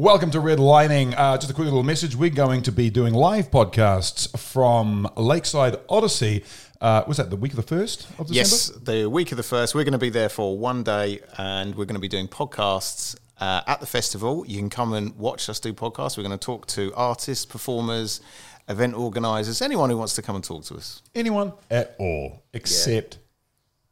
Welcome 0.00 0.30
to 0.30 0.40
Red 0.40 0.58
Lining. 0.58 1.12
Uh, 1.12 1.36
just 1.36 1.50
a 1.50 1.54
quick 1.54 1.66
little 1.66 1.82
message. 1.82 2.16
We're 2.16 2.30
going 2.30 2.62
to 2.62 2.72
be 2.72 2.88
doing 2.88 3.12
live 3.12 3.50
podcasts 3.50 4.34
from 4.38 5.06
Lakeside 5.14 5.76
Odyssey. 5.90 6.42
Uh, 6.80 7.04
was 7.06 7.18
that 7.18 7.28
the 7.28 7.36
week 7.36 7.52
of 7.52 7.56
the 7.56 7.62
first 7.62 8.08
of 8.18 8.26
December? 8.26 8.32
Yes, 8.32 8.68
the 8.82 9.10
week 9.10 9.30
of 9.30 9.36
the 9.36 9.42
first. 9.42 9.74
We're 9.74 9.84
going 9.84 9.92
to 9.92 9.98
be 9.98 10.08
there 10.08 10.30
for 10.30 10.56
one 10.56 10.82
day 10.84 11.20
and 11.36 11.74
we're 11.74 11.84
going 11.84 11.96
to 11.96 12.00
be 12.00 12.08
doing 12.08 12.28
podcasts 12.28 13.14
uh, 13.40 13.60
at 13.66 13.80
the 13.80 13.86
festival. 13.86 14.42
You 14.46 14.56
can 14.56 14.70
come 14.70 14.94
and 14.94 15.14
watch 15.18 15.50
us 15.50 15.60
do 15.60 15.74
podcasts. 15.74 16.16
We're 16.16 16.24
going 16.24 16.38
to 16.38 16.42
talk 16.42 16.66
to 16.68 16.94
artists, 16.94 17.44
performers, 17.44 18.22
event 18.70 18.94
organisers, 18.94 19.60
anyone 19.60 19.90
who 19.90 19.98
wants 19.98 20.14
to 20.14 20.22
come 20.22 20.34
and 20.34 20.42
talk 20.42 20.64
to 20.64 20.76
us. 20.76 21.02
Anyone 21.14 21.52
at 21.70 21.94
all, 21.98 22.42
except 22.54 23.18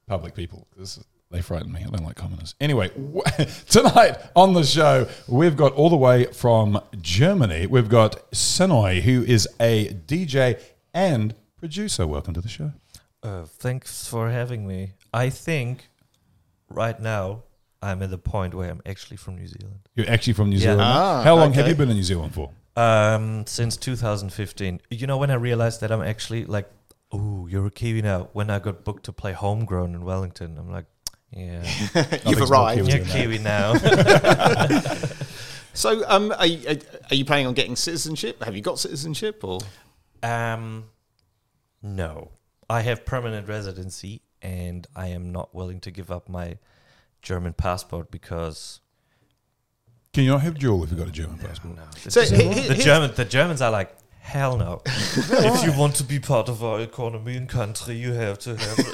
public 0.07 0.35
people, 0.35 0.69
because 0.71 1.05
they 1.31 1.43
frighten 1.43 1.71
me. 1.73 1.81
I 1.87 1.91
don't 1.91 2.05
like 2.05 2.17
commoners. 2.17 2.55
Anyway, 2.61 2.89
w- 2.89 3.23
tonight 3.69 4.17
on 4.35 4.55
the 4.55 4.65
show, 4.65 5.07
we've 5.29 5.57
got 5.57 5.73
all 5.75 5.91
the 5.91 5.97
way 5.97 6.25
from 6.27 6.81
Germany, 7.01 7.67
we've 7.67 7.89
got 7.89 8.31
Sanoi, 8.33 9.03
who 9.03 9.23
is 9.25 9.47
a 9.61 9.89
DJ 10.07 10.61
and 10.95 11.35
producer. 11.59 12.07
Welcome 12.07 12.35
to 12.35 12.41
the 12.41 12.49
show. 12.49 12.73
Uh, 13.23 13.45
thanks 13.45 14.07
for 14.09 14.31
having 14.31 14.67
me. 14.67 14.93
I 15.13 15.29
think 15.29 15.89
right 16.71 16.99
now 16.99 17.43
I'm 17.83 18.03
at 18.03 18.11
the 18.11 18.19
point 18.19 18.55
where 18.55 18.71
I'm 18.71 18.81
actually 18.87 19.17
from 19.19 19.37
New 19.37 19.47
Zealand. 19.47 19.81
You're 19.97 20.09
actually 20.09 20.33
from 20.33 20.49
New 20.51 20.57
Yeah. 20.57 20.63
Zealand. 20.63 20.81
Ah, 20.83 21.23
How 21.23 21.37
long 21.37 21.53
have 21.53 21.69
you 21.69 21.75
been 21.75 21.91
in 21.91 21.97
New 21.97 22.03
Zealand 22.03 22.33
for? 22.35 22.51
Um, 22.77 23.45
since 23.47 23.77
2015. 23.77 24.81
You 24.91 25.07
know 25.07 25.19
when 25.19 25.31
I 25.31 25.35
realized 25.35 25.81
that 25.83 25.91
I'm 25.91 26.01
actually 26.03 26.45
like, 26.45 26.71
oh, 27.13 27.47
you're 27.49 27.67
a 27.67 27.71
Kiwi 27.71 28.03
now. 28.03 28.29
When 28.33 28.51
I 28.51 28.61
got 28.61 28.85
booked 28.85 29.05
to 29.07 29.13
play 29.13 29.33
Homegrown 29.33 29.95
in 29.95 30.05
Wellington, 30.05 30.57
I'm 30.59 30.71
like, 30.71 30.87
yeah, 31.31 31.63
You've 32.27 32.51
arrived. 32.51 32.87
Kiwi 32.89 32.97
you're. 32.97 33.05
Kiwi 33.07 33.39
now. 33.39 33.75
So, 35.75 36.03
um, 36.09 36.33
are, 36.37 36.47
you, 36.47 36.81
are 37.09 37.15
you 37.15 37.25
planning 37.25 37.47
on 37.47 37.55
getting 37.55 37.77
citizenship? 37.77 38.43
Have 38.43 38.57
you 38.57 38.63
got 38.63 38.81
citizenship 38.81 39.45
or? 39.45 39.61
um, 40.25 40.87
no, 41.83 42.33
I 42.69 42.81
have 42.81 43.05
permanent 43.07 43.47
residency, 43.47 44.23
and 44.43 44.85
I 44.97 45.09
am 45.09 45.31
not 45.31 45.55
willing 45.55 45.79
to 45.81 45.93
give 45.93 46.11
up 46.11 46.29
my 46.29 46.59
German 47.23 47.53
passport 47.53 48.11
because 48.11 48.81
Can 50.13 50.25
you 50.25 50.31
not 50.31 50.41
have 50.41 50.59
dual 50.59 50.83
if 50.83 50.91
you've 50.91 50.99
got 50.99 51.07
a 51.07 51.13
German 51.13 51.39
passport? 51.39 51.77
no, 51.77 51.83
So, 52.09 52.21
this- 52.23 52.31
he- 52.31 52.53
he- 52.63 52.69
the 52.69 52.75
German 52.75 53.13
the 53.15 53.25
Germans 53.25 53.63
are 53.63 53.71
like 53.71 53.95
hell 54.29 54.59
no. 54.59 54.83
if 54.87 55.65
you 55.65 55.73
want 55.79 55.97
to 55.97 56.05
be 56.05 56.19
part 56.19 56.49
of 56.51 56.63
our 56.63 56.81
economy 56.81 57.37
and 57.37 57.49
country, 57.49 57.97
you 57.97 58.13
have 58.13 58.39
to 58.41 58.51
have. 58.57 58.79
Is 58.79 58.93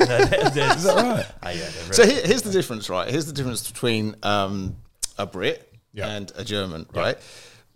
that 0.85 0.95
right? 0.97 1.27
Ah, 1.43 1.51
yeah, 1.51 1.57
they're 1.59 1.93
So 1.93 2.07
here, 2.07 2.23
here's 2.25 2.43
the 2.43 2.53
difference, 2.53 2.89
right? 2.89 3.11
Here's 3.11 3.27
the 3.27 3.33
difference 3.33 3.69
between 3.71 4.15
um, 4.23 4.77
a 5.19 5.27
Brit 5.27 5.73
Yeah. 5.93 6.09
and 6.09 6.31
a 6.37 6.45
German, 6.45 6.87
right? 6.95 7.19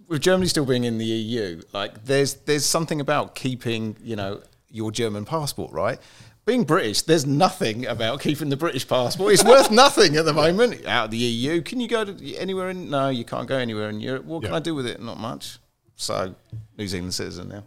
With 0.07 0.23
Germany 0.23 0.47
still 0.49 0.65
being 0.65 0.85
in 0.85 0.99
the 0.99 1.05
EU, 1.05 1.61
like 1.73 2.05
there's 2.05 2.35
there's 2.47 2.65
something 2.65 3.01
about 3.01 3.35
keeping, 3.35 3.97
you 4.03 4.17
know, 4.17 4.41
your 4.71 4.91
German 4.93 5.25
passport, 5.25 5.73
right? 5.73 5.99
Being 6.47 6.65
British, 6.65 7.03
there's 7.03 7.27
nothing 7.27 7.85
about 7.87 8.21
keeping 8.21 8.49
the 8.49 8.57
British 8.57 8.89
passport. 8.89 9.35
It's 9.35 9.45
worth 9.45 9.71
nothing 9.85 10.17
at 10.17 10.25
the 10.25 10.33
moment. 10.33 10.87
Out 10.87 11.07
of 11.07 11.11
the 11.11 11.19
EU, 11.19 11.61
can 11.61 11.79
you 11.81 11.89
go 11.89 12.07
to 12.07 12.37
anywhere 12.37 12.71
in? 12.71 12.89
No, 12.89 13.11
you 13.11 13.25
can't 13.25 13.47
go 13.49 13.57
anywhere 13.57 13.91
in 13.91 14.01
Europe. 14.01 14.25
What 14.25 14.45
can 14.45 14.55
I 14.55 14.61
do 14.61 14.75
with 14.75 14.87
it? 14.87 15.03
Not 15.03 15.19
much. 15.19 15.59
So, 15.99 16.35
New 16.79 16.87
Zealand 16.87 17.13
citizen 17.13 17.49
now. 17.49 17.65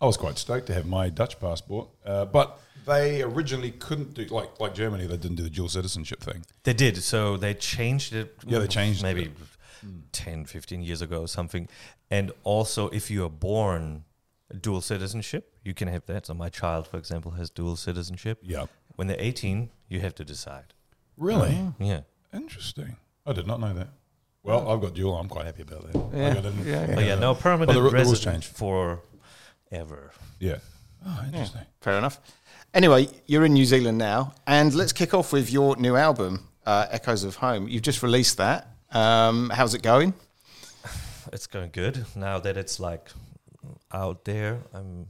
I 0.00 0.06
was 0.06 0.16
quite 0.16 0.38
stoked 0.38 0.66
to 0.68 0.74
have 0.74 0.86
my 0.86 1.10
Dutch 1.10 1.38
passport, 1.38 1.88
uh, 2.04 2.24
but 2.24 2.58
they 2.86 3.22
originally 3.22 3.70
couldn't 3.72 4.14
do 4.14 4.24
like 4.24 4.58
like 4.58 4.74
Germany. 4.74 5.06
They 5.06 5.18
didn't 5.18 5.36
do 5.36 5.42
the 5.42 5.50
dual 5.50 5.68
citizenship 5.68 6.20
thing. 6.20 6.44
they 6.64 6.72
did. 6.72 6.96
So 7.02 7.36
they 7.36 7.52
changed 7.54 8.14
it. 8.14 8.34
Yeah, 8.46 8.58
they 8.60 8.66
changed 8.66 9.02
maybe 9.02 9.24
it. 9.24 9.32
10, 10.12 10.46
15 10.46 10.82
years 10.82 11.02
ago 11.02 11.20
or 11.20 11.28
something. 11.28 11.68
And 12.10 12.32
also, 12.42 12.88
if 12.88 13.10
you 13.10 13.22
are 13.24 13.28
born 13.30 14.04
dual 14.60 14.80
citizenship, 14.80 15.52
you 15.62 15.74
can 15.74 15.88
have 15.88 16.06
that. 16.06 16.26
So 16.26 16.32
my 16.34 16.48
child, 16.48 16.86
for 16.86 16.96
example, 16.96 17.32
has 17.32 17.50
dual 17.50 17.76
citizenship. 17.76 18.38
Yeah, 18.42 18.64
When 18.96 19.08
they're 19.08 19.20
18, 19.20 19.68
you 19.88 20.00
have 20.00 20.14
to 20.14 20.24
decide. 20.24 20.72
really 21.18 21.72
Yeah. 21.78 22.00
interesting. 22.32 22.96
I 23.26 23.32
did 23.34 23.46
not 23.46 23.60
know 23.60 23.74
that. 23.74 23.88
Well, 24.44 24.68
I've 24.70 24.80
got 24.80 24.94
dual. 24.94 25.16
I'm 25.16 25.28
quite 25.28 25.46
happy 25.46 25.62
about 25.62 25.90
that. 25.90 25.98
Like, 25.98 26.14
I 26.14 26.40
didn't- 26.40 26.66
yeah, 26.66 26.94
But 26.94 27.04
yeah, 27.04 27.14
no 27.16 27.34
permanent 27.34 27.72
the 27.74 27.82
ru- 27.82 27.90
the 27.90 27.96
rules 27.96 28.10
resident 28.26 28.44
changed. 28.44 28.56
forever. 28.56 30.12
yeah. 30.38 30.58
Oh, 31.06 31.22
interesting. 31.26 31.62
Fair 31.80 31.98
enough. 31.98 32.18
Anyway, 32.72 33.08
you're 33.26 33.44
in 33.44 33.52
New 33.54 33.64
Zealand 33.64 33.98
now, 33.98 34.34
and 34.46 34.74
let's 34.74 34.92
kick 34.92 35.12
off 35.14 35.32
with 35.32 35.50
your 35.52 35.76
new 35.76 35.96
album, 35.96 36.48
uh, 36.66 36.86
Echoes 36.90 37.24
of 37.24 37.36
Home. 37.36 37.68
You've 37.68 37.82
just 37.82 38.02
released 38.02 38.36
that. 38.38 38.68
Um, 38.90 39.50
how's 39.50 39.74
it 39.74 39.82
going? 39.82 40.14
It's 41.32 41.46
going 41.46 41.70
good 41.72 42.04
now 42.14 42.38
that 42.38 42.56
it's 42.56 42.78
like 42.78 43.08
out 43.92 44.24
there. 44.24 44.60
I'm, 44.74 45.06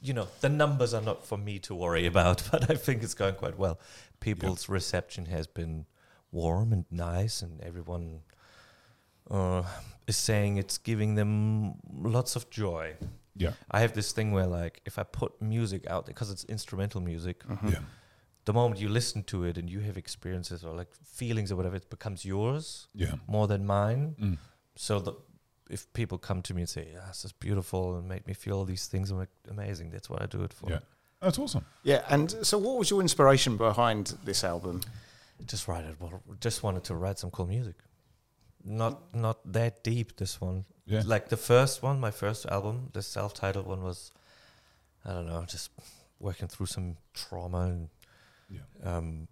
you 0.00 0.12
know, 0.14 0.28
the 0.40 0.48
numbers 0.48 0.92
are 0.94 1.02
not 1.02 1.24
for 1.26 1.36
me 1.38 1.58
to 1.60 1.74
worry 1.74 2.06
about, 2.12 2.42
but 2.50 2.70
I 2.70 2.74
think 2.74 3.02
it's 3.02 3.14
going 3.14 3.34
quite 3.34 3.58
well. 3.58 3.78
People's 4.18 4.68
reception 4.68 5.26
has 5.26 5.46
been 5.46 5.86
warm 6.32 6.72
and 6.72 6.84
nice, 6.90 7.42
and 7.42 7.60
everyone 7.60 8.20
uh, 9.30 9.62
is 10.06 10.16
saying 10.16 10.56
it's 10.56 10.78
giving 10.78 11.14
them 11.14 11.74
lots 11.92 12.36
of 12.36 12.50
joy. 12.50 12.94
Yeah, 13.34 13.52
I 13.70 13.80
have 13.80 13.92
this 13.92 14.12
thing 14.12 14.32
where, 14.32 14.46
like, 14.46 14.80
if 14.86 14.98
I 14.98 15.02
put 15.02 15.40
music 15.42 15.86
out 15.88 16.06
because 16.06 16.30
it's 16.30 16.44
instrumental 16.44 17.00
music, 17.00 17.42
yeah, 17.68 17.80
the 18.46 18.52
moment 18.52 18.80
you 18.80 18.88
listen 18.88 19.22
to 19.24 19.44
it 19.44 19.58
and 19.58 19.68
you 19.68 19.80
have 19.80 19.96
experiences 19.98 20.64
or 20.64 20.74
like 20.74 20.88
feelings 21.04 21.52
or 21.52 21.56
whatever, 21.56 21.76
it 21.76 21.90
becomes 21.90 22.24
yours 22.24 22.88
yeah. 22.94 23.14
more 23.26 23.46
than 23.46 23.66
mine. 23.66 24.14
Mm. 24.18 24.38
So 24.76 25.00
the, 25.00 25.12
if 25.68 25.92
people 25.92 26.16
come 26.16 26.42
to 26.42 26.54
me 26.54 26.62
and 26.62 26.68
say, 26.68 26.88
"Yeah, 26.92 27.04
this 27.08 27.24
is 27.24 27.32
beautiful," 27.32 27.96
and 27.96 28.08
make 28.08 28.26
me 28.26 28.34
feel 28.34 28.56
all 28.56 28.64
these 28.64 28.86
things, 28.86 29.10
I'm 29.10 29.18
like, 29.18 29.28
amazing. 29.50 29.90
That's 29.90 30.08
what 30.08 30.22
I 30.22 30.26
do 30.26 30.42
it 30.44 30.52
for. 30.52 30.70
Yeah. 30.70 30.78
That's 31.20 31.38
awesome. 31.38 31.64
Yeah, 31.82 32.02
and 32.08 32.30
so 32.42 32.58
what 32.58 32.78
was 32.78 32.90
your 32.90 33.00
inspiration 33.00 33.56
behind 33.56 34.14
this 34.24 34.44
album? 34.44 34.82
Just 35.46 35.66
write 35.66 35.84
it. 35.84 35.96
Well, 35.98 36.22
just 36.40 36.62
wanted 36.62 36.84
to 36.84 36.94
write 36.94 37.18
some 37.18 37.30
cool 37.30 37.46
music. 37.46 37.74
Not 38.68 39.14
not 39.14 39.38
that 39.52 39.84
deep. 39.84 40.16
This 40.16 40.40
one, 40.40 40.64
Yeah. 40.86 41.02
like 41.06 41.28
the 41.28 41.36
first 41.36 41.82
one, 41.82 42.00
my 42.00 42.10
first 42.10 42.46
album, 42.46 42.90
the 42.92 43.02
self-titled 43.02 43.66
one 43.66 43.82
was, 43.82 44.10
I 45.04 45.12
don't 45.12 45.26
know, 45.26 45.44
just 45.46 45.70
working 46.18 46.48
through 46.48 46.66
some 46.66 46.96
trauma 47.14 47.60
and 47.60 47.88
Yeah. 48.50 48.60
um, 48.96 49.28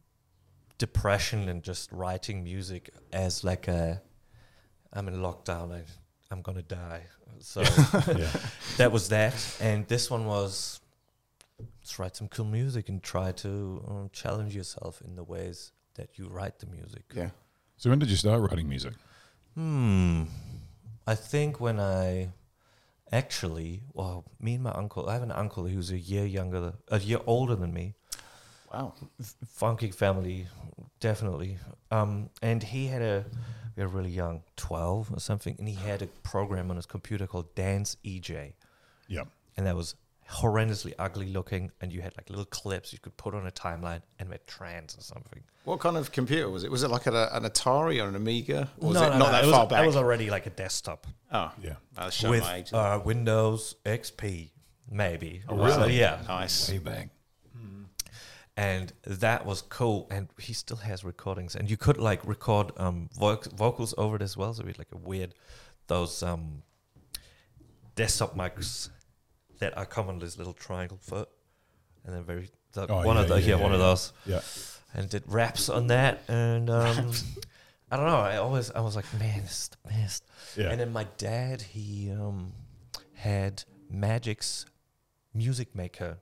depression 0.79 1.49
and 1.49 1.63
just 1.63 1.91
writing 1.93 2.45
music 2.45 2.91
as 3.13 3.45
like 3.45 3.69
a 3.69 4.03
I'm 4.93 5.09
in 5.09 5.15
lockdown 5.17 5.73
I, 5.73 5.83
I'm 6.31 6.43
gonna 6.43 6.63
die 6.63 7.03
so 7.39 7.61
yeah. 8.09 8.31
that 8.77 8.91
was 8.93 9.09
that 9.09 9.35
and 9.61 9.87
this 9.89 10.11
one 10.11 10.25
was 10.27 10.81
let's 11.81 11.99
write 11.99 12.17
some 12.17 12.29
cool 12.29 12.45
music 12.47 12.89
and 12.89 13.03
try 13.03 13.33
to 13.33 13.83
um, 13.89 14.11
challenge 14.13 14.55
yourself 14.57 15.01
in 15.01 15.15
the 15.17 15.23
ways 15.25 15.73
that 15.95 16.19
you 16.19 16.29
write 16.29 16.59
the 16.59 16.67
music 16.67 17.05
Yeah. 17.15 17.31
So 17.77 17.91
when 17.91 17.99
did 18.01 18.11
you 18.11 18.17
start 18.17 18.41
writing 18.41 18.69
music? 18.69 18.95
Hmm 19.55 20.25
I 21.07 21.15
think 21.15 21.61
when 21.61 21.79
I 21.79 22.31
actually 23.13 23.83
well 23.93 24.25
me 24.41 24.55
and 24.55 24.65
my 24.65 24.73
uncle 24.73 25.09
I 25.09 25.13
have 25.13 25.23
an 25.23 25.31
uncle 25.33 25.67
who's 25.67 25.91
a 25.91 25.99
year 25.99 26.25
younger 26.25 26.73
a 26.89 26.99
year 26.99 27.21
older 27.27 27.55
than 27.55 27.73
me 27.73 27.95
Wow. 28.75 28.93
funky 29.47 29.93
family, 29.93 30.49
definitely. 30.99 31.59
Um, 31.93 32.31
and 32.43 32.61
he 32.61 32.89
had 32.89 33.03
a, 33.03 33.25
we 33.77 33.85
were 33.85 33.89
really 33.89 34.11
young, 34.11 34.43
12 34.57 35.13
or 35.13 35.21
something, 35.21 35.55
and 35.61 35.69
he 35.69 35.77
had 35.77 36.03
a 36.03 36.07
program 36.25 36.71
on 36.71 36.77
his 36.77 36.87
computer 36.87 37.29
called 37.29 37.55
Dance 37.55 37.97
eJay. 38.05 38.55
Yeah. 39.07 39.25
And 39.57 39.67
that 39.67 39.77
was 39.77 39.95
horrendously 40.31 40.95
ugly 40.99 41.29
looking, 41.29 41.71
and 41.81 41.93
you 41.93 42.01
had 42.03 42.17
like 42.17 42.29
little 42.31 42.45
clips 42.47 42.93
you 42.93 42.99
could 42.99 43.17
put 43.17 43.35
on 43.35 43.47
a 43.47 43.51
timeline 43.51 44.03
and 44.19 44.29
made 44.29 44.47
trance 44.47 44.97
or 44.97 45.03
something. 45.03 45.43
What 45.65 45.81
kind 45.81 45.97
of 45.97 46.13
computer 46.13 46.51
was 46.51 46.65
it? 46.65 46.71
Was 46.71 46.83
it 46.83 46.91
like 46.91 47.07
an, 47.07 47.15
an 47.15 47.45
Atari 47.45 48.03
or 48.03 48.09
an 48.09 48.17
Amiga? 48.17 48.71
Or 48.79 48.89
was 48.89 49.01
no, 49.01 49.07
it 49.07 49.11
no, 49.11 49.19
not 49.19 49.27
no, 49.27 49.33
that 49.33 49.45
it 49.45 49.47
was, 49.47 49.55
far 49.57 49.67
back? 49.67 49.83
It 49.83 49.87
was 49.87 49.97
already 49.97 50.31
like 50.31 50.47
a 50.47 50.51
desktop 50.51 51.07
oh, 51.33 51.53
Yeah. 51.63 51.75
With 52.29 52.43
my 52.43 52.57
age. 52.57 52.73
uh, 52.73 53.01
Windows 53.05 53.77
XP, 53.87 54.51
maybe. 54.91 55.43
Oh, 55.49 55.57
So, 55.57 55.81
really? 55.81 55.99
yeah. 55.99 56.21
nice. 56.29 56.71
Way 56.71 56.79
back. 56.79 57.09
and 58.57 58.93
that 59.05 59.45
was 59.45 59.63
cool 59.63 60.07
and 60.13 60.29
he 60.39 60.53
still 60.53 60.77
has 60.77 61.03
recordings 61.03 61.57
and 61.57 61.69
you 61.69 61.77
could 61.77 61.97
like 61.99 62.25
record 62.25 62.71
um 62.77 63.09
voc- 63.19 63.53
vocals 63.53 63.93
over 63.99 64.15
it 64.15 64.23
as 64.23 64.37
well 64.37 64.55
so 64.55 64.63
we 64.63 64.69
had 64.69 64.79
like 64.79 64.93
a 64.93 64.97
weird 64.97 65.35
those 65.89 66.23
um 66.23 66.63
desktop 67.97 68.37
mics 68.37 68.91
that 69.65 69.77
are 69.79 69.87
common 69.87 70.19
this 70.19 70.37
little 70.39 70.53
triangle 70.53 70.99
foot 71.01 71.29
and 72.05 72.15
then 72.15 72.23
very 72.25 72.49
the, 72.73 72.87
Oh, 72.89 73.05
one 73.07 73.17
yeah, 73.17 73.23
of 73.23 73.29
the 73.29 73.35
yeah, 73.41 73.41
yeah, 73.41 73.57
yeah, 73.57 73.63
one 73.63 73.73
of 73.73 73.79
those 73.81 74.13
Yeah. 74.27 74.41
and 74.95 75.09
did 75.09 75.23
raps 75.27 75.69
on 75.69 75.87
that 75.89 76.23
and 76.29 76.69
um 76.71 77.13
i 77.91 77.97
don't 77.97 78.07
know 78.07 78.17
i 78.17 78.37
always 78.37 78.71
i 78.73 78.81
was 78.81 78.95
like 78.97 79.07
man 79.19 79.43
this 79.43 79.53
is 79.63 79.69
the 79.69 79.89
best 79.89 80.25
Yeah. 80.57 80.71
and 80.71 80.81
then 80.81 80.93
my 80.93 81.07
dad 81.19 81.63
he 81.63 82.11
um 82.11 82.53
had 83.15 83.65
Magix 83.93 84.67
Music 85.33 85.75
Maker 85.75 86.19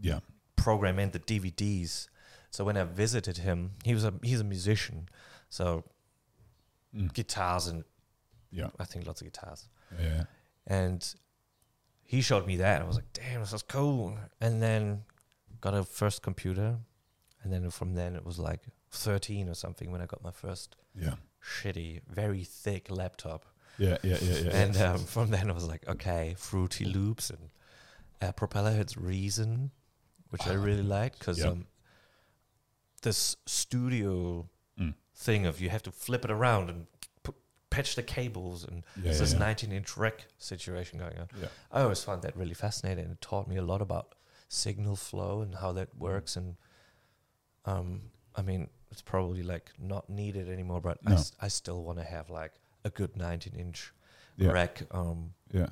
Yeah. 0.00 0.20
program 0.54 0.98
and 0.98 1.12
the 1.12 1.18
DVDs. 1.18 2.08
So 2.50 2.64
when 2.64 2.76
I 2.76 2.84
visited 2.84 3.38
him, 3.38 3.72
he 3.84 3.92
was 3.94 4.04
a 4.04 4.12
he's 4.22 4.40
a 4.40 4.44
musician, 4.44 5.08
so 5.48 5.84
Mm. 6.94 7.12
guitars 7.12 7.66
and 7.66 7.84
Yeah. 8.50 8.70
I 8.78 8.84
think 8.84 9.06
lots 9.06 9.20
of 9.20 9.26
guitars. 9.26 9.68
Yeah. 9.98 10.24
And 10.66 11.00
he 12.06 12.20
showed 12.20 12.46
me 12.46 12.56
that. 12.56 12.80
I 12.82 12.84
was 12.84 12.96
like, 12.96 13.12
damn, 13.12 13.40
this 13.40 13.52
is 13.52 13.62
cool. 13.62 14.16
And 14.40 14.62
then 14.62 15.02
got 15.60 15.74
a 15.74 15.82
first 15.84 16.22
computer. 16.22 16.78
And 17.42 17.52
then 17.52 17.68
from 17.70 17.94
then 17.94 18.16
it 18.16 18.24
was 18.24 18.38
like 18.38 18.60
13 18.90 19.48
or 19.48 19.54
something 19.54 19.90
when 19.90 20.00
I 20.00 20.06
got 20.06 20.22
my 20.22 20.30
first 20.30 20.76
Yeah. 20.98 21.14
shitty, 21.42 22.02
very 22.08 22.44
thick 22.44 22.90
laptop. 22.90 23.44
Yeah. 23.78 23.98
Yeah. 24.02 24.18
Yeah. 24.22 24.38
Yeah. 24.38 24.56
And 24.56 24.76
um, 24.78 24.98
from 25.04 25.30
then 25.30 25.50
I 25.50 25.52
was 25.52 25.66
like, 25.66 25.86
okay, 25.88 26.34
Fruity 26.38 26.84
Loops 26.84 27.30
and 27.30 27.50
uh, 28.22 28.32
Propellerheads 28.32 28.96
Reason, 28.98 29.70
which 30.30 30.46
I 30.46 30.54
really 30.54 30.82
liked 30.82 31.18
because 31.18 31.38
Yeah. 31.40 31.48
um, 31.48 31.66
this 33.02 33.36
studio 33.46 34.48
Mm. 34.78 34.94
thing 35.14 35.46
of 35.46 35.60
you 35.60 35.70
have 35.70 35.82
to 35.84 35.90
flip 35.92 36.24
it 36.24 36.30
around 36.30 36.68
and 36.68 36.86
patch 37.76 37.94
the 37.96 38.02
cables 38.02 38.64
and 38.64 38.76
Yeah, 39.02 39.10
it's 39.10 39.20
this 39.20 39.32
yeah. 39.32 39.38
19 39.38 39.72
inch 39.72 39.96
rack 39.96 40.26
situation 40.38 40.98
going 40.98 41.18
on. 41.18 41.28
Yeah. 41.40 41.48
I 41.70 41.82
always 41.82 42.02
found 42.02 42.22
that 42.22 42.34
really 42.36 42.54
fascinating. 42.54 43.04
It 43.10 43.20
taught 43.20 43.46
me 43.48 43.56
a 43.56 43.62
lot 43.72 43.80
about 43.82 44.14
signal 44.48 44.96
flow 44.96 45.42
and 45.42 45.54
how 45.56 45.70
Mm. 45.72 45.76
that 45.76 45.88
works. 45.98 46.36
And 46.36 46.56
um, 47.64 48.02
I 48.34 48.42
mean, 48.42 48.68
it's 48.90 49.02
probably 49.02 49.42
like 49.42 49.72
not 49.78 50.08
needed 50.08 50.48
anymore, 50.48 50.80
but 50.80 50.98
I, 51.06 51.10
No. 51.10 51.16
s- 51.16 51.32
I 51.40 51.48
still 51.48 51.82
want 51.82 51.98
to 51.98 52.04
have 52.04 52.30
like 52.30 52.52
a 52.84 52.90
good 52.90 53.16
19 53.16 53.54
inch 53.54 53.92
Yeah. 54.36 54.52
rack 54.52 54.82
um, 54.90 55.34
Yeah. 55.52 55.68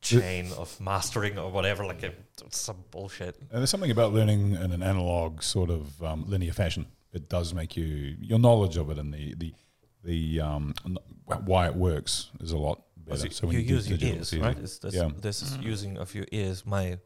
chain 0.00 0.52
of 0.52 0.80
mastering 0.80 1.38
or 1.38 1.50
whatever, 1.50 1.84
like 1.84 2.02
a, 2.02 2.12
some 2.50 2.84
bullshit. 2.90 3.36
And 3.50 3.58
there's 3.60 3.70
something 3.70 3.90
about 3.90 4.12
learning 4.12 4.52
in 4.52 4.72
an 4.72 4.82
analog 4.82 5.42
sort 5.42 5.70
of 5.70 6.02
um, 6.02 6.24
linear 6.28 6.52
fashion. 6.52 6.86
It 7.12 7.28
does 7.28 7.52
make 7.52 7.76
you 7.76 8.16
your 8.20 8.38
knowledge 8.38 8.76
of 8.76 8.90
it 8.90 8.98
and 8.98 9.12
the 9.12 9.34
the 9.34 9.52
the 10.04 10.40
um, 10.40 10.74
why 11.24 11.66
it 11.66 11.74
works 11.74 12.30
is 12.40 12.52
a 12.52 12.58
lot 12.58 12.82
better. 12.96 13.30
So 13.30 13.46
when 13.46 13.56
you, 13.56 13.62
you, 13.62 13.74
use 13.76 13.88
your 13.88 13.98
ears, 14.00 14.32
it's 14.32 14.42
right? 14.42 14.58
It's 14.58 14.78
this, 14.78 14.94
Yeah. 14.94 15.10
this 15.20 15.42
is 15.42 15.56
using 15.58 15.98
of 15.98 16.14
your 16.14 16.26
ears. 16.32 16.64
My 16.66 16.98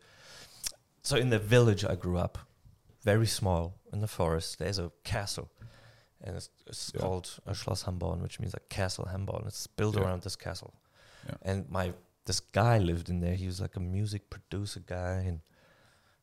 so 1.02 1.16
in 1.16 1.30
the 1.30 1.38
village 1.38 1.84
I 1.84 1.94
grew 1.94 2.18
up, 2.18 2.38
very 3.02 3.26
small 3.26 3.74
in 3.92 4.00
the 4.00 4.08
forest. 4.08 4.58
There's 4.58 4.78
a 4.78 4.90
castle, 5.04 5.50
and 6.22 6.36
it's, 6.36 6.48
it's 6.66 6.90
Yeah. 6.94 7.00
called 7.02 7.38
a 7.46 7.52
Schloss 7.54 7.82
Hamborn, 7.84 8.20
which 8.22 8.40
means 8.40 8.54
like 8.54 8.68
castle 8.68 9.06
Hamborn. 9.06 9.44
It's 9.46 9.66
built 9.66 9.96
Yeah. 9.96 10.02
around 10.02 10.22
this 10.22 10.36
castle, 10.36 10.74
Yeah. 11.26 11.34
and 11.42 11.68
my 11.70 11.92
this 12.24 12.40
guy 12.40 12.78
lived 12.78 13.08
in 13.08 13.20
there. 13.20 13.34
He 13.36 13.46
was 13.46 13.60
like 13.60 13.76
a 13.76 13.80
music 13.80 14.30
producer 14.30 14.80
guy, 14.80 15.18
and 15.28 15.40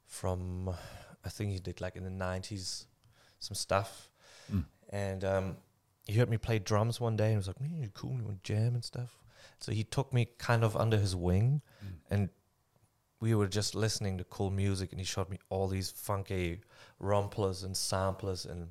from 0.05 0.69
I 1.23 1.29
think 1.29 1.51
he 1.51 1.59
did 1.59 1.79
like 1.81 1.95
in 1.95 2.03
the 2.03 2.09
'90s 2.25 2.85
some 3.39 3.55
stuff, 3.55 4.09
Mm. 4.51 4.65
and 4.89 5.23
um, 5.23 5.57
he 6.07 6.13
heard 6.13 6.29
me 6.29 6.37
play 6.37 6.59
drums 6.59 6.99
one 6.99 7.15
day 7.15 7.27
and 7.29 7.37
was 7.37 7.47
like, 7.47 7.59
"Man, 7.61 7.77
you're 7.81 7.89
cool, 7.89 8.17
you 8.17 8.23
want 8.23 8.43
to 8.43 8.53
jam 8.53 8.73
and 8.75 8.83
stuff." 8.83 9.17
So 9.59 9.71
he 9.71 9.83
took 9.83 10.11
me 10.13 10.27
kind 10.37 10.63
of 10.63 10.75
under 10.75 10.97
his 10.97 11.15
wing, 11.15 11.61
Mm. 11.83 11.87
and 12.11 12.29
we 13.19 13.33
were 13.35 13.47
just 13.47 13.73
listening 13.75 14.17
to 14.17 14.23
cool 14.25 14.49
music, 14.51 14.91
and 14.91 14.99
he 14.99 15.05
showed 15.05 15.29
me 15.29 15.39
all 15.49 15.67
these 15.67 15.91
funky 15.91 16.59
romplers 17.01 17.63
and 17.63 17.75
samplers 17.77 18.45
and 18.45 18.69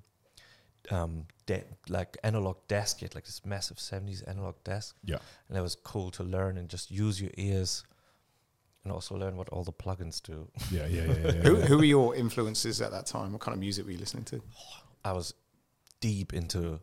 um, 0.91 1.27
de- 1.47 1.65
like 1.89 2.19
analog 2.25 2.57
desk 2.69 2.99
kit, 2.99 3.15
like 3.15 3.25
this 3.25 3.45
massive 3.47 3.79
'70s 3.79 4.23
analog 4.29 4.57
desk, 4.65 4.97
Yeah. 5.05 5.19
and 5.49 5.57
it 5.57 5.61
was 5.61 5.75
cool 5.77 6.11
to 6.13 6.25
learn 6.25 6.59
and 6.59 6.69
just 6.69 6.91
use 6.91 7.21
your 7.21 7.31
ears, 7.39 7.85
and 8.85 8.93
also 8.93 9.15
learn 9.17 9.37
what 9.37 9.49
all 9.51 9.63
the 9.65 9.73
plugins 9.73 10.21
do. 10.21 10.51
Yeah. 10.71 10.87
Yeah. 10.87 11.05
Yeah. 11.05 11.13
yeah, 11.13 11.27
yeah. 11.27 11.33
Who, 11.43 11.57
who 11.57 11.77
were 11.79 11.85
your 11.85 12.15
influences 12.17 12.83
at 12.83 12.91
that 12.91 13.07
time? 13.07 13.33
What 13.33 13.41
kind 13.41 13.55
of 13.55 13.61
music 13.61 13.85
were 13.87 13.93
you 13.93 13.99
listening 13.99 14.25
to? 14.25 14.43
I 15.05 15.13
was 15.13 15.35
deep 16.01 16.33
into 16.35 16.81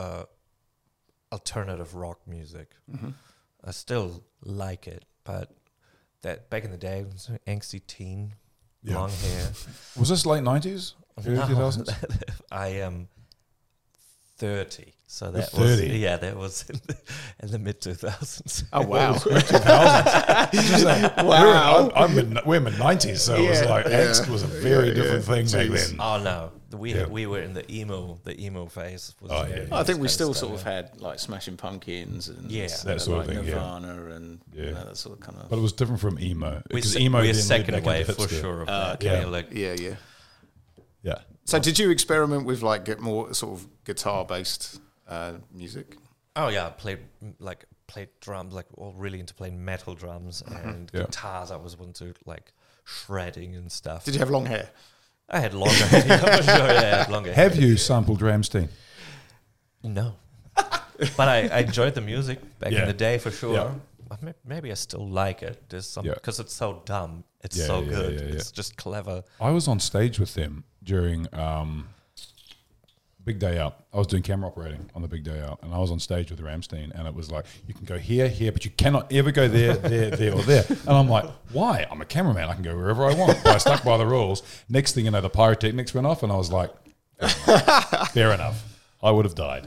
uh, 0.00 0.24
alternative 1.32 1.94
rock 1.94 2.18
music. 2.26 2.70
Mm-hmm. 2.90 3.10
I 3.64 3.70
still 3.72 4.24
like 4.42 4.86
it, 4.86 5.04
but 5.24 5.50
that 6.22 6.48
back 6.50 6.64
in 6.64 6.70
the 6.70 6.76
day, 6.78 7.00
I 7.00 7.02
was 7.02 7.28
an 7.28 7.38
angsty 7.46 7.80
teen, 7.86 8.34
Yeah. 8.82 8.94
long 8.98 9.10
hair. 9.10 9.52
Was 9.98 10.08
this 10.08 10.24
late 10.26 10.42
nineties? 10.42 10.94
Early 11.18 11.36
No, 11.36 11.42
2000s? 11.46 11.94
I 12.52 12.68
am 12.68 13.08
thirty, 14.40 14.94
so 15.06 15.30
that 15.30 15.52
was 15.52 15.80
30? 15.80 15.98
yeah, 15.98 16.16
that 16.16 16.36
was 16.36 16.64
in 16.68 16.80
the, 16.86 16.96
in 17.42 17.50
the 17.52 17.58
mid 17.58 17.80
two 17.80 17.94
thousands. 17.94 18.64
Oh 18.72 18.82
wow! 18.86 19.12
wow. 21.24 21.90
I'm, 21.94 22.10
I'm 22.10 22.14
mid, 22.16 22.38
we're 22.46 22.60
mid 22.60 22.78
nineties, 22.78 23.22
so 23.22 23.34
it 23.36 23.48
was 23.48 23.62
like 23.64 23.86
Yeah. 23.86 24.04
angst 24.06 24.28
was 24.28 24.42
a 24.42 24.46
very 24.46 24.88
Yeah, 24.88 24.94
different 24.94 25.26
yeah. 25.28 25.34
thing 25.44 25.70
back 25.70 25.78
then. 25.88 25.96
Oh 26.00 26.18
no, 26.22 26.52
we 26.78 26.94
Yeah. 26.94 27.06
we 27.06 27.26
were 27.26 27.40
in 27.42 27.52
the 27.54 27.70
emo 27.72 28.18
the 28.24 28.40
emo 28.44 28.66
phase. 28.66 29.14
Was 29.20 29.30
Oh, 29.32 29.46
yeah, 29.46 29.62
yeah. 29.68 29.76
I 29.78 29.82
think 29.84 30.00
we 30.00 30.08
still 30.08 30.34
stuff, 30.34 30.48
sort 30.48 30.60
of 30.60 30.66
had 30.66 31.00
like 31.00 31.18
Smashing 31.18 31.56
Pumpkins 31.56 32.28
and 32.28 32.50
Yeah. 32.50 32.62
you 32.64 32.68
That 32.68 32.84
know, 32.86 32.98
sort 32.98 33.20
of 33.20 33.26
like 33.26 33.36
thing, 33.36 33.46
yeah. 33.46 33.54
Nirvana 33.54 34.10
and 34.12 34.40
Yeah. 34.52 34.64
you 34.64 34.70
know, 34.72 34.84
that 34.84 34.96
sort 34.96 35.18
of 35.18 35.24
kind 35.24 35.38
of. 35.38 35.48
But 35.50 35.58
it 35.58 35.62
was 35.62 35.72
different 35.72 36.00
from 36.00 36.18
emo. 36.18 36.62
Because 36.70 36.92
se- 36.94 37.00
emo 37.02 37.18
we're 37.18 37.26
then 37.32 37.34
second 37.42 37.74
back 37.74 37.82
away 37.84 38.00
into 38.00 38.14
for 38.14 38.28
sure 38.28 38.62
of 38.62 38.68
Uh, 38.68 38.80
that. 38.88 38.94
okay. 39.04 39.20
Yeah, 39.20 39.26
like 39.26 39.52
yeah, 39.52 39.74
yeah. 41.02 41.18
Yeah. 41.44 41.50
So 41.52 41.58
did 41.58 41.78
you 41.78 41.90
experiment 41.90 42.44
with 42.46 42.62
like 42.62 42.84
get 42.84 43.00
more 43.00 43.32
sort 43.34 43.58
of 43.58 43.66
guitar 43.84 44.24
based 44.24 44.80
uh, 45.08 45.34
music? 45.52 45.96
Oh 46.36 46.48
yeah, 46.48 46.66
I 46.66 46.70
played 46.70 46.98
like 47.38 47.64
played 47.86 48.08
drums, 48.20 48.54
like 48.54 48.66
all 48.76 48.94
really 48.96 49.18
into 49.20 49.34
playing 49.34 49.64
metal 49.64 49.94
drums 49.94 50.42
and 50.46 50.90
Yeah. 50.94 51.00
guitars. 51.02 51.50
I 51.50 51.56
was 51.56 51.74
into 51.74 52.14
like 52.24 52.52
shredding 52.84 53.56
and 53.56 53.70
stuff. 53.70 54.04
Did 54.04 54.14
you 54.14 54.20
have 54.20 54.30
long 54.30 54.46
hair? 54.46 54.70
I 55.28 55.40
had 55.40 55.54
longer 55.54 55.74
hair. 55.86 56.04
yeah, 56.08 56.36
for 56.36 56.42
sure, 56.42 56.56
yeah, 56.68 56.80
I 56.94 56.98
had 57.02 57.10
longer 57.10 57.32
Have 57.32 57.54
hair. 57.54 57.62
you 57.62 57.76
sampled 57.76 58.20
Rammstein? 58.20 58.68
No, 59.82 60.14
but 60.56 61.28
I, 61.28 61.48
I 61.48 61.58
enjoyed 61.60 61.94
the 61.94 62.00
music 62.00 62.38
back 62.58 62.72
Yeah. 62.72 62.82
in 62.82 62.86
the 62.88 62.92
day 62.94 63.18
for 63.18 63.30
sure. 63.30 63.74
Yeah. 64.22 64.32
Maybe 64.44 64.70
I 64.70 64.74
still 64.74 65.08
like 65.08 65.42
it. 65.42 65.62
There's 65.68 65.86
some 65.86 66.04
Yeah. 66.06 66.14
because 66.14 66.40
it's 66.40 66.54
so 66.54 66.82
dumb. 66.84 67.24
It's 67.42 67.56
Yeah, 67.56 67.66
so 67.66 67.80
yeah, 67.80 67.88
good. 67.90 68.14
yeah, 68.14 68.26
yeah. 68.26 68.34
It's 68.34 68.50
just 68.50 68.76
clever. 68.76 69.22
I 69.40 69.50
was 69.50 69.68
on 69.68 69.80
stage 69.80 70.18
with 70.18 70.34
them 70.34 70.64
during 70.82 71.26
um, 71.34 71.88
Big 73.24 73.38
Day 73.38 73.58
Out. 73.58 73.84
I 73.92 73.98
was 73.98 74.06
doing 74.06 74.22
camera 74.22 74.48
operating 74.48 74.90
on 74.94 75.02
the 75.02 75.08
Big 75.08 75.24
Day 75.24 75.40
Out, 75.40 75.58
and 75.62 75.72
I 75.74 75.78
was 75.78 75.90
on 75.90 76.00
stage 76.00 76.30
with 76.30 76.40
Rammstein, 76.40 76.90
and 76.98 77.06
it 77.06 77.14
was 77.14 77.30
like 77.30 77.44
you 77.66 77.74
can 77.74 77.84
go 77.84 77.98
here, 77.98 78.28
here, 78.28 78.50
but 78.52 78.64
you 78.64 78.70
cannot 78.72 79.12
ever 79.12 79.30
go 79.30 79.46
there, 79.48 79.74
there, 79.74 80.10
there, 80.10 80.34
or 80.34 80.42
there. 80.42 80.64
And 80.68 80.88
I'm 80.90 81.08
like, 81.08 81.24
why? 81.52 81.86
I'm 81.90 82.00
a 82.00 82.04
cameraman. 82.06 82.48
I 82.48 82.54
can 82.54 82.62
go 82.62 82.74
wherever 82.76 83.04
I 83.04 83.14
want. 83.14 83.38
But 83.44 83.54
I 83.54 83.58
stuck 83.58 83.84
by 83.84 83.96
the 83.96 84.06
rules. 84.06 84.42
Next 84.68 84.92
thing 84.94 85.04
you 85.04 85.10
know, 85.10 85.20
the 85.20 85.30
pyrotechnics 85.30 85.94
went 85.94 86.06
off, 86.06 86.22
and 86.22 86.32
I 86.32 86.36
was 86.36 86.50
like, 86.50 86.70
fair 88.12 88.32
enough. 88.32 88.64
I 89.02 89.10
would 89.10 89.24
have 89.24 89.34
died, 89.34 89.66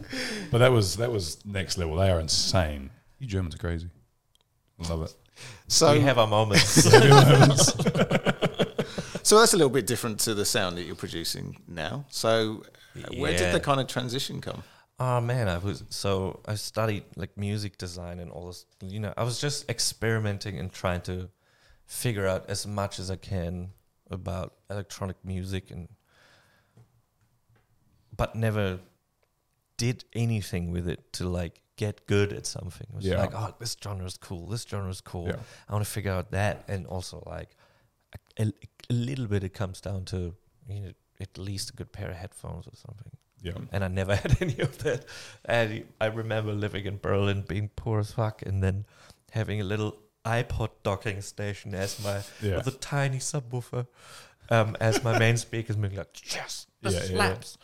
but 0.52 0.60
that 0.60 0.72
was 0.72 0.98
that 0.98 1.12
was 1.12 1.44
next 1.44 1.80
level. 1.80 1.96
They 1.96 2.12
are 2.12 2.20
insane. 2.20 2.92
You 3.18 3.26
Germans 3.26 3.56
are 3.56 3.58
crazy. 3.58 3.88
I 4.82 4.90
love 4.90 5.04
it. 5.04 5.16
So 5.68 5.94
we 5.94 6.02
have 6.02 6.18
our 6.18 6.28
moments. 6.28 6.84
so 9.24 9.40
that's 9.40 9.54
a 9.54 9.58
little 9.58 9.70
bit 9.70 9.88
different 9.88 10.20
to 10.22 10.34
the 10.34 10.46
sound 10.46 10.78
that 10.78 10.84
you're 10.84 10.96
producing 10.96 11.58
now. 11.68 12.06
So 12.10 12.64
uh, 12.96 13.10
where 13.18 13.38
did 13.38 13.54
the 13.54 13.60
kind 13.60 13.80
of 13.80 13.88
transition 13.88 14.42
come? 14.42 14.64
Oh 15.00 15.20
man, 15.20 15.50
I 15.50 15.58
was 15.58 15.84
so 15.90 16.42
I 16.46 16.56
studied 16.56 17.04
like 17.16 17.36
music 17.38 17.78
design 17.78 18.20
and 18.20 18.32
all 18.32 18.48
this. 18.48 18.66
You 18.82 19.00
know, 19.00 19.14
I 19.18 19.24
was 19.24 19.42
just 19.42 19.70
experimenting 19.70 20.60
and 20.60 20.72
trying 20.72 21.02
to 21.02 21.30
figure 21.86 22.28
out 22.28 22.50
as 22.50 22.68
much 22.68 23.00
as 23.00 23.10
I 23.10 23.16
can 23.16 23.72
about 24.10 24.54
electronic 24.70 25.18
music 25.24 25.72
and 25.72 25.88
but 28.16 28.36
never 28.36 28.80
did 29.78 30.06
anything 30.14 30.72
with 30.72 30.88
it 30.88 31.12
to 31.14 31.28
like 31.28 31.63
get 31.76 32.06
good 32.08 32.34
at 32.34 32.46
something. 32.46 32.88
It 32.90 32.96
was 32.96 33.06
Yeah. 33.06 33.20
like, 33.20 33.34
oh, 33.36 33.54
this 33.60 33.76
genre 33.84 34.06
is 34.06 34.18
cool. 34.18 34.48
This 34.48 34.64
genre 34.70 34.90
is 34.90 35.02
cool. 35.02 35.28
Yeah. 35.28 35.36
I 35.70 35.74
want 35.74 35.86
to 35.86 35.92
figure 35.92 36.12
out 36.12 36.32
that, 36.32 36.64
and 36.68 36.86
also 36.88 37.24
like 37.26 37.56
a, 38.38 38.44
a, 38.44 38.52
a 38.90 38.94
little 38.94 39.28
bit. 39.28 39.44
It 39.44 39.54
comes 39.54 39.82
down 39.82 40.06
to 40.06 40.36
you 40.70 40.80
know 40.82 40.92
at 41.20 41.38
least 41.38 41.70
a 41.72 41.74
good 41.74 41.92
pair 41.92 42.10
of 42.10 42.16
headphones 42.18 42.68
or 42.68 42.76
something 42.76 43.12
Yeah. 43.42 43.54
and 43.72 43.84
I 43.84 43.88
never 43.88 44.16
had 44.24 44.42
any 44.42 44.58
of 44.60 44.78
that. 44.80 45.06
And 45.46 45.86
I 46.02 46.08
remember 46.08 46.54
living 46.54 46.86
in 46.86 46.98
Berlin, 46.98 47.44
being 47.48 47.70
poor 47.76 48.00
as 48.00 48.12
fuck, 48.12 48.42
and 48.42 48.64
then 48.64 48.86
having 49.32 49.62
a 49.62 49.64
little 49.64 49.98
iPod 50.26 50.70
docking 50.84 51.22
station 51.22 51.74
as 51.76 52.02
my 52.04 52.22
Yeah. 52.42 52.58
with 52.58 52.68
a 52.68 52.72
tiny 52.72 53.18
subwoofer 53.20 53.88
um, 54.50 54.76
as 54.80 55.04
my 55.04 55.18
main 55.20 55.38
speakers, 55.38 55.76
being 55.76 55.96
like, 55.96 56.34
"Yes, 56.36 56.68
this 56.82 56.94
Yeah, 56.94 57.00
yeah, 57.00 57.06
yeah. 57.06 57.16
slaps." 57.16 57.58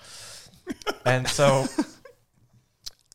and 1.05 1.27
so, 1.27 1.65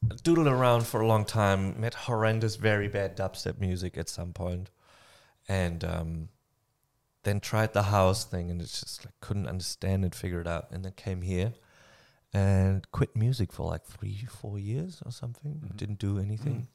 doodled 0.09 0.51
around 0.51 0.87
for 0.87 1.01
a 1.01 1.07
long 1.07 1.25
time, 1.25 1.81
met 1.81 1.95
horrendous, 1.95 2.57
very 2.57 2.89
bad 2.89 3.17
dubstep 3.17 3.59
music 3.59 3.97
at 3.99 4.09
some 4.09 4.33
point, 4.33 4.71
and 5.49 5.85
um, 5.85 6.29
then 7.23 7.41
tried 7.41 7.73
the 7.73 7.85
house 7.85 8.25
thing, 8.25 8.51
and 8.51 8.61
it's 8.61 8.81
just 8.81 9.05
like 9.05 9.15
couldn't 9.21 9.47
understand 9.47 10.05
it, 10.05 10.15
figure 10.15 10.41
it 10.41 10.47
out, 10.47 10.69
and 10.71 10.85
then 10.85 10.93
came 10.93 11.23
here 11.23 11.55
and 12.33 12.91
quit 12.91 13.15
music 13.15 13.53
for 13.53 13.65
like 13.71 13.85
three, 13.85 14.27
four 14.29 14.59
years 14.59 15.01
or 15.07 15.13
something. 15.13 15.61
Mhm. 15.65 15.77
Didn't 15.77 15.99
do 16.01 16.19
anything. 16.19 16.67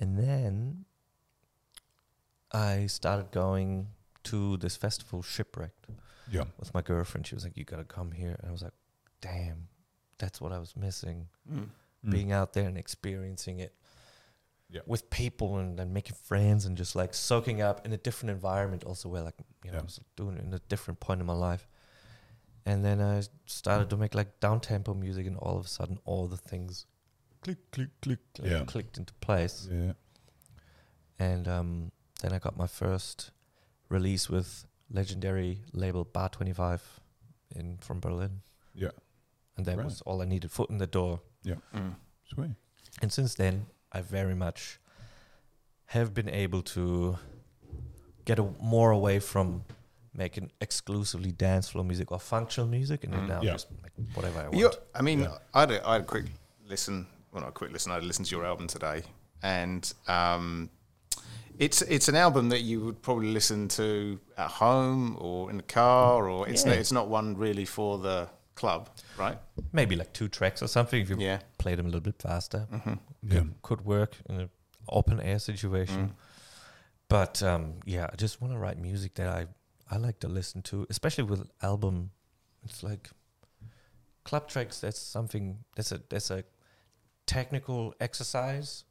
And 0.00 0.18
then 0.18 0.84
I 2.52 2.86
started 2.86 3.30
going 3.30 3.88
to 4.24 4.56
this 4.56 4.76
festival, 4.76 5.22
Shipwrecked, 5.22 5.86
Yeah. 6.28 6.44
with 6.58 6.74
my 6.74 6.82
girlfriend. 6.82 7.26
She 7.26 7.34
was 7.36 7.44
like, 7.44 7.56
You 7.56 7.64
got 7.64 7.76
to 7.76 7.84
come 7.84 8.12
here. 8.12 8.36
And 8.40 8.48
I 8.48 8.52
was 8.52 8.62
like, 8.62 8.72
Damn, 9.20 9.68
that's 10.18 10.40
what 10.40 10.50
I 10.52 10.58
was 10.58 10.76
missing 10.76 11.28
Mm. 11.50 11.68
Being 12.10 12.32
out 12.32 12.52
there 12.52 12.66
and 12.68 12.76
experiencing 12.78 13.60
it. 13.60 13.74
Yeah. 14.70 14.80
with 14.86 15.08
people 15.10 15.58
and, 15.58 15.78
and 15.78 15.92
making 15.94 16.16
friends 16.16 16.64
and 16.66 16.76
just 16.76 16.96
like 16.96 17.14
soaking 17.14 17.60
up 17.62 17.86
in 17.86 17.92
a 17.92 17.96
different 17.96 18.30
environment 18.30 18.82
also 18.82 19.08
where 19.08 19.22
like 19.22 19.34
you 19.62 19.70
know 19.70 19.76
Yeah. 19.76 19.82
I 19.82 19.84
was 19.84 20.00
doing 20.16 20.36
it 20.36 20.42
in 20.44 20.52
a 20.52 20.58
different 20.68 20.98
point 20.98 21.20
in 21.20 21.26
my 21.26 21.34
life. 21.34 21.68
And 22.66 22.84
then 22.84 23.00
I 23.00 23.22
started 23.46 23.88
to 23.90 23.96
make 23.96 24.14
like 24.16 24.40
down 24.40 24.58
tempo 24.60 24.94
music 24.94 25.26
and 25.28 25.36
all 25.36 25.56
of 25.58 25.66
a 25.66 25.68
sudden 25.68 25.98
all 26.04 26.26
the 26.26 26.38
things 26.38 26.86
click 27.42 27.58
click 27.70 27.90
click 28.02 28.18
like, 28.40 28.50
Yeah. 28.50 28.64
clicked 28.64 28.96
into 28.98 29.12
place. 29.14 29.68
Yeah. 29.70 29.92
And 31.18 31.46
um, 31.46 31.92
then 32.20 32.32
I 32.32 32.38
got 32.38 32.56
my 32.56 32.66
first 32.66 33.30
release 33.88 34.28
with 34.28 34.64
legendary 34.90 35.60
label 35.72 36.04
Bar 36.04 36.30
25 36.30 37.00
in 37.54 37.76
from 37.78 38.00
Berlin. 38.00 38.40
Yeah. 38.74 38.90
And 39.56 39.66
that 39.66 39.76
Right. 39.76 39.84
was 39.84 40.00
all 40.02 40.20
I 40.20 40.24
needed, 40.24 40.50
foot 40.50 40.70
in 40.70 40.78
the 40.78 40.86
door. 40.88 41.20
Mm. 41.44 41.94
Sweet. 42.32 42.50
And 43.02 43.12
since 43.12 43.34
then, 43.34 43.66
I 43.92 44.00
very 44.00 44.34
much 44.34 44.78
have 45.86 46.14
been 46.14 46.28
able 46.28 46.62
to 46.62 47.18
get 48.24 48.38
a, 48.38 48.42
more 48.60 48.90
away 48.90 49.18
from 49.20 49.64
making 50.16 50.50
exclusively 50.60 51.32
dance 51.32 51.68
floor 51.68 51.84
music 51.84 52.10
or 52.12 52.18
functional 52.20 52.68
music, 52.68 53.04
and 53.04 53.12
Mm. 53.14 53.28
now 53.28 53.40
Yeah. 53.42 53.52
just 53.52 53.68
make 53.82 53.92
whatever 54.14 54.40
I 54.40 54.44
want. 54.44 54.56
You, 54.56 54.70
I 54.94 55.02
mean, 55.02 55.20
Yeah. 55.20 55.38
I, 55.52 55.60
had 55.60 55.70
a, 55.72 55.88
I 55.88 55.92
had 55.94 56.02
a 56.02 56.04
quick 56.04 56.26
listen. 56.66 57.06
Well, 57.32 57.42
not 57.42 57.48
a 57.48 57.52
quick 57.52 57.72
listen. 57.72 57.92
I 57.92 57.98
listened 57.98 58.26
to 58.28 58.36
your 58.36 58.44
album 58.46 58.66
today, 58.68 59.02
and 59.42 59.92
um, 60.06 60.70
it's 61.58 61.82
it's 61.82 62.08
an 62.08 62.14
album 62.16 62.48
that 62.50 62.60
you 62.62 62.80
would 62.84 63.02
probably 63.02 63.28
listen 63.32 63.68
to 63.68 64.18
at 64.38 64.50
home 64.50 65.16
or 65.20 65.50
in 65.50 65.56
the 65.56 65.62
car, 65.64 66.28
or 66.28 66.48
it's 66.48 66.64
Yeah. 66.64 66.70
not, 66.72 66.78
it's 66.78 66.92
not 66.92 67.08
one 67.08 67.36
really 67.36 67.64
for 67.64 67.98
the 67.98 68.28
club, 68.54 68.88
right? 69.18 69.38
Maybe 69.72 69.96
like 69.96 70.12
two 70.12 70.28
tracks 70.28 70.62
or 70.62 70.68
something 70.68 71.00
if 71.02 71.10
you 71.10 71.16
Yeah. 71.18 71.40
play 71.58 71.74
them 71.74 71.86
a 71.86 71.88
little 71.88 72.00
bit 72.12 72.20
faster. 72.22 72.66
Mm-hmm. 72.72 72.94
Yeah. 73.32 73.42
Could 73.62 73.84
work 73.84 74.16
in 74.28 74.40
an 74.40 74.50
open 74.88 75.20
air 75.20 75.38
situation. 75.38 76.08
Mm. 76.08 76.12
But 77.08 77.42
um, 77.42 77.74
yeah, 77.84 78.08
I 78.12 78.16
just 78.16 78.40
want 78.40 78.52
to 78.54 78.58
write 78.58 78.78
music 78.78 79.14
that 79.14 79.28
I 79.28 79.46
I 79.90 79.98
like 79.98 80.18
to 80.20 80.28
listen 80.28 80.62
to, 80.62 80.86
especially 80.90 81.24
with 81.24 81.48
album. 81.62 82.10
It's 82.64 82.82
like 82.82 83.10
club 84.24 84.48
tracks. 84.48 84.80
That's 84.80 84.98
something. 85.00 85.58
That's 85.76 85.92
a 85.92 86.00
that's 86.08 86.30
a 86.30 86.44
technical 87.26 87.94
exercise, 88.00 88.84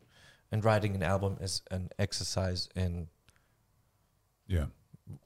and 0.51 0.63
writing 0.63 0.96
an 0.96 1.03
album 1.03 1.38
is 1.41 1.62
an 1.72 1.89
exercise 1.98 2.70
in 2.75 3.08
Yeah. 4.48 4.65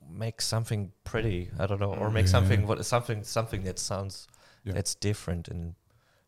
Make 0.10 0.41
something 0.41 0.91
pretty. 1.03 1.50
I 1.60 1.65
don't 1.67 1.79
know, 1.79 1.94
or 1.94 2.10
make 2.10 2.25
Yeah. 2.25 2.32
something 2.32 2.67
what 2.67 2.84
something 2.86 3.24
something 3.24 3.63
that 3.63 3.79
sounds 3.79 4.27
Yeah. 4.63 4.74
that's 4.74 4.96
different, 4.96 5.48
and 5.48 5.75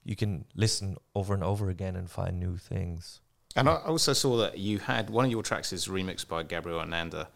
you 0.04 0.16
can 0.16 0.46
listen 0.56 0.98
over 1.16 1.34
and 1.34 1.44
over 1.44 1.70
again 1.70 1.96
and 1.96 2.10
find 2.10 2.40
new 2.40 2.58
things. 2.58 3.22
And 3.56 3.68
I 3.68 3.76
also 3.78 4.14
saw 4.14 4.38
that 4.38 4.58
you 4.60 4.80
had 4.80 5.10
one 5.10 5.26
of 5.26 5.32
your 5.32 5.44
tracks 5.44 5.74
is 5.74 5.88
remixed 5.88 6.28
by 6.28 6.44
Gabriel 6.44 6.80
Ananda. 6.80 7.30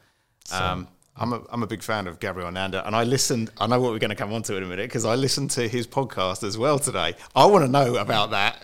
So- 0.45 0.63
Um, 0.63 0.87
I'm 1.15 1.31
a, 1.31 1.41
I'm 1.51 1.61
a 1.61 1.67
big 1.67 1.83
fan 1.83 2.07
of 2.07 2.19
Gabriel 2.19 2.47
Ananda, 2.47 2.85
and 2.87 2.95
I 2.95 3.03
listened. 3.03 3.51
I 3.59 3.67
know 3.67 3.79
what 3.79 3.91
we're 3.91 3.99
going 3.99 4.09
to 4.09 4.15
come 4.15 4.33
on 4.33 4.41
to 4.43 4.57
in 4.57 4.63
a 4.63 4.65
minute 4.65 4.87
because 4.89 5.05
I 5.05 5.13
listened 5.13 5.51
to 5.51 5.67
his 5.67 5.85
podcast 5.85 6.43
as 6.43 6.57
well 6.57 6.79
today. 6.79 7.13
I 7.35 7.45
want 7.45 7.63
to 7.63 7.71
know 7.71 7.97
about 7.97 8.31
that. 8.31 8.57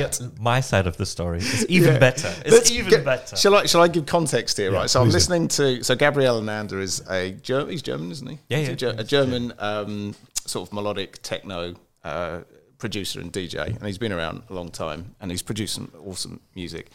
yeah, 0.00 0.10
my 0.40 0.60
side 0.60 0.86
of 0.86 0.96
the 0.96 1.04
story 1.04 1.38
is 1.40 1.66
even 1.66 1.92
Yeah. 1.94 1.98
better. 1.98 2.34
It's 2.40 2.50
Let's 2.50 2.70
even 2.70 2.88
get- 2.88 3.04
better. 3.04 3.36
Shall 3.36 3.54
I? 3.54 3.66
Shall 3.66 3.82
I 3.82 3.88
give 3.88 4.06
context 4.06 4.56
here? 4.56 4.70
Yeah, 4.72 4.78
right. 4.78 4.90
So 4.90 5.02
I'm 5.02 5.10
listening 5.10 5.46
to. 5.48 5.82
So 5.84 5.94
Gabriel 5.94 6.38
Ananda 6.38 6.78
is 6.78 7.02
a 7.10 7.32
German. 7.32 7.70
He's 7.70 7.82
German, 7.82 8.10
isn't 8.12 8.26
he? 8.26 8.38
Yeah, 8.48 8.58
He's 8.58 8.68
yeah, 8.68 8.72
A, 8.72 8.76
Ger- 8.76 8.88
a 8.90 8.96
he's 8.98 9.06
German 9.08 9.52
um, 9.58 10.14
sort 10.46 10.66
of 10.68 10.72
melodic 10.72 11.20
techno 11.22 11.74
uh, 12.02 12.40
producer 12.78 13.20
and 13.20 13.30
DJ, 13.30 13.66
and 13.76 13.84
he's 13.86 13.98
been 13.98 14.12
around 14.12 14.42
a 14.48 14.54
long 14.54 14.70
time, 14.70 15.14
and 15.20 15.30
he's 15.30 15.42
produced 15.42 15.74
some 15.74 15.92
awesome 16.06 16.40
music. 16.54 16.88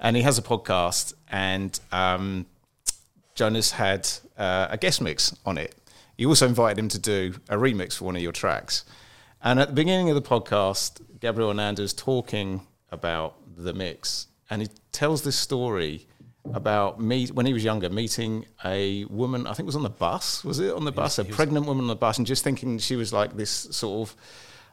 And 0.00 0.16
he 0.16 0.22
has 0.22 0.38
a 0.38 0.42
podcast, 0.42 1.12
and 1.28 1.78
um, 1.92 2.46
Jonas 3.36 3.70
had 3.72 4.08
uh, 4.36 4.66
a 4.70 4.78
guest 4.78 5.00
mix 5.00 5.36
on 5.44 5.58
it. 5.58 5.74
You 6.16 6.28
also 6.28 6.46
invited 6.46 6.78
him 6.78 6.88
to 6.88 6.98
do 6.98 7.34
a 7.48 7.56
remix 7.56 7.98
for 7.98 8.06
one 8.06 8.16
of 8.16 8.22
your 8.22 8.32
tracks. 8.32 8.84
And 9.42 9.60
at 9.60 9.68
the 9.68 9.74
beginning 9.74 10.08
of 10.08 10.14
the 10.14 10.22
podcast, 10.22 11.02
Gabriel 11.20 11.50
Ananda 11.50 11.82
is 11.82 11.92
talking 11.92 12.66
about 12.90 13.36
the 13.56 13.74
mix, 13.74 14.26
and 14.50 14.62
he 14.62 14.68
tells 14.90 15.22
this 15.22 15.36
story 15.36 16.06
about 16.54 17.00
me 17.00 17.26
when 17.26 17.44
he 17.44 17.52
was 17.52 17.62
younger, 17.62 17.90
meeting 17.90 18.46
a 18.64 19.04
woman. 19.06 19.46
I 19.46 19.50
think 19.50 19.60
it 19.60 19.66
was 19.66 19.76
on 19.76 19.82
the 19.82 19.90
bus. 19.90 20.42
Was 20.42 20.58
it 20.58 20.72
on 20.72 20.84
the 20.84 20.92
bus? 20.92 21.18
A 21.18 21.24
pregnant 21.24 21.66
woman 21.66 21.84
on 21.84 21.88
the 21.88 21.96
bus, 21.96 22.18
and 22.18 22.26
just 22.26 22.42
thinking 22.42 22.78
she 22.78 22.96
was 22.96 23.12
like 23.12 23.36
this 23.36 23.50
sort 23.50 24.08
of 24.08 24.16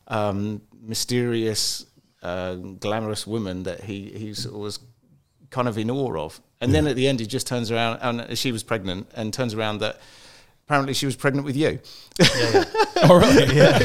um, 0.08 0.62
mysterious, 0.82 1.86
uh, 2.22 2.55
glamorous 2.55 3.27
woman 3.27 3.63
that 3.63 3.84
he 3.84 4.10
he 4.12 4.29
was 4.29 4.79
kind 5.50 5.67
of 5.67 5.77
in 5.77 5.91
awe 5.91 6.17
of. 6.17 6.39
And 6.63 6.74
then 6.74 6.88
at 6.88 6.96
the 6.96 7.08
end, 7.08 7.20
he 7.20 7.25
just 7.27 7.48
turns 7.48 7.72
around, 7.72 8.00
and 8.01 8.38
she 8.38 8.51
was 8.51 8.63
pregnant, 8.63 9.10
and 9.15 9.34
turns 9.34 9.53
around 9.53 9.79
that 9.79 10.00
apparently 10.65 10.93
she 10.93 11.05
was 11.05 11.15
pregnant 11.15 11.46
with 11.46 11.55
you. 11.58 11.79
yeah, 12.20 12.27
yeah. 12.53 12.63
Oh, 13.05 13.15
really? 13.20 13.53
yeah. 13.55 13.79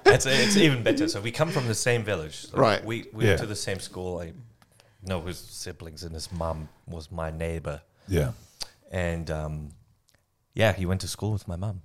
it's, 0.06 0.26
it's 0.26 0.56
even 0.58 0.82
better. 0.82 1.08
So 1.08 1.20
we 1.20 1.30
come 1.30 1.50
from 1.50 1.66
the 1.66 1.74
same 1.74 2.02
village. 2.04 2.46
So 2.48 2.58
Right. 2.58 2.84
We, 2.84 3.06
we 3.14 3.24
Yeah. 3.24 3.30
went 3.30 3.40
to 3.40 3.46
the 3.46 3.56
same 3.56 3.80
school. 3.80 4.18
I 4.20 4.32
know 5.02 5.20
his 5.22 5.38
siblings, 5.38 6.02
and 6.04 6.14
his 6.14 6.30
mum 6.30 6.68
was 6.86 7.10
my 7.10 7.30
neighbor. 7.30 7.80
Yeah. 8.06 8.32
And 8.92 9.30
um, 9.30 9.70
yeah, 10.54 10.72
he 10.74 10.84
went 10.86 11.00
to 11.00 11.08
school 11.08 11.32
with 11.32 11.48
my 11.48 11.56
mum. 11.56 11.80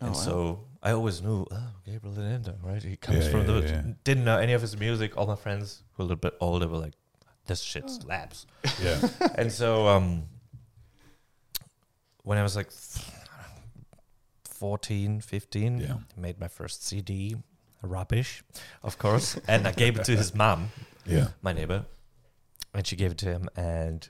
Oh, 0.00 0.06
and 0.06 0.14
wow. 0.14 0.20
so 0.20 0.64
I 0.82 0.90
always 0.92 1.22
knew, 1.22 1.46
oh, 1.50 1.68
Gabriel 1.86 2.14
Ananda, 2.18 2.56
right? 2.62 2.82
He 2.82 2.96
comes 2.96 3.24
Yeah, 3.24 3.30
from 3.30 3.40
yeah, 3.40 3.46
the 3.60 3.68
yeah. 3.68 3.82
didn't 4.04 4.24
know 4.24 4.38
any 4.38 4.52
of 4.52 4.60
his 4.60 4.76
music. 4.78 5.16
All 5.16 5.26
my 5.26 5.36
friends 5.36 5.82
who 5.94 6.02
were 6.02 6.04
a 6.04 6.08
little 6.08 6.20
bit 6.20 6.34
older 6.40 6.68
were 6.68 6.78
like, 6.78 6.92
this 7.46 7.60
shit 7.60 7.88
slaps. 7.90 8.46
Yeah. 8.82 9.00
and 9.36 9.50
so 9.52 9.86
um, 9.88 10.24
when 12.22 12.38
I 12.38 12.42
was 12.42 12.56
like 12.56 12.70
14, 14.44 15.20
15, 15.20 15.78
Yeah. 15.80 15.94
I 16.16 16.20
made 16.20 16.38
my 16.40 16.48
first 16.48 16.86
CD, 16.86 17.36
rubbish, 17.82 18.42
of 18.82 18.98
course, 18.98 19.38
and 19.48 19.66
I 19.66 19.72
gave 19.72 19.98
it 19.98 20.04
to 20.04 20.16
his 20.16 20.34
mom, 20.42 20.70
Yeah. 21.04 21.28
my 21.42 21.52
neighbor, 21.52 21.84
and 22.74 22.86
she 22.86 22.96
gave 22.96 23.12
it 23.12 23.18
to 23.18 23.26
him, 23.26 23.48
and 23.56 24.08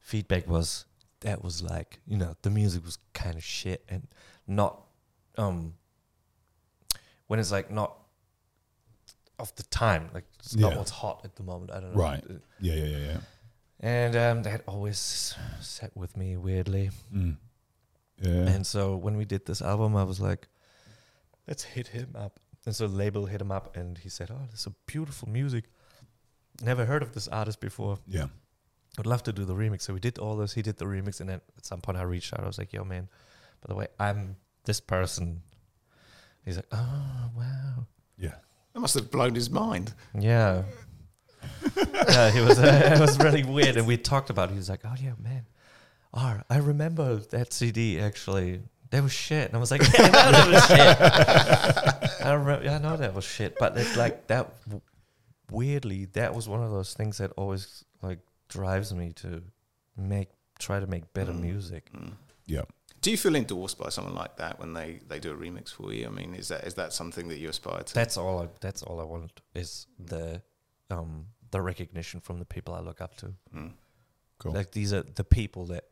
feedback 0.00 0.46
was 0.46 0.84
that 1.20 1.42
was 1.42 1.62
like 1.62 2.00
you 2.06 2.18
know 2.18 2.34
the 2.42 2.50
music 2.50 2.84
was 2.84 2.98
kind 3.14 3.36
of 3.36 3.42
shit 3.42 3.82
and 3.88 4.06
not 4.46 4.82
um 5.38 5.72
when 7.26 7.40
it's 7.40 7.50
like 7.50 7.70
not 7.70 7.96
of 9.44 9.54
the 9.56 9.62
time 9.84 10.04
like 10.16 10.24
it's 10.40 10.56
not 10.56 10.72
Yeah. 10.72 10.78
what's 10.78 10.90
hot 11.02 11.18
at 11.24 11.32
the 11.36 11.42
moment 11.50 11.68
i 11.70 11.78
don't 11.80 11.92
know 11.94 12.00
Right. 12.08 12.24
Yeah. 12.60 12.74
Yeah. 12.80 12.84
Yeah. 12.96 13.06
Yeah. 13.10 13.20
and 13.80 14.12
um, 14.24 14.36
that 14.48 14.60
always 14.66 14.98
sat 15.60 15.92
with 16.02 16.12
me 16.16 16.28
weirdly. 16.36 16.86
Mm. 17.14 17.36
Yeah. 18.28 18.46
And 18.54 18.62
so 18.66 18.96
when 19.04 19.14
we 19.20 19.24
did 19.34 19.42
this 19.44 19.60
album, 19.60 19.90
I 19.96 20.04
was 20.04 20.20
like, 20.20 20.42
let's 21.48 21.64
hit 21.76 21.88
him 21.88 22.10
up. 22.24 22.40
And 22.66 22.74
so 22.74 22.86
the 22.88 22.96
label 23.04 23.26
hit 23.26 23.40
him 23.40 23.50
up 23.58 23.76
and 23.76 23.98
he 23.98 24.08
said, 24.08 24.30
oh, 24.30 24.46
this 24.50 24.60
is 24.60 24.66
a 24.66 24.74
beautiful 24.86 25.28
music. 25.28 25.64
Never 26.62 26.84
heard 26.86 27.02
of 27.02 27.10
this 27.12 27.28
artist 27.28 27.60
before. 27.60 27.98
yeah. 28.06 28.28
I'd 28.98 29.06
love 29.06 29.22
to 29.24 29.32
do 29.32 29.44
the 29.44 29.54
remix. 29.54 29.82
So 29.82 29.92
we 29.92 30.00
did 30.00 30.18
all 30.18 30.36
this. 30.36 30.54
He 30.54 30.62
did 30.62 30.76
the 30.78 30.84
remix. 30.86 31.20
And 31.20 31.28
then 31.28 31.40
at 31.58 31.66
some 31.66 31.80
point 31.80 31.98
I 31.98 32.02
reached 32.04 32.32
out. 32.32 32.40
I 32.44 32.46
was 32.46 32.58
like, 32.58 32.72
yo, 32.72 32.84
man, 32.84 33.08
by 33.60 33.66
the 33.68 33.74
way, 33.74 33.88
I'm 33.98 34.36
this 34.64 34.80
person. 34.80 35.42
He's 36.44 36.56
like, 36.56 36.70
oh, 36.72 37.30
wow. 37.36 37.86
Yeah. 38.16 38.36
That 38.74 38.80
must 38.80 38.94
have 38.94 39.10
blown 39.10 39.34
his 39.34 39.48
mind. 39.50 39.94
Yeah. 40.18 40.64
yeah, 42.08 42.30
he 42.30 42.40
was. 42.40 42.58
Uh, 42.58 42.92
it 42.96 43.00
was 43.00 43.18
really 43.18 43.44
weird, 43.56 43.76
and 43.76 43.86
we 43.86 43.96
talked 43.96 44.30
about. 44.30 44.48
it. 44.50 44.52
He 44.52 44.58
was 44.58 44.68
like, 44.68 44.80
"Oh 44.84 44.94
yeah, 45.00 45.12
man, 45.22 45.46
oh, 46.12 46.40
I 46.50 46.58
remember 46.58 47.16
that 47.16 47.52
CD 47.52 48.00
actually. 48.00 48.60
That 48.90 49.02
was 49.02 49.12
shit." 49.12 49.46
And 49.48 49.56
I 49.56 49.60
was 49.60 49.70
like, 49.70 49.82
"Yeah, 49.82 50.10
I 50.12 50.30
know 50.30 50.32
that 50.32 50.50
was 50.50 50.66
shit. 50.66 52.26
I 52.26 52.32
remember. 52.32 52.68
I 52.68 52.78
know 52.78 52.96
that 52.96 53.14
was 53.14 53.24
shit." 53.24 53.56
But 53.58 53.76
it's 53.76 53.96
like 53.96 54.26
that. 54.28 54.50
w- 54.66 54.80
Weirdly, 55.50 56.06
that 56.14 56.34
was 56.34 56.48
one 56.48 56.62
of 56.64 56.70
those 56.70 56.94
things 56.94 57.18
that 57.18 57.30
always 57.36 57.84
like 58.02 58.18
drives 58.48 58.92
me 58.94 59.12
to 59.16 59.42
make 59.96 60.30
try 60.58 60.80
to 60.80 60.86
make 60.86 61.12
better 61.12 61.32
Mm. 61.32 61.40
music. 61.42 61.90
Yeah. 62.46 62.62
Do 63.04 63.10
you 63.10 63.18
feel 63.18 63.36
endorsed 63.36 63.78
by 63.78 63.90
someone 63.90 64.14
like 64.14 64.36
that 64.36 64.58
when 64.58 64.72
they, 64.72 64.98
they 65.06 65.18
do 65.18 65.30
a 65.30 65.36
remix 65.36 65.70
for 65.70 65.92
you? 65.92 66.06
I 66.06 66.08
mean, 66.08 66.34
is 66.34 66.48
that 66.48 66.64
is 66.64 66.72
that 66.76 66.94
something 66.94 67.28
that 67.28 67.36
you 67.36 67.50
aspire 67.50 67.82
to? 67.82 67.94
That's 67.94 68.16
all. 68.16 68.40
I, 68.40 68.48
that's 68.62 68.82
all 68.82 68.98
I 68.98 69.04
want 69.04 69.42
is 69.54 69.86
the 69.98 70.40
um 70.90 71.26
the 71.50 71.60
recognition 71.60 72.20
from 72.20 72.38
the 72.38 72.46
people 72.46 72.72
I 72.72 72.80
look 72.80 73.02
up 73.02 73.14
to. 73.18 73.34
Mm. 73.54 73.72
Cool. 74.38 74.52
Like 74.52 74.72
these 74.72 74.94
are 74.94 75.02
the 75.02 75.22
people 75.22 75.66
that 75.66 75.84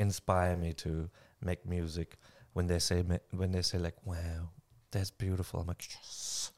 inspire 0.00 0.56
me 0.56 0.72
to 0.72 1.08
make 1.40 1.64
music. 1.64 2.16
When 2.52 2.66
they 2.66 2.80
say 2.80 3.04
ma- 3.04 3.26
when 3.30 3.52
they 3.52 3.62
say 3.62 3.78
like, 3.78 4.04
"Wow, 4.04 4.50
that's 4.90 5.12
beautiful," 5.12 5.60
I'm 5.60 5.68
like, 5.68 5.84
"Yes, 5.88 6.50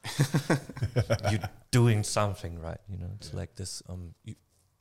you're 1.29 1.49
doing 1.69 2.01
something 2.01 2.59
right." 2.59 2.81
You 2.89 2.97
know, 2.97 3.11
it's 3.19 3.31
like 3.35 3.53
this. 3.53 3.83
Um, 3.87 4.15
you 4.23 4.33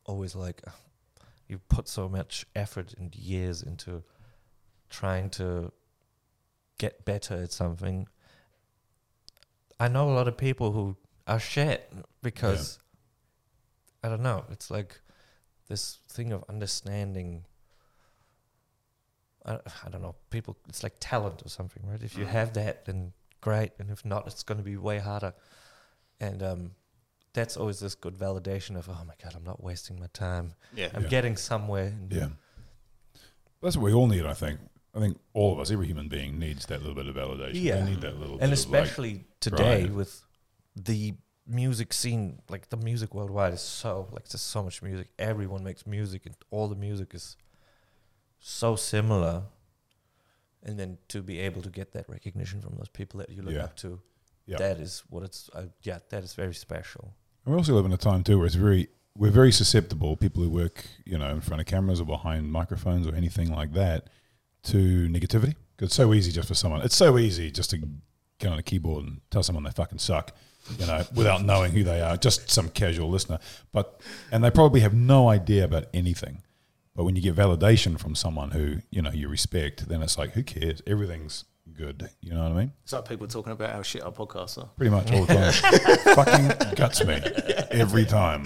always 0.06 0.34
like 0.34 0.62
uh, 0.66 0.70
you 1.48 1.58
put 1.58 1.86
so 1.86 2.08
much 2.08 2.46
effort 2.56 2.94
and 2.96 3.14
years 3.14 3.62
into 3.62 4.02
trying 4.90 5.30
to 5.30 5.72
get 6.78 7.04
better 7.04 7.34
at 7.34 7.52
something. 7.52 8.08
I 9.80 9.88
know 9.88 10.08
a 10.10 10.14
lot 10.14 10.28
of 10.28 10.36
people 10.36 10.72
who 10.72 10.96
are 11.26 11.38
shit 11.40 11.92
because 12.22 12.78
I 14.02 14.08
don't 14.08 14.22
know. 14.22 14.44
It's 14.50 14.70
like 14.70 15.00
this 15.68 15.98
thing 16.08 16.32
of 16.32 16.44
understanding. 16.48 17.44
I, 19.44 19.58
I 19.84 19.88
don't 19.90 20.02
know. 20.02 20.16
People, 20.30 20.56
it's 20.68 20.82
like 20.82 20.94
talent 21.00 21.42
or 21.44 21.48
something, 21.48 21.82
right? 21.86 22.02
If 22.02 22.16
you 22.16 22.24
Mm. 22.24 22.28
have 22.28 22.52
that, 22.54 22.84
then 22.86 23.12
great, 23.40 23.72
and 23.78 23.90
if 23.90 24.04
not, 24.04 24.26
it's 24.26 24.42
going 24.42 24.58
to 24.58 24.64
be 24.64 24.76
way 24.76 24.98
harder. 24.98 25.32
And 26.20 26.42
um, 26.42 26.70
that's 27.32 27.56
always 27.56 27.78
this 27.78 27.94
good 27.94 28.14
validation 28.16 28.76
of, 28.76 28.88
oh 28.88 29.04
my 29.06 29.14
god, 29.22 29.34
I'm 29.36 29.44
not 29.44 29.62
wasting 29.62 29.98
my 30.00 30.08
time. 30.12 30.54
Yeah. 30.74 30.90
I'm 30.94 31.02
Yeah. 31.04 31.08
getting 31.08 31.36
somewhere. 31.36 31.86
And 31.86 32.12
Yeah. 32.12 32.28
That's 33.62 33.76
what 33.76 33.84
we 33.84 33.92
all 33.92 34.06
need, 34.06 34.24
I 34.26 34.34
think. 34.34 34.60
I 34.98 35.00
think 35.00 35.18
all 35.32 35.52
of 35.52 35.60
us, 35.60 35.70
every 35.70 35.86
human 35.86 36.08
being 36.08 36.38
needs 36.38 36.66
that 36.66 36.80
little 36.80 36.94
bit 36.94 37.06
of 37.06 37.14
validation. 37.14 37.62
Yeah. 37.62 37.76
They 37.84 37.90
need 37.90 38.00
that 38.00 38.18
little 38.18 38.38
and 38.40 38.50
bit 38.50 38.58
of, 38.58 38.70
like- 38.70 38.82
especially 38.82 39.24
today 39.40 39.82
right. 39.84 39.92
with 39.92 40.22
the 40.76 41.14
music 41.46 41.94
scene 41.94 42.42
like 42.50 42.68
the 42.68 42.76
music 42.76 43.14
worldwide 43.14 43.54
is 43.54 43.62
so 43.62 44.06
like 44.12 44.28
there's 44.28 44.42
so 44.42 44.62
much 44.62 44.82
music 44.82 45.08
everyone 45.18 45.64
makes 45.64 45.86
music 45.86 46.26
and 46.26 46.34
all 46.50 46.68
the 46.68 46.76
music 46.76 47.14
is 47.14 47.38
so 48.38 48.76
similar 48.76 49.44
and 50.62 50.78
then 50.78 50.98
to 51.08 51.22
be 51.22 51.38
able 51.40 51.62
to 51.62 51.70
get 51.70 51.92
that 51.92 52.06
recognition 52.06 52.60
from 52.60 52.74
those 52.76 52.88
people 52.90 53.18
that 53.18 53.30
you 53.30 53.40
look 53.40 53.54
Yeah. 53.54 53.64
up 53.64 53.76
to 53.76 53.98
Yeah. 54.44 54.58
that 54.58 54.78
is 54.78 55.02
what 55.08 55.22
it's 55.22 55.48
uh, 55.54 55.68
yeah 55.82 56.00
that 56.10 56.22
is 56.22 56.34
very 56.34 56.52
special 56.54 57.14
And 57.46 57.54
we 57.54 57.58
also 57.58 57.72
live 57.72 57.86
in 57.86 57.92
a 57.94 57.96
time 57.96 58.22
too 58.24 58.36
where 58.36 58.46
it's 58.46 58.54
very 58.54 58.88
we're 59.16 59.30
very 59.32 59.50
susceptible. 59.50 60.16
People 60.16 60.44
who 60.44 60.48
work, 60.50 60.84
you 61.04 61.18
know, 61.18 61.28
in 61.30 61.40
front 61.40 61.60
of 61.60 61.66
cameras 61.66 61.98
or 62.00 62.04
behind 62.06 62.52
microphones 62.52 63.04
or 63.04 63.16
anything 63.16 63.50
like 63.50 63.72
that, 63.72 64.10
to 64.68 65.08
negativity. 65.08 65.54
it's 65.80 65.94
so 65.94 66.12
easy 66.14 66.32
just 66.32 66.48
for 66.48 66.54
someone. 66.54 66.82
It's 66.82 66.96
so 66.96 67.18
easy 67.18 67.50
just 67.50 67.70
to 67.70 67.78
get 68.38 68.52
on 68.52 68.58
a 68.58 68.62
keyboard 68.62 69.04
and 69.04 69.20
tell 69.30 69.42
someone 69.42 69.64
they 69.64 69.70
fucking 69.70 69.98
suck, 69.98 70.32
you 70.78 70.86
know, 70.86 71.04
without 71.14 71.44
knowing 71.44 71.72
who 71.72 71.82
they 71.84 72.00
are. 72.00 72.16
Just 72.16 72.50
some 72.50 72.68
casual 72.68 73.08
listener, 73.10 73.38
but 73.72 74.00
and 74.32 74.42
they 74.44 74.50
probably 74.50 74.80
have 74.80 74.94
no 74.94 75.28
idea 75.28 75.64
about 75.64 75.86
anything. 75.92 76.42
But 76.94 77.04
when 77.04 77.14
you 77.14 77.22
get 77.22 77.36
validation 77.36 77.98
from 77.98 78.14
someone 78.14 78.50
who 78.50 78.78
you 78.90 79.02
know 79.02 79.10
you 79.12 79.28
respect, 79.28 79.88
then 79.88 80.02
it's 80.02 80.18
like, 80.18 80.32
who 80.32 80.42
cares? 80.42 80.82
Everything's 80.86 81.44
good. 81.72 82.10
You 82.20 82.34
know 82.34 82.42
what 82.42 82.52
I 82.52 82.54
mean? 82.56 82.72
It's 82.82 82.92
like 82.92 83.08
people 83.08 83.26
talking 83.28 83.52
about 83.52 83.70
how 83.72 83.82
shit 83.82 84.02
our 84.02 84.10
podcasts 84.12 84.58
are. 84.58 84.68
pretty 84.76 84.90
much 84.90 85.12
all 85.12 85.24
the 85.24 85.34
time. 85.34 86.14
Fucking 86.14 86.74
guts 86.74 87.04
me 87.04 87.20
every 87.70 88.04
time. 88.04 88.44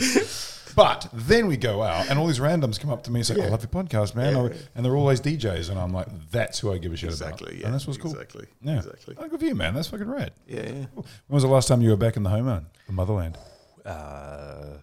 But 0.77 1.09
then 1.13 1.47
we 1.47 1.57
go 1.57 1.83
out, 1.83 2.09
and 2.09 2.19
all 2.19 2.27
these 2.27 2.39
randoms 2.39 2.81
come 2.81 2.91
up 2.91 3.03
to 3.05 3.11
me 3.11 3.21
and 3.21 3.27
say, 3.27 3.37
oh, 3.39 3.43
"I 3.45 3.49
love 3.49 3.63
your 3.63 3.71
podcast, 3.85 4.15
man," 4.15 4.35
Or- 4.37 4.53
and 4.75 4.85
they're 4.85 4.97
always 4.97 5.21
DJs, 5.21 5.71
and 5.71 5.79
I'm 5.79 5.93
like, 5.93 6.07
"That's 6.31 6.59
who 6.61 6.73
I 6.73 6.79
give 6.79 6.93
a 6.93 6.97
shit 6.97 7.15
about." 7.15 7.33
Exactly. 7.33 7.59
Yeah. 7.61 7.67
and 7.67 7.75
that's 7.75 7.87
what's 7.87 7.99
cool. 7.99 8.13
Exactly. 8.13 8.47
Yeah, 8.63 8.77
Exactly. 8.79 9.17
Oh, 9.19 9.29
good 9.29 9.41
for 9.41 9.47
you, 9.47 9.55
man. 9.55 9.75
That's 9.75 9.89
fucking 9.89 10.09
rad. 10.09 10.33
Yeah. 10.47 10.61
Yeah. 10.63 10.85
When 10.95 11.05
was 11.29 11.43
the 11.43 11.49
last 11.49 11.69
time 11.69 11.83
you 11.83 11.91
were 11.91 11.97
back 11.97 12.17
in 12.17 12.23
the 12.23 12.31
homeland, 12.31 12.67
the 12.87 12.93
motherland? 12.93 13.37
uh 13.85 14.79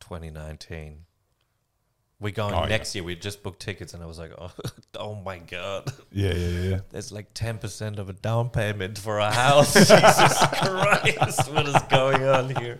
2019 0.00 1.04
we're 2.20 2.30
going 2.32 2.54
Oh, 2.54 2.60
yeah. 2.62 2.66
next 2.66 2.94
year 2.94 3.02
we 3.04 3.14
just 3.16 3.42
booked 3.42 3.60
tickets 3.60 3.94
and 3.94 4.02
i 4.02 4.06
was 4.06 4.18
like 4.18 4.30
oh, 4.38 4.52
oh 4.96 5.14
my 5.16 5.38
god 5.38 5.92
Yeah, 6.12 6.32
yeah, 6.34 6.48
yeah, 6.48 6.68
yeah. 6.70 6.78
There's 6.90 7.10
like 7.12 7.34
10% 7.34 7.98
of 7.98 8.08
a 8.08 8.12
down 8.12 8.50
payment 8.50 8.96
for 8.98 9.18
a 9.18 9.30
house. 9.30 9.74
Jesus 9.74 9.90
Christ, 9.98 11.52
what 11.52 11.66
is 11.68 11.82
going 11.90 12.22
on 12.24 12.54
here? 12.56 12.78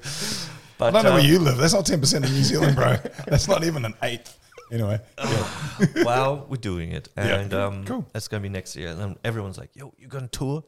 I 0.80 0.90
don't 0.90 1.02
know 1.02 1.10
um, 1.10 1.14
where 1.16 1.24
you 1.24 1.38
live. 1.38 1.56
That's 1.58 1.74
not 1.74 1.86
ten 1.86 2.00
percent 2.00 2.24
of 2.24 2.32
New 2.32 2.42
Zealand, 2.42 2.76
bro. 2.76 2.96
That's 3.26 3.48
not 3.48 3.64
even 3.64 3.84
an 3.84 3.94
eighth. 4.02 4.38
Anyway, 4.70 5.00
yeah. 5.18 6.04
well, 6.04 6.46
we're 6.48 6.56
doing 6.56 6.92
it. 6.92 7.08
Yeah, 7.16 7.36
And 7.38 7.50
cool, 7.50 7.60
um, 7.60 7.84
cool. 7.86 8.06
it's 8.14 8.28
going 8.28 8.42
to 8.42 8.48
be 8.48 8.52
next 8.52 8.76
year. 8.76 8.88
And 8.90 9.00
then 9.00 9.16
everyone's 9.24 9.56
like, 9.56 9.70
yo, 9.74 9.94
you 9.98 10.08
going 10.08 10.28
to 10.28 10.38
tour? 10.38 10.64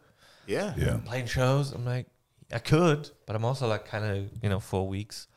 Yeah. 0.46 0.72
yeah, 0.76 0.98
Playing 1.04 1.26
shows? 1.26 1.72
I'm 1.72 1.84
like, 1.84 2.06
I 2.50 2.60
could, 2.60 3.10
but 3.26 3.36
I'm 3.36 3.44
also 3.44 3.68
like 3.68 3.84
kind 3.84 4.04
of, 4.06 4.30
you 4.42 4.48
know, 4.48 4.58
four 4.58 4.88
weeks. 4.88 5.28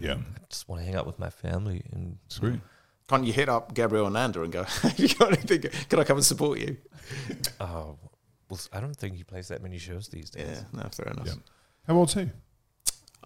yeah. 0.00 0.14
I 0.14 0.40
just 0.48 0.68
want 0.68 0.80
to 0.82 0.86
hang 0.86 0.94
out 0.94 1.04
with 1.04 1.18
my 1.18 1.30
family. 1.30 1.82
And 1.92 2.18
Sweet. 2.28 2.60
Can't 3.08 3.24
you 3.24 3.32
hit 3.32 3.48
up 3.48 3.74
Gabriel 3.74 4.06
Ananda 4.06 4.42
and 4.42 4.52
go, 4.52 4.64
you 4.96 5.08
got 5.08 5.32
anything? 5.32 5.62
Can 5.88 5.98
I 5.98 6.04
come 6.04 6.16
and 6.18 6.24
support 6.24 6.60
you? 6.60 6.76
uh, 7.60 7.86
well, 8.48 8.60
I 8.72 8.78
don't 8.80 8.96
think 8.96 9.16
he 9.16 9.24
plays 9.24 9.48
that 9.48 9.62
many 9.64 9.78
shows 9.78 10.06
these 10.08 10.30
days. 10.30 10.62
Yeah. 10.72 10.80
No, 10.80 10.88
fair 10.90 11.12
enough. 11.12 11.26
Yeah. 11.26 11.34
How 11.88 11.94
old's 11.96 12.14
he? 12.14 12.30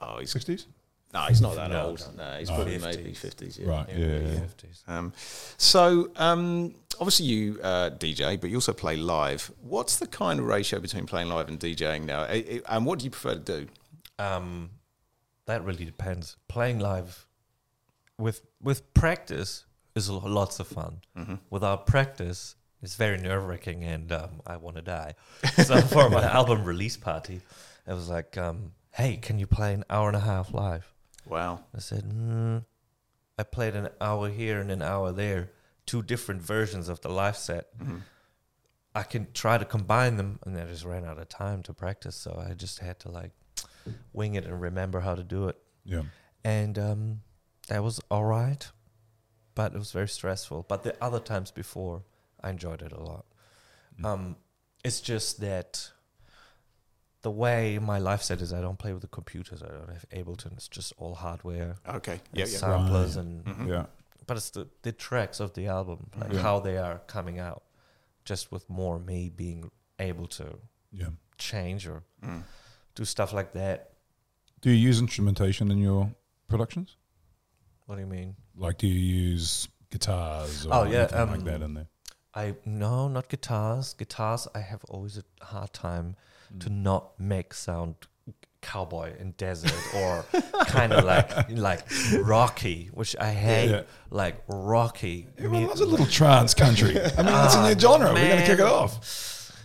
Oh, 0.00 0.18
he's 0.20 0.30
Sixties. 0.30 0.66
No, 1.12 1.20
he's 1.28 1.40
not 1.40 1.56
that 1.56 1.70
No, 1.70 1.86
old. 1.86 2.08
No, 2.16 2.36
he's 2.38 2.48
no. 2.48 2.54
probably 2.56 2.78
50s. 2.78 2.82
maybe 2.96 3.14
fifties. 3.14 3.58
Yeah. 3.58 3.68
Right. 3.68 3.88
Yeah. 3.88 3.96
yeah, 3.98 4.04
early 4.06 4.34
yeah. 4.34 4.40
50s. 4.40 4.88
Um, 4.88 5.12
so 5.56 6.10
um, 6.16 6.74
obviously 7.00 7.26
you 7.26 7.58
uh, 7.62 7.90
DJ, 7.90 8.40
but 8.40 8.50
you 8.50 8.56
also 8.56 8.72
play 8.72 8.96
live. 8.96 9.50
What's 9.62 9.96
the 9.98 10.06
kind 10.06 10.38
of 10.40 10.46
ratio 10.46 10.78
between 10.80 11.06
playing 11.06 11.28
live 11.28 11.48
and 11.48 11.58
DJing 11.58 12.04
now? 12.04 12.22
I- 12.22 12.60
I- 12.68 12.76
And 12.76 12.86
what 12.86 12.98
do 13.00 13.04
you 13.06 13.10
prefer 13.10 13.34
to 13.34 13.40
do? 13.40 13.68
Um, 14.18 14.70
that 15.46 15.64
really 15.64 15.84
depends. 15.84 16.36
Playing 16.48 16.78
live 16.78 17.26
with 18.18 18.42
with 18.62 18.92
practice 18.94 19.64
is 19.96 20.08
lots 20.10 20.60
of 20.60 20.68
fun. 20.68 21.00
Without 21.50 21.86
practice, 21.86 22.54
it's 22.82 22.94
very 22.94 23.18
nerve 23.18 23.44
wracking, 23.46 23.82
and 23.82 24.12
um, 24.12 24.40
I 24.46 24.56
want 24.58 24.76
to 24.76 24.82
die. 24.82 25.14
So 25.64 25.80
for 25.80 26.08
my 26.10 26.22
album 26.22 26.64
release 26.64 26.96
party, 26.96 27.40
it 27.86 27.92
was 27.92 28.08
like, 28.08 28.36
um, 28.38 28.72
"Hey, 28.92 29.16
can 29.16 29.38
you 29.38 29.46
play 29.46 29.74
an 29.74 29.84
hour 29.90 30.06
and 30.08 30.16
a 30.16 30.20
half 30.20 30.52
live?" 30.54 30.89
Wow. 31.26 31.64
I 31.74 31.78
said, 31.80 32.04
mm. 32.04 32.64
"I 33.38 33.42
played 33.42 33.74
an 33.74 33.88
hour 34.00 34.28
here 34.28 34.60
and 34.60 34.70
an 34.70 34.82
hour 34.82 35.12
there, 35.12 35.50
two 35.86 36.02
different 36.02 36.42
versions 36.42 36.88
of 36.88 37.00
the 37.00 37.08
live 37.08 37.36
set." 37.36 37.68
I 38.94 39.04
can 39.04 39.28
try 39.32 39.56
to 39.56 39.64
combine 39.64 40.16
them, 40.16 40.40
and 40.44 40.58
I 40.58 40.64
just 40.64 40.84
ran 40.84 41.04
out 41.04 41.18
of 41.18 41.28
time 41.28 41.62
to 41.64 41.72
practice, 41.72 42.16
so 42.16 42.42
I 42.44 42.54
just 42.54 42.80
had 42.80 42.98
to 43.00 43.10
like 43.10 43.30
wing 44.12 44.34
it 44.34 44.44
and 44.44 44.60
remember 44.60 45.00
how 45.00 45.14
to 45.14 45.22
do 45.22 45.48
it. 45.48 45.56
Yeah. 45.84 46.02
And 46.42 46.78
um, 46.78 47.20
that 47.68 47.84
was 47.84 48.00
all 48.10 48.24
right, 48.24 48.68
but 49.54 49.74
it 49.74 49.78
was 49.78 49.92
very 49.92 50.08
stressful. 50.08 50.66
But 50.68 50.82
the 50.82 50.96
other 51.02 51.20
times 51.20 51.50
before, 51.50 52.02
I 52.42 52.50
enjoyed 52.50 52.82
it 52.82 52.92
a 52.92 53.00
lot. 53.00 53.26
Um, 54.02 54.36
it's 54.82 55.00
just 55.00 55.40
that 55.40 55.90
the 57.22 57.30
way 57.30 57.78
my 57.78 57.98
life 57.98 58.22
set 58.22 58.40
is, 58.40 58.52
I 58.52 58.60
don't 58.60 58.78
play 58.78 58.92
with 58.92 59.02
the 59.02 59.08
computers. 59.08 59.62
I 59.62 59.68
don't 59.68 59.88
have 59.90 60.06
Ableton. 60.10 60.52
It's 60.54 60.68
just 60.68 60.92
all 60.98 61.14
hardware, 61.14 61.76
Okay. 61.86 62.12
and 62.14 62.22
Yeah. 62.32 62.46
Yeah. 62.46 62.58
samplers, 62.58 63.16
Right. 63.16 63.24
and 63.26 63.44
Mhm. 63.44 63.68
Yeah. 63.68 63.86
but 64.26 64.36
it's 64.36 64.50
the, 64.50 64.68
the 64.82 64.92
tracks 64.92 65.40
of 65.40 65.52
the 65.54 65.66
album, 65.66 66.10
like 66.16 66.32
Yeah. 66.32 66.40
how 66.40 66.60
they 66.60 66.78
are 66.78 66.98
coming 67.00 67.38
out, 67.38 67.62
just 68.24 68.50
with 68.52 68.68
more 68.70 68.98
me 68.98 69.28
being 69.28 69.70
able 69.98 70.26
to 70.28 70.58
Yeah. 70.92 71.10
change 71.36 71.86
or 71.86 72.02
Mm. 72.22 72.44
do 72.94 73.04
stuff 73.04 73.32
like 73.32 73.52
that. 73.52 73.92
Do 74.62 74.70
you 74.70 74.88
use 74.88 74.98
instrumentation 75.00 75.70
in 75.70 75.78
your 75.78 76.14
productions? 76.48 76.96
What 77.86 77.96
do 77.96 78.02
you 78.02 78.06
mean? 78.06 78.36
Like, 78.56 78.78
do 78.78 78.86
you 78.86 78.98
use 79.32 79.68
guitars 79.90 80.64
or 80.66 80.74
Oh, 80.74 80.82
yeah, 80.84 81.00
anything 81.00 81.18
like 81.28 81.38
um, 81.40 81.44
that 81.44 81.62
in 81.62 81.74
there? 81.74 81.88
I 82.32 82.56
no, 82.64 83.08
not 83.08 83.28
guitars. 83.28 83.94
Guitars, 83.94 84.46
I 84.54 84.60
have 84.60 84.84
always 84.84 85.18
a 85.18 85.24
hard 85.44 85.72
time 85.72 86.14
to 86.58 86.68
not 86.70 87.18
make 87.20 87.54
sound 87.54 87.94
cowboy 88.62 89.10
in 89.18 89.30
desert 89.38 89.72
or 89.96 90.22
kind 90.66 90.92
of 90.92 91.04
like 91.04 91.50
like 91.50 91.80
rocky, 92.20 92.90
which 92.92 93.16
I 93.18 93.30
hate. 93.32 93.70
Yeah. 93.70 93.82
Like 94.10 94.42
rocky. 94.48 95.28
Everyone 95.38 95.62
mu- 95.62 95.68
loves 95.68 95.80
a 95.80 95.86
little 95.86 96.06
trance 96.06 96.52
country. 96.52 96.90
I 97.00 97.22
mean, 97.22 97.26
that's 97.26 97.54
in 97.54 97.60
Ah, 97.62 97.68
your 97.68 97.78
genre. 97.78 98.12
We're 98.12 98.28
going 98.28 98.40
to 98.40 98.46
kick 98.46 98.58
it 98.58 98.66
off. 98.66 98.92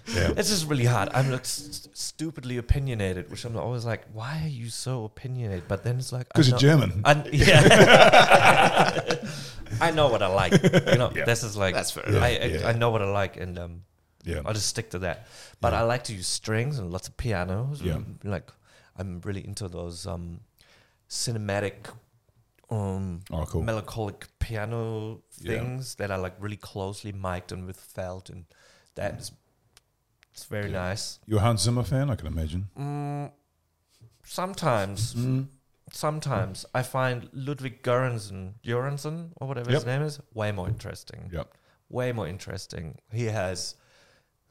Yeah. 0.08 0.34
It's 0.38 0.50
just 0.50 0.67
really 0.69 0.86
hard. 0.86 1.10
I'm 1.15 1.32
like 1.32 1.45
st- 1.45 1.98
stupidly 1.98 2.58
opinionated, 2.58 3.30
which 3.32 3.43
I'm 3.43 3.58
always 3.58 3.86
like, 3.86 4.04
why 4.13 4.39
are 4.43 4.48
you 4.48 4.69
so 4.69 5.04
opinionated? 5.04 5.67
But 5.67 5.84
then 5.84 5.98
it's 5.98 6.12
like 6.13 6.28
Because 6.30 6.48
you're 6.50 6.60
German. 6.60 7.02
I, 7.04 7.24
yeah. 7.34 9.15
I 9.82 9.91
know 9.91 10.08
what 10.10 10.21
I 10.21 10.28
like. 10.28 10.54
You 10.62 10.98
know, 10.98 11.12
Yeah. 11.13 11.26
this 11.26 11.43
is 11.43 11.58
like 11.58 11.74
That's 11.74 11.91
fair 11.91 12.04
I, 12.06 12.10
enough. 12.10 12.24
I, 12.24 12.30
Yeah. 12.45 12.67
I 12.69 12.74
know 12.74 12.91
what 12.91 13.02
I 13.02 13.10
like, 13.10 13.38
and 13.38 13.58
um, 13.60 13.82
Yeah. 14.25 14.41
I'll 14.45 14.53
just 14.53 14.67
stick 14.67 14.89
to 14.91 14.99
that. 14.99 15.27
But 15.61 15.73
Yeah. 15.73 15.79
I 15.81 15.83
like 15.83 16.03
to 16.05 16.13
use 16.13 16.27
strings 16.27 16.79
and 16.79 16.91
lots 16.91 17.07
of 17.07 17.15
pianos. 17.17 17.81
Yeah. 17.81 17.99
Like 18.23 18.51
I'm 18.97 19.21
really 19.21 19.45
into 19.45 19.67
those 19.67 20.07
um, 20.07 20.41
cinematic, 21.09 21.89
um, 22.69 23.21
Oh, 23.31 23.45
cool. 23.45 23.61
melancholic 23.63 24.27
piano 24.39 25.21
Yeah. 25.38 25.51
things 25.59 25.95
that 25.95 26.09
are 26.11 26.17
like 26.17 26.35
really 26.39 26.57
closely 26.57 27.11
mic'd 27.11 27.51
and 27.51 27.65
with 27.67 27.79
felt, 27.79 28.29
and 28.29 28.45
that 28.95 29.19
is 29.19 29.31
it's 30.33 30.45
very 30.45 30.69
Yeah. 30.71 30.89
nice. 30.89 31.19
You're 31.27 31.39
a 31.39 31.43
Hans 31.43 31.61
Zimmer 31.61 31.83
fan, 31.83 32.09
I 32.09 32.15
can 32.15 32.27
imagine. 32.27 32.69
Mm, 32.77 33.31
sometimes, 34.25 35.13
Mm. 35.13 35.47
sometimes 35.91 36.65
I 36.73 36.81
find 36.83 37.29
Ludwig 37.31 37.83
Göransson, 37.83 38.55
Göransson 38.63 39.31
or 39.38 39.47
whatever 39.47 39.71
his 39.71 39.85
name 39.85 40.01
is, 40.01 40.19
way 40.33 40.51
more 40.51 40.67
interesting. 40.67 41.29
Yep. 41.31 41.53
Way 41.89 42.11
more 42.11 42.27
interesting. 42.27 42.97
He 43.11 43.25
has 43.25 43.75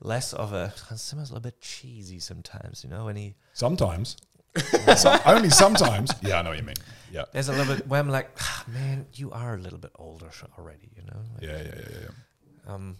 less 0.00 0.32
of 0.32 0.52
a 0.52 0.72
Hans 0.88 1.02
Zimmer's 1.02 1.30
a 1.30 1.34
little 1.34 1.42
bit 1.42 1.60
cheesy 1.60 2.18
sometimes, 2.20 2.84
you 2.84 2.90
know, 2.90 3.06
when 3.06 3.16
he 3.16 3.34
Sometimes. 3.52 4.16
Some- 4.96 5.20
only 5.26 5.50
sometimes. 5.50 6.10
Yeah, 6.22 6.38
I 6.38 6.42
know 6.42 6.50
what 6.50 6.58
you 6.58 6.64
mean. 6.64 6.76
Yeah. 7.12 7.24
there's 7.32 7.48
a 7.48 7.52
little 7.52 7.74
bit 7.76 7.86
where 7.88 8.00
I'm 8.00 8.08
like, 8.08 8.30
ah, 8.40 8.64
man, 8.68 9.06
you 9.14 9.30
are 9.32 9.54
a 9.54 9.58
little 9.58 9.78
bit 9.78 9.90
older 9.96 10.30
already, 10.58 10.90
you 10.96 11.02
know. 11.02 11.20
Like, 11.34 11.42
Yeah, 11.42 11.58
yeah, 11.58 11.80
yeah, 11.90 11.98
yeah. 12.02 12.74
Um, 12.74 12.96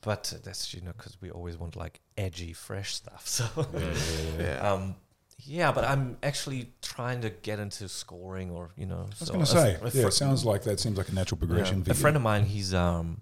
but 0.00 0.32
that's 0.44 0.74
you 0.74 0.80
know 0.80 0.92
because 0.96 1.16
we 1.20 1.30
always 1.30 1.56
want 1.56 1.76
like 1.76 2.00
edgy, 2.18 2.52
fresh 2.52 2.94
stuff. 2.94 3.22
So 3.26 3.44
yeah, 3.56 3.78
yeah, 3.80 3.90
yeah, 4.38 4.42
yeah. 4.42 4.68
Um, 4.72 4.96
Yeah, 5.44 5.72
but 5.72 5.84
I'm 5.84 6.18
actually 6.22 6.70
trying 6.82 7.20
to 7.22 7.30
get 7.30 7.58
into 7.58 7.88
scoring, 7.88 8.50
or 8.50 8.70
you 8.76 8.86
know. 8.86 9.06
I 9.10 9.14
was 9.20 9.30
going 9.30 9.44
to 9.44 9.46
say, 9.46 9.76
yeah, 9.92 10.06
it 10.06 10.12
sounds 10.12 10.44
like 10.44 10.62
that 10.64 10.78
seems 10.80 10.96
like 10.98 11.08
a 11.08 11.14
natural 11.14 11.38
progression. 11.38 11.78
Yeah. 11.78 11.84
for 11.84 11.90
A 11.92 11.94
friend 11.94 12.16
of 12.16 12.22
mine, 12.22 12.44
he's 12.44 12.72
um, 12.74 13.20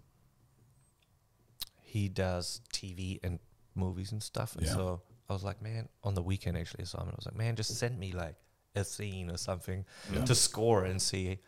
he 1.93 2.09
does 2.09 2.61
TV 2.73 3.19
and 3.25 3.39
movies 3.75 4.13
and 4.13 4.23
stuff, 4.23 4.55
and 4.57 4.65
Yeah. 4.67 4.75
so 4.75 5.03
I 5.29 5.33
was 5.33 5.43
like, 5.45 5.61
man, 5.63 5.89
on 6.05 6.15
the 6.15 6.23
weekend 6.23 6.57
actually, 6.57 6.83
I 6.83 6.87
saw 6.87 6.99
him, 7.01 7.09
and 7.09 7.15
I 7.15 7.17
was 7.17 7.27
like, 7.27 7.37
man, 7.37 7.57
just 7.57 7.77
send 7.77 7.99
me 7.99 8.13
like 8.13 8.37
a 8.77 8.85
scene 8.85 9.29
or 9.31 9.37
something 9.37 9.85
Yeah. 10.13 10.25
to 10.25 10.35
score 10.35 10.85
and 10.85 11.01
see 11.03 11.39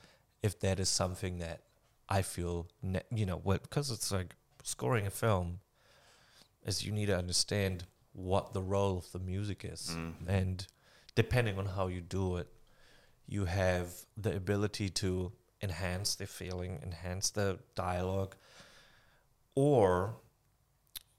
if 0.42 0.58
that 0.60 0.80
is 0.80 0.88
something 0.88 1.38
that 1.38 1.62
I 2.08 2.22
feel, 2.22 2.66
ne- 2.82 3.08
you 3.14 3.24
know, 3.26 3.38
what 3.38 3.62
because 3.62 3.90
it's 3.92 4.10
like 4.10 4.34
scoring 4.64 5.06
a 5.06 5.10
film 5.10 5.60
is 6.64 6.84
you 6.84 6.92
need 6.92 7.06
to 7.06 7.16
understand 7.16 7.84
what 8.12 8.52
the 8.52 8.62
role 8.62 8.98
of 8.98 9.10
the 9.12 9.18
music 9.20 9.64
is, 9.64 9.90
Mm. 9.90 10.14
and 10.28 10.66
depending 11.14 11.56
on 11.58 11.66
how 11.66 11.86
you 11.86 12.00
do 12.00 12.36
it, 12.36 12.48
you 13.26 13.44
have 13.46 13.86
the 14.16 14.34
ability 14.36 14.88
to 14.90 15.32
enhance 15.62 16.16
the 16.16 16.26
feeling, 16.26 16.80
enhance 16.82 17.30
the 17.30 17.58
dialogue, 17.76 18.34
or 19.54 20.16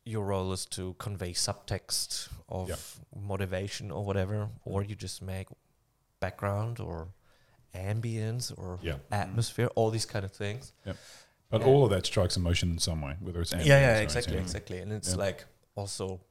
your 0.05 0.25
role 0.25 0.51
is 0.51 0.65
to 0.65 0.93
convey 0.95 1.31
subtext 1.33 2.29
of 2.49 2.69
Yeah. 2.69 2.75
motivation 3.15 3.89
or 3.91 4.03
whatever, 4.03 4.49
or 4.65 4.83
you 4.83 4.95
just 4.95 5.21
make 5.21 5.47
background 6.19 6.79
or 6.79 7.13
ambience 7.73 8.51
or 8.57 8.79
Yeah. 8.81 8.97
atmosphere, 9.11 9.67
all 9.75 9.89
these 9.91 10.05
kind 10.05 10.25
of 10.25 10.31
things. 10.31 10.73
Yeah. 10.85 10.93
But 11.49 11.61
Yeah. 11.61 11.67
all 11.67 11.83
of 11.85 11.89
that 11.91 12.05
strikes 12.05 12.35
emotion 12.37 12.71
in 12.71 12.79
some 12.79 13.01
way, 13.01 13.15
whether 13.19 13.41
it's 13.41 13.51
yeah, 13.51 13.59
ambience 13.59 13.65
yeah, 13.67 13.99
or 13.99 14.01
exactly, 14.01 14.33
anything. 14.33 14.43
exactly. 14.45 14.79
And 14.79 14.91
it's 14.91 15.09
Yeah. 15.09 15.15
like 15.15 15.45
also, 15.75 16.21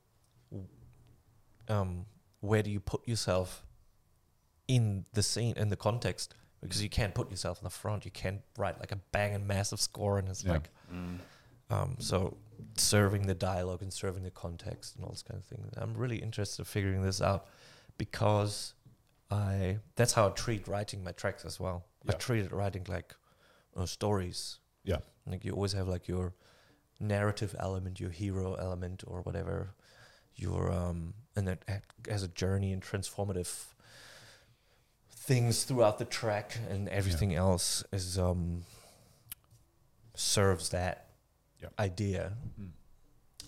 um, 1.69 2.07
where 2.41 2.63
do 2.63 2.71
you 2.71 2.81
put 2.81 3.07
yourself 3.09 3.65
in 4.69 5.07
the 5.13 5.23
scene, 5.23 5.57
in 5.57 5.69
the 5.69 5.77
context? 5.77 6.35
Because 6.61 6.83
you 6.83 6.89
can't 6.89 7.15
put 7.15 7.31
yourself 7.31 7.59
in 7.59 7.65
the 7.65 7.71
front. 7.71 8.05
You 8.05 8.11
can't 8.11 8.43
write 8.57 8.79
like 8.79 8.93
a 8.93 8.97
bang 9.13 9.35
and 9.35 9.47
massive 9.47 9.81
score, 9.81 10.19
and 10.19 10.29
it's 10.29 10.45
Yeah. 10.45 10.53
like, 10.53 10.71
Mm. 10.93 11.19
um, 11.71 11.97
so 11.99 12.37
serving 12.77 13.27
the 13.27 13.35
dialogue 13.35 13.83
and 13.83 13.93
serving 13.93 14.23
the 14.23 14.31
context 14.31 14.97
and 14.97 15.05
all 15.05 15.11
this 15.11 15.23
kind 15.23 15.39
of 15.39 15.45
thing. 15.45 15.69
I'm 15.77 15.95
really 15.95 16.17
interested 16.17 16.63
in 16.63 16.65
figuring 16.67 17.03
this 17.03 17.21
out 17.21 17.47
because 17.99 18.75
I 19.31 19.79
that's 19.97 20.13
how 20.13 20.29
I 20.29 20.31
treat 20.31 20.69
writing 20.69 21.03
my 21.03 21.13
tracks 21.13 21.45
as 21.45 21.59
well. 21.59 21.85
I 22.09 22.13
treat 22.13 22.45
it 22.45 22.53
writing 22.53 22.85
like 22.89 23.15
uh, 23.77 23.87
stories. 23.87 24.59
Yeah. 24.85 24.99
Like 25.27 25.45
you 25.45 25.53
always 25.53 25.73
have 25.73 25.89
like 25.89 26.09
your 26.09 26.35
narrative 27.01 27.55
element, 27.59 28.01
your 28.01 28.11
hero 28.11 28.55
element, 28.55 29.05
or 29.07 29.21
whatever. 29.23 29.75
Your 30.35 30.73
um, 30.73 31.15
and 31.37 31.47
that 31.47 31.63
has 32.09 32.23
a 32.23 32.29
journey 32.29 32.73
and 32.73 32.83
transformative 32.83 33.67
things 35.11 35.65
throughout 35.65 35.99
the 35.99 36.05
track, 36.05 36.57
and 36.69 36.89
everything 36.89 37.35
else 37.35 37.85
is 37.93 38.19
um 38.19 38.65
serves 40.15 40.71
that 40.71 41.12
Yeah. 41.63 41.69
idea. 41.79 42.33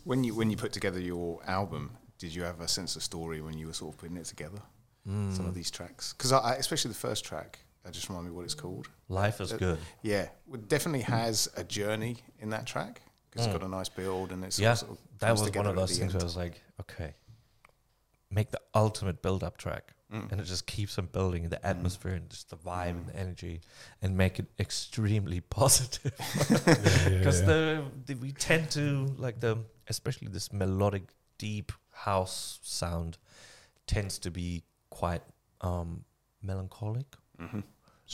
When 0.04 0.22
you 0.24 0.34
when 0.34 0.50
you 0.50 0.56
put 0.56 0.72
together 0.72 1.00
your 1.00 1.40
album, 1.46 1.90
did 2.18 2.34
you 2.34 2.42
have 2.42 2.60
a 2.60 2.68
sense 2.68 2.94
of 2.96 3.02
story 3.02 3.40
when 3.40 3.58
you 3.58 3.66
were 3.66 3.72
sort 3.72 3.94
of 3.94 3.98
putting 4.00 4.16
it 4.16 4.26
together? 4.26 4.60
Mm. 5.08 5.32
Some 5.36 5.46
of 5.46 5.54
these 5.54 5.70
tracks, 5.70 6.12
because 6.14 6.32
I, 6.32 6.38
I, 6.38 6.54
especially 6.54 6.90
the 6.90 6.96
first 7.08 7.24
track, 7.24 7.58
I 7.86 7.90
just 7.90 8.08
remind 8.08 8.26
me 8.26 8.32
what 8.32 8.44
it's 8.44 8.54
called. 8.54 8.88
Life 9.08 9.40
is 9.40 9.52
Uh, 9.52 9.56
good. 9.58 9.78
Yeah, 10.02 10.28
it 10.52 10.68
definitely 10.68 11.02
has 11.02 11.48
a 11.56 11.64
journey 11.64 12.18
in 12.40 12.50
that 12.50 12.66
track 12.66 13.02
because 13.30 13.46
Mm. 13.46 13.50
it's 13.50 13.58
got 13.58 13.66
a 13.66 13.70
nice 13.70 13.88
build 13.88 14.30
and 14.32 14.44
it's 14.44 14.58
Yeah, 14.58 14.74
sort 14.74 14.92
of 14.92 14.98
That 15.18 15.32
was 15.32 15.50
one 15.50 15.66
of 15.66 15.76
those 15.76 15.90
the 15.90 15.96
things 16.00 16.14
where 16.14 16.22
I 16.22 16.24
was 16.24 16.36
like, 16.36 16.60
okay, 16.80 17.14
make 18.30 18.50
the 18.50 18.60
ultimate 18.74 19.20
build-up 19.22 19.56
track, 19.58 19.93
Mm. 20.14 20.30
and 20.30 20.40
it 20.40 20.44
just 20.44 20.66
keeps 20.66 20.96
on 20.98 21.06
building 21.06 21.48
the 21.48 21.66
atmosphere 21.66 22.12
and 22.12 22.30
just 22.30 22.48
the 22.50 22.56
vibe 22.56 22.90
and 22.90 23.06
Mm. 23.06 23.12
the 23.12 23.18
energy, 23.18 23.60
and 24.02 24.16
make 24.16 24.38
it 24.38 24.46
extremely 24.60 25.40
positive. 25.60 26.12
Yeah, 26.18 26.58
yeah, 26.66 27.18
Because 27.18 27.40
yeah. 27.40 27.46
the, 27.46 27.84
the 28.06 28.14
we 28.14 28.30
tend 28.32 28.70
to 28.72 29.06
like 29.18 29.40
the 29.40 29.58
especially 29.88 30.28
this 30.28 30.52
melodic 30.52 31.02
deep 31.38 31.72
house 31.90 32.58
sound 32.62 33.18
tends 33.86 34.18
to 34.20 34.30
be 34.30 34.62
quite 34.90 35.22
um, 35.60 36.04
melancholic, 36.42 37.06
Mhm. 37.40 37.64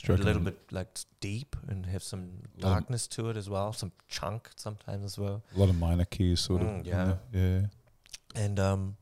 A 0.09 0.13
little 0.13 0.41
bit 0.43 0.59
like 0.71 0.89
deep, 1.21 1.57
and 1.69 1.85
have 1.87 2.03
some 2.03 2.31
darkness 2.59 3.09
to 3.09 3.29
it 3.29 3.37
as 3.37 3.51
well, 3.51 3.73
some 3.73 3.91
chunk 4.09 4.49
sometimes 4.57 5.05
as 5.05 5.19
well. 5.19 5.43
a 5.55 5.59
lot 5.59 5.69
of 5.69 5.77
minor 5.79 6.05
keys, 6.05 6.41
sort 6.41 6.63
of. 6.63 6.69
Mm, 6.69 6.79
in 6.81 6.85
yeah. 6.85 7.15
yeah. 7.33 7.61
And 8.37 8.59
um, 8.61 8.97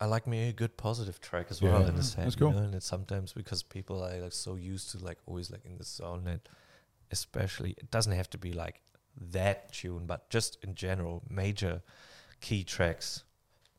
I 0.00 0.06
like 0.06 0.26
me 0.26 0.48
a 0.48 0.52
good 0.52 0.76
positive 0.76 1.20
track 1.20 1.46
as 1.50 1.60
Yeah, 1.60 1.72
well 1.72 1.86
in 1.86 1.96
the 1.96 2.02
set. 2.02 2.24
that's 2.24 2.38
you 2.40 2.50
know, 2.50 2.58
And 2.58 2.74
it's 2.74 2.86
sometimes 2.86 3.32
because 3.32 3.62
people 3.62 4.02
are 4.04 4.16
like 4.18 4.32
so 4.32 4.54
used 4.54 4.90
to 4.92 5.04
like 5.04 5.18
always 5.26 5.50
like 5.50 5.64
in 5.64 5.76
the 5.76 5.84
zone 5.84 6.24
that 6.24 6.48
especially 7.10 7.70
it 7.78 7.90
doesn't 7.90 8.12
have 8.12 8.30
to 8.30 8.38
be 8.38 8.52
like 8.52 8.80
that 9.32 9.72
tune, 9.72 10.06
but 10.06 10.28
just 10.30 10.58
in 10.62 10.74
general, 10.74 11.22
major 11.28 11.82
key 12.40 12.62
tracks 12.62 13.24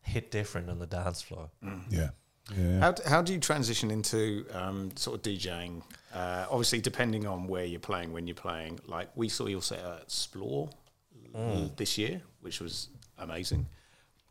hit 0.02 0.32
different 0.32 0.70
on 0.70 0.80
the 0.80 0.88
dance 0.88 1.22
floor. 1.22 1.50
Mm. 1.64 1.82
Yeah. 1.90 2.10
Yeah. 2.58 2.80
How, 2.80 2.92
d- 2.92 3.04
how 3.06 3.22
do 3.22 3.32
you 3.32 3.40
transition 3.40 3.92
into 3.92 4.46
um, 4.54 4.90
sort 4.96 5.16
of 5.18 5.22
DJing? 5.22 5.84
Uh, 6.14 6.48
obviously, 6.50 6.82
depending 6.82 7.28
on 7.28 7.46
where 7.48 7.64
you're 7.64 7.80
playing, 7.80 8.12
when 8.12 8.26
you're 8.26 8.34
playing. 8.36 8.80
Like 8.88 9.10
we 9.16 9.30
saw 9.30 9.46
your 9.46 9.62
set 9.62 9.80
at 9.80 10.02
Explore 10.04 10.70
Mm. 11.36 11.76
this 11.78 11.96
year, 11.96 12.24
which 12.42 12.60
was 12.60 12.90
amazing. 13.20 13.68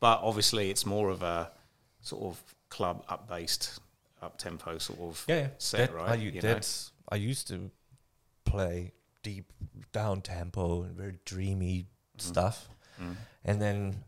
But 0.01 0.19
obviously, 0.21 0.69
it's 0.69 0.85
more 0.85 1.09
of 1.09 1.23
a 1.23 1.49
sort 2.01 2.23
of 2.23 2.41
club 2.69 3.03
up 3.09 3.27
based, 3.27 3.79
up 4.21 4.37
tempo 4.37 4.77
sort 4.77 4.99
of 4.99 5.25
Yeah, 5.27 5.35
yeah. 5.37 5.47
set, 5.57 5.89
That- 5.91 5.95
right? 5.95 6.09
I, 6.11 6.15
u- 6.15 6.31
You 6.31 6.41
know? 6.41 6.53
that's 6.53 6.91
I 7.09 7.15
used 7.15 7.47
to 7.49 7.71
play 8.45 8.93
deep 9.23 9.51
down 9.91 10.21
tempo 10.21 10.83
and 10.83 10.95
very 10.95 11.19
dreamy 11.25 11.87
stuff. 12.17 12.69
Mm. 13.01 13.15
And 13.45 13.61
then 13.61 14.03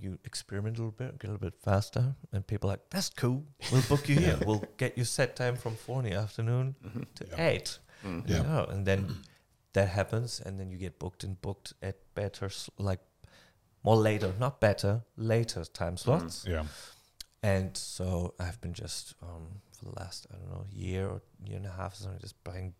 you 0.00 0.18
experiment 0.24 0.78
a 0.78 0.80
little 0.80 0.90
bit, 0.92 1.18
get 1.18 1.28
a 1.28 1.32
little 1.32 1.48
bit 1.50 1.58
faster, 1.62 2.14
and 2.32 2.44
people 2.46 2.68
are 2.68 2.72
like, 2.72 2.90
"That's 2.90 3.08
cool. 3.08 3.44
We'll 3.70 3.82
book 3.88 4.08
you 4.08 4.16
here. 4.16 4.38
We'll 4.46 4.64
get 4.76 4.96
your 4.96 5.06
set 5.06 5.36
time 5.36 5.56
from 5.56 5.76
four 5.76 6.00
in 6.04 6.10
the 6.10 6.16
afternoon 6.16 6.74
Mhm. 6.84 7.06
to 7.16 7.26
Yeah. 7.28 7.46
eight. 7.48 7.78
Mm. 8.04 8.28
Yeah. 8.28 8.36
You 8.38 8.42
know, 8.42 8.64
and 8.64 8.86
then 8.86 9.22
that 9.74 9.88
happens, 9.88 10.40
and 10.40 10.58
then 10.58 10.70
you 10.70 10.78
get 10.78 10.98
booked 10.98 11.22
and 11.24 11.40
booked 11.40 11.72
at 11.82 11.96
better, 12.14 12.50
like 12.78 13.00
more 13.86 13.96
later, 13.96 14.32
not 14.38 14.60
better, 14.60 15.02
later 15.16 15.64
time 15.64 15.96
slots. 15.96 16.44
Yeah. 16.46 16.64
And 17.42 17.76
so 17.76 18.34
I've 18.40 18.60
been 18.60 18.74
just 18.74 19.14
um, 19.22 19.46
for 19.78 19.84
the 19.86 19.92
last 20.00 20.26
I 20.32 20.36
don't 20.36 20.50
know 20.50 20.64
year 20.70 21.06
or 21.08 21.22
year 21.44 21.56
and 21.56 21.66
a 21.66 21.70
half, 21.70 21.92
or 21.94 21.96
something, 21.96 22.20
just 22.20 22.42
playing 22.44 22.74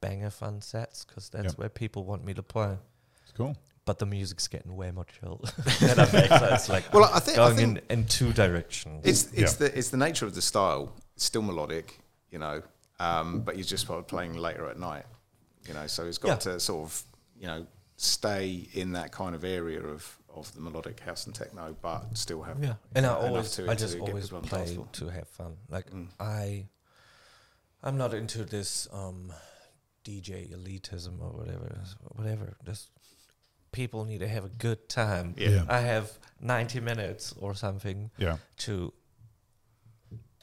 banger 0.00 0.30
fun 0.30 0.60
sets 0.60 1.04
because 1.04 1.28
that's 1.28 1.46
Yep. 1.52 1.58
where 1.58 1.68
people 1.68 2.04
want 2.04 2.24
me 2.24 2.34
to 2.34 2.42
play 2.42 2.76
It's 3.22 3.32
cool. 3.32 3.56
but 3.84 3.98
the 3.98 4.06
music's 4.06 4.46
getting 4.48 4.76
way 4.76 4.90
more 4.90 5.04
chill. 5.06 5.40
that 5.80 5.98
I 5.98 6.12
make, 6.20 6.28
so 6.30 6.48
it's 6.54 6.68
like 6.68 6.92
Well, 6.92 7.10
I 7.12 7.18
think, 7.20 7.38
I 7.38 7.46
going 7.48 7.56
think 7.56 7.78
in, 7.90 8.00
in 8.00 8.06
two 8.06 8.32
directions. 8.32 9.02
It's 9.04 9.32
it's 9.32 9.52
Yeah. 9.60 9.68
the 9.68 9.78
it's 9.78 9.88
the 9.88 9.96
nature 9.96 10.26
of 10.26 10.34
the 10.34 10.42
style. 10.42 10.92
It's 11.16 11.24
still 11.24 11.42
melodic, 11.42 11.98
you 12.30 12.38
know, 12.38 12.62
um, 13.00 13.40
but 13.40 13.56
you're 13.56 13.64
just 13.64 13.86
playing 14.08 14.34
later 14.34 14.68
at 14.68 14.78
night, 14.78 15.06
you 15.66 15.74
know. 15.74 15.86
So 15.86 16.04
it's 16.06 16.18
got 16.18 16.28
Yeah. 16.46 16.52
to 16.52 16.60
sort 16.60 16.84
of 16.86 17.04
you 17.40 17.46
know 17.46 17.66
stay 17.96 18.68
in 18.72 18.92
that 18.92 19.12
kind 19.12 19.34
of 19.34 19.44
area 19.44 19.80
of 19.82 20.18
of 20.34 20.52
the 20.54 20.60
melodic 20.60 20.98
house 21.00 21.26
and 21.26 21.34
techno, 21.34 21.76
but 21.80 22.16
still 22.18 22.42
have 22.42 22.62
yeah, 22.62 22.74
and 22.94 23.06
I 23.06 23.10
always 23.14 23.52
to- 23.52 23.70
I 23.70 23.74
just 23.76 23.96
always 23.98 24.24
people 24.24 24.38
on 24.38 24.42
the 24.42 24.48
dance 24.56 24.72
play 24.74 24.84
to 24.92 25.08
have 25.08 25.28
fun. 25.28 25.56
Like 25.70 25.90
Mm. 25.90 26.08
I, 26.18 26.66
I'm 27.84 27.96
not 27.96 28.14
into 28.14 28.44
this 28.44 28.88
um, 28.92 29.32
DJ 30.04 30.52
elitism 30.52 31.20
or 31.20 31.30
whatever. 31.30 31.78
Whatever. 32.16 32.56
Just 32.66 32.88
people 33.70 34.04
need 34.04 34.18
to 34.20 34.28
have 34.28 34.44
a 34.44 34.48
good 34.48 34.88
time. 34.88 35.34
Yeah. 35.38 35.48
Yeah. 35.50 35.64
I 35.68 35.80
have 35.80 36.10
90 36.40 36.80
minutes 36.80 37.32
or 37.38 37.54
something 37.54 38.10
Yeah. 38.18 38.38
to 38.58 38.92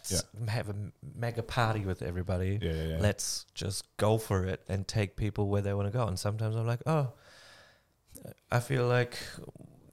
s- 0.10 0.24
have 0.48 0.70
a 0.70 0.76
mega 1.16 1.44
party 1.44 1.82
with 1.86 2.02
everybody. 2.02 2.60
Yeah. 2.62 2.72
Yeah. 2.74 2.84
yeah. 2.88 2.98
Let's 3.00 3.46
just 3.54 3.86
go 3.98 4.18
for 4.18 4.46
it 4.46 4.62
and 4.70 4.88
take 4.88 5.16
people 5.16 5.48
where 5.50 5.62
they 5.62 5.74
want 5.74 5.88
to 5.88 5.92
go. 5.92 6.08
And 6.08 6.18
sometimes 6.20 6.56
I'm 6.56 6.66
like, 6.68 6.82
oh, 6.86 7.12
I 8.52 8.60
feel 8.60 8.88
like 8.88 9.18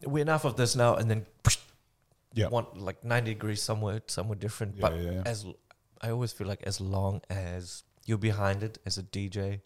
we're 0.04 0.22
enough 0.22 0.44
of 0.44 0.56
this 0.56 0.76
now, 0.76 0.94
and 0.96 1.10
then 1.10 1.26
Yeah. 2.34 2.48
want 2.48 2.78
like 2.78 3.02
90 3.02 3.32
degrees 3.34 3.62
somewhere 3.62 4.02
somewhere 4.06 4.36
different. 4.36 4.76
Yeah, 4.76 4.80
but 4.82 4.96
yeah, 5.00 5.10
yeah. 5.10 5.22
as 5.24 5.44
l- 5.44 5.56
I 6.00 6.10
always 6.10 6.32
feel 6.32 6.46
like 6.46 6.62
as 6.64 6.80
long 6.80 7.20
as 7.30 7.82
you're 8.04 8.18
behind 8.18 8.62
it 8.62 8.78
as 8.86 8.98
a 8.98 9.02
DJ, 9.02 9.60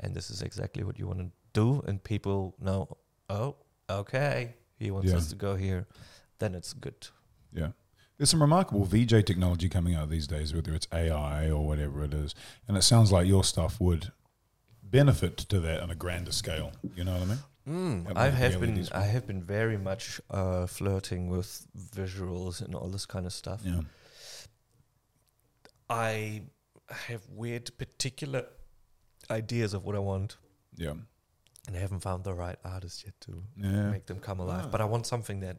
and 0.00 0.14
this 0.14 0.30
is 0.30 0.42
exactly 0.42 0.82
what 0.82 0.98
you 0.98 1.06
want 1.06 1.20
to 1.20 1.30
do, 1.52 1.82
and 1.86 2.02
people 2.02 2.54
know, 2.58 2.96
oh, 3.28 3.56
okay, 3.88 4.54
he 4.78 4.90
wants 4.90 5.12
us 5.12 5.28
to 5.28 5.36
go 5.36 5.56
here, 5.56 5.86
then 6.38 6.54
it's 6.54 6.72
good. 6.72 7.08
Yeah. 7.52 7.68
There's 8.18 8.30
some 8.30 8.40
remarkable 8.40 8.84
VJ 8.84 9.24
technology 9.26 9.68
coming 9.68 9.94
out 9.94 10.08
these 10.08 10.26
days, 10.26 10.54
whether 10.54 10.74
it's 10.74 10.88
AI 10.92 11.50
or 11.50 11.66
whatever 11.66 12.02
it 12.02 12.14
is. 12.14 12.34
And 12.66 12.76
it 12.76 12.82
sounds 12.82 13.12
like 13.12 13.26
your 13.26 13.44
stuff 13.44 13.78
would 13.78 14.10
benefit 14.82 15.36
to 15.36 15.60
that 15.60 15.80
on 15.82 15.90
a 15.90 15.94
grander 15.94 16.32
scale. 16.32 16.72
You 16.94 17.04
know 17.04 17.12
what 17.12 17.22
I 17.22 17.24
mean? 17.26 17.38
Mm, 17.66 18.16
I 18.16 18.28
have 18.30 18.60
been 18.60 18.74
be 18.76 18.88
I 18.92 19.02
have 19.04 19.26
been 19.26 19.42
very 19.42 19.76
much 19.76 20.20
uh, 20.30 20.66
flirting 20.66 21.28
with 21.28 21.66
visuals 21.76 22.60
and 22.62 22.74
all 22.74 22.88
this 22.88 23.06
kind 23.06 23.26
of 23.26 23.32
stuff. 23.32 23.60
Yeah. 23.64 23.80
I 25.90 26.42
have 26.88 27.22
weird 27.28 27.76
particular 27.78 28.44
ideas 29.30 29.74
of 29.74 29.84
what 29.84 29.96
I 29.96 29.98
want, 29.98 30.36
Yeah. 30.76 30.94
and 31.66 31.76
I 31.76 31.80
haven't 31.80 32.00
found 32.00 32.22
the 32.24 32.34
right 32.34 32.58
artist 32.64 33.04
yet 33.04 33.20
to 33.22 33.42
Yeah. 33.56 33.90
make 33.90 34.06
them 34.06 34.20
come 34.20 34.38
alive. 34.40 34.66
Ah. 34.66 34.70
But 34.70 34.80
I 34.80 34.84
want 34.84 35.06
something 35.06 35.40
that 35.40 35.58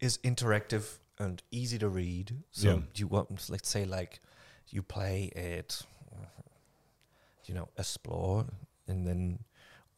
is 0.00 0.18
interactive 0.18 0.98
and 1.18 1.42
easy 1.50 1.78
to 1.78 1.88
read. 1.88 2.42
So 2.50 2.68
Yeah. 2.68 2.82
you 2.94 3.06
want, 3.06 3.48
let's 3.50 3.68
say, 3.68 3.84
like 3.84 4.20
you 4.68 4.82
play 4.82 5.30
at, 5.36 5.82
you 7.44 7.54
know, 7.54 7.68
Explore, 7.78 8.46
and 8.88 9.06
then 9.06 9.44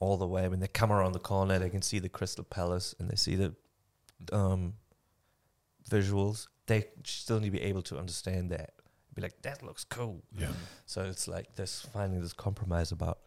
all 0.00 0.16
the 0.16 0.26
way 0.26 0.48
when 0.48 0.60
they 0.60 0.68
come 0.68 0.92
around 0.92 1.12
the 1.12 1.18
corner, 1.18 1.58
they 1.58 1.70
can 1.70 1.82
see 1.82 1.98
the 1.98 2.08
Crystal 2.08 2.44
Palace 2.44 2.94
and 2.98 3.10
they 3.10 3.16
see 3.16 3.34
the 3.36 3.54
um, 4.32 4.74
visuals. 5.90 6.46
They 6.66 6.84
still 7.04 7.40
need 7.40 7.46
to 7.46 7.58
be 7.58 7.62
able 7.62 7.82
to 7.82 7.98
understand 7.98 8.50
that. 8.50 8.74
Be 9.14 9.22
like, 9.22 9.42
that 9.42 9.62
looks 9.62 9.84
cool. 9.84 10.22
Yeah. 10.36 10.52
So 10.86 11.02
it's 11.02 11.26
like 11.26 11.56
this 11.56 11.80
finding 11.92 12.20
this 12.20 12.32
compromise 12.32 12.92
about 12.92 13.18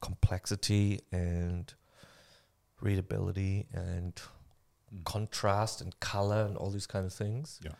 complexity 0.00 1.00
and 1.12 1.72
readability 2.80 3.66
and 3.72 4.20
Mm. 4.94 5.04
contrast 5.04 5.82
and 5.82 5.98
color 6.00 6.46
and 6.46 6.56
all 6.56 6.70
these 6.70 6.86
kind 6.86 7.04
of 7.04 7.12
things. 7.12 7.60
Yeah. 7.62 7.72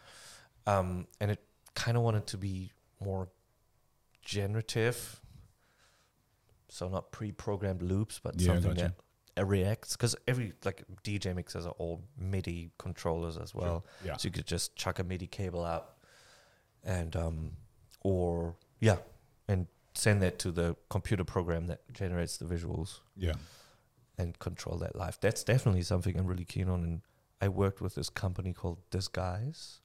Um, 0.67 1.07
and 1.23 1.31
it 1.31 1.41
kind 1.75 1.97
of 1.97 2.03
wanted 2.03 2.27
to 2.27 2.37
be 2.37 2.71
more 3.01 3.31
generative. 4.23 5.21
So 6.71 6.89
not 6.89 7.13
pre-programmed 7.13 7.83
loops, 7.83 8.21
but 8.23 8.39
Yeah, 8.41 8.55
something 8.55 8.75
gotcha. 8.75 8.95
that 9.35 9.43
uh, 9.43 9.47
reacts. 9.47 9.97
Because 9.97 10.15
every 10.27 10.53
like 10.65 10.85
DJ 11.03 11.35
mixers 11.35 11.65
are 11.67 11.75
all 11.79 12.03
MIDI 12.19 12.71
controllers 12.79 13.37
as 13.39 13.55
well. 13.55 13.85
Yeah. 14.05 14.17
So 14.17 14.27
you 14.29 14.33
could 14.33 14.47
just 14.47 14.77
chuck 14.77 14.99
a 14.99 15.05
MIDI 15.05 15.27
cable 15.27 15.65
out 15.65 15.95
and 16.85 17.17
um 17.17 17.53
or 18.03 18.57
yeah, 18.81 18.97
and 19.49 19.67
send 19.95 20.23
that 20.23 20.39
to 20.41 20.53
the 20.53 20.77
computer 20.91 21.25
program 21.25 21.67
that 21.67 21.81
generates 21.93 22.37
the 22.37 22.45
visuals 22.45 23.01
Yeah. 23.17 23.33
and 24.17 24.39
control 24.39 24.79
that 24.79 24.95
live. 24.95 25.19
That's 25.21 25.43
definitely 25.43 25.83
something 25.83 26.17
I'm 26.19 26.27
really 26.27 26.45
keen 26.45 26.69
on 26.69 26.85
and 26.85 27.01
I 27.41 27.49
worked 27.49 27.81
with 27.81 27.95
this 27.95 28.09
company 28.11 28.53
called 28.53 28.79
Disguise 28.91 29.81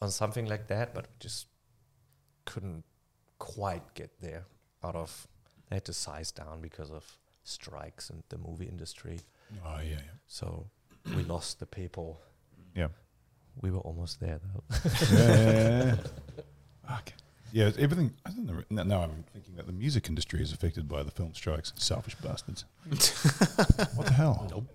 on 0.00 0.10
something 0.10 0.46
like 0.46 0.66
that, 0.68 0.94
but 0.94 1.06
just 1.20 1.46
couldn't 2.44 2.84
quite 3.38 3.94
get 3.94 4.20
there 4.20 4.44
out 4.82 4.94
of 4.96 5.26
they 5.68 5.76
had 5.76 5.84
to 5.86 5.92
size 5.92 6.30
down 6.32 6.60
because 6.60 6.90
of 6.90 7.04
strikes 7.44 8.10
and 8.10 8.22
the 8.28 8.38
movie 8.38 8.66
industry. 8.66 9.20
Oh 9.64 9.78
yeah. 9.82 9.90
yeah. 9.90 10.00
So 10.26 10.66
we 11.14 11.22
lost 11.22 11.60
the 11.60 11.66
people. 11.66 12.20
Yeah. 12.74 12.88
We 13.62 13.70
were 13.70 13.80
almost 13.80 14.20
there 14.20 14.40
though. 14.42 14.78
Yeah. 15.12 15.96
Fuck. 16.88 17.12
Yeah, 17.52 17.66
it's 17.68 17.78
everything. 17.78 18.12
I 18.26 18.30
don't 18.30 18.46
know. 18.46 18.62
no, 18.70 18.82
Now 18.82 19.02
I'm 19.02 19.24
thinking 19.32 19.54
that 19.56 19.66
the 19.66 19.72
music 19.72 20.08
industry 20.08 20.42
is 20.42 20.52
affected 20.52 20.88
by 20.88 21.02
the 21.02 21.10
film 21.10 21.32
strikes. 21.34 21.72
Selfish 21.76 22.14
bastards. 22.16 22.64
what 23.94 24.06
the 24.06 24.12
hell? 24.12 24.46
Nope. 24.50 24.66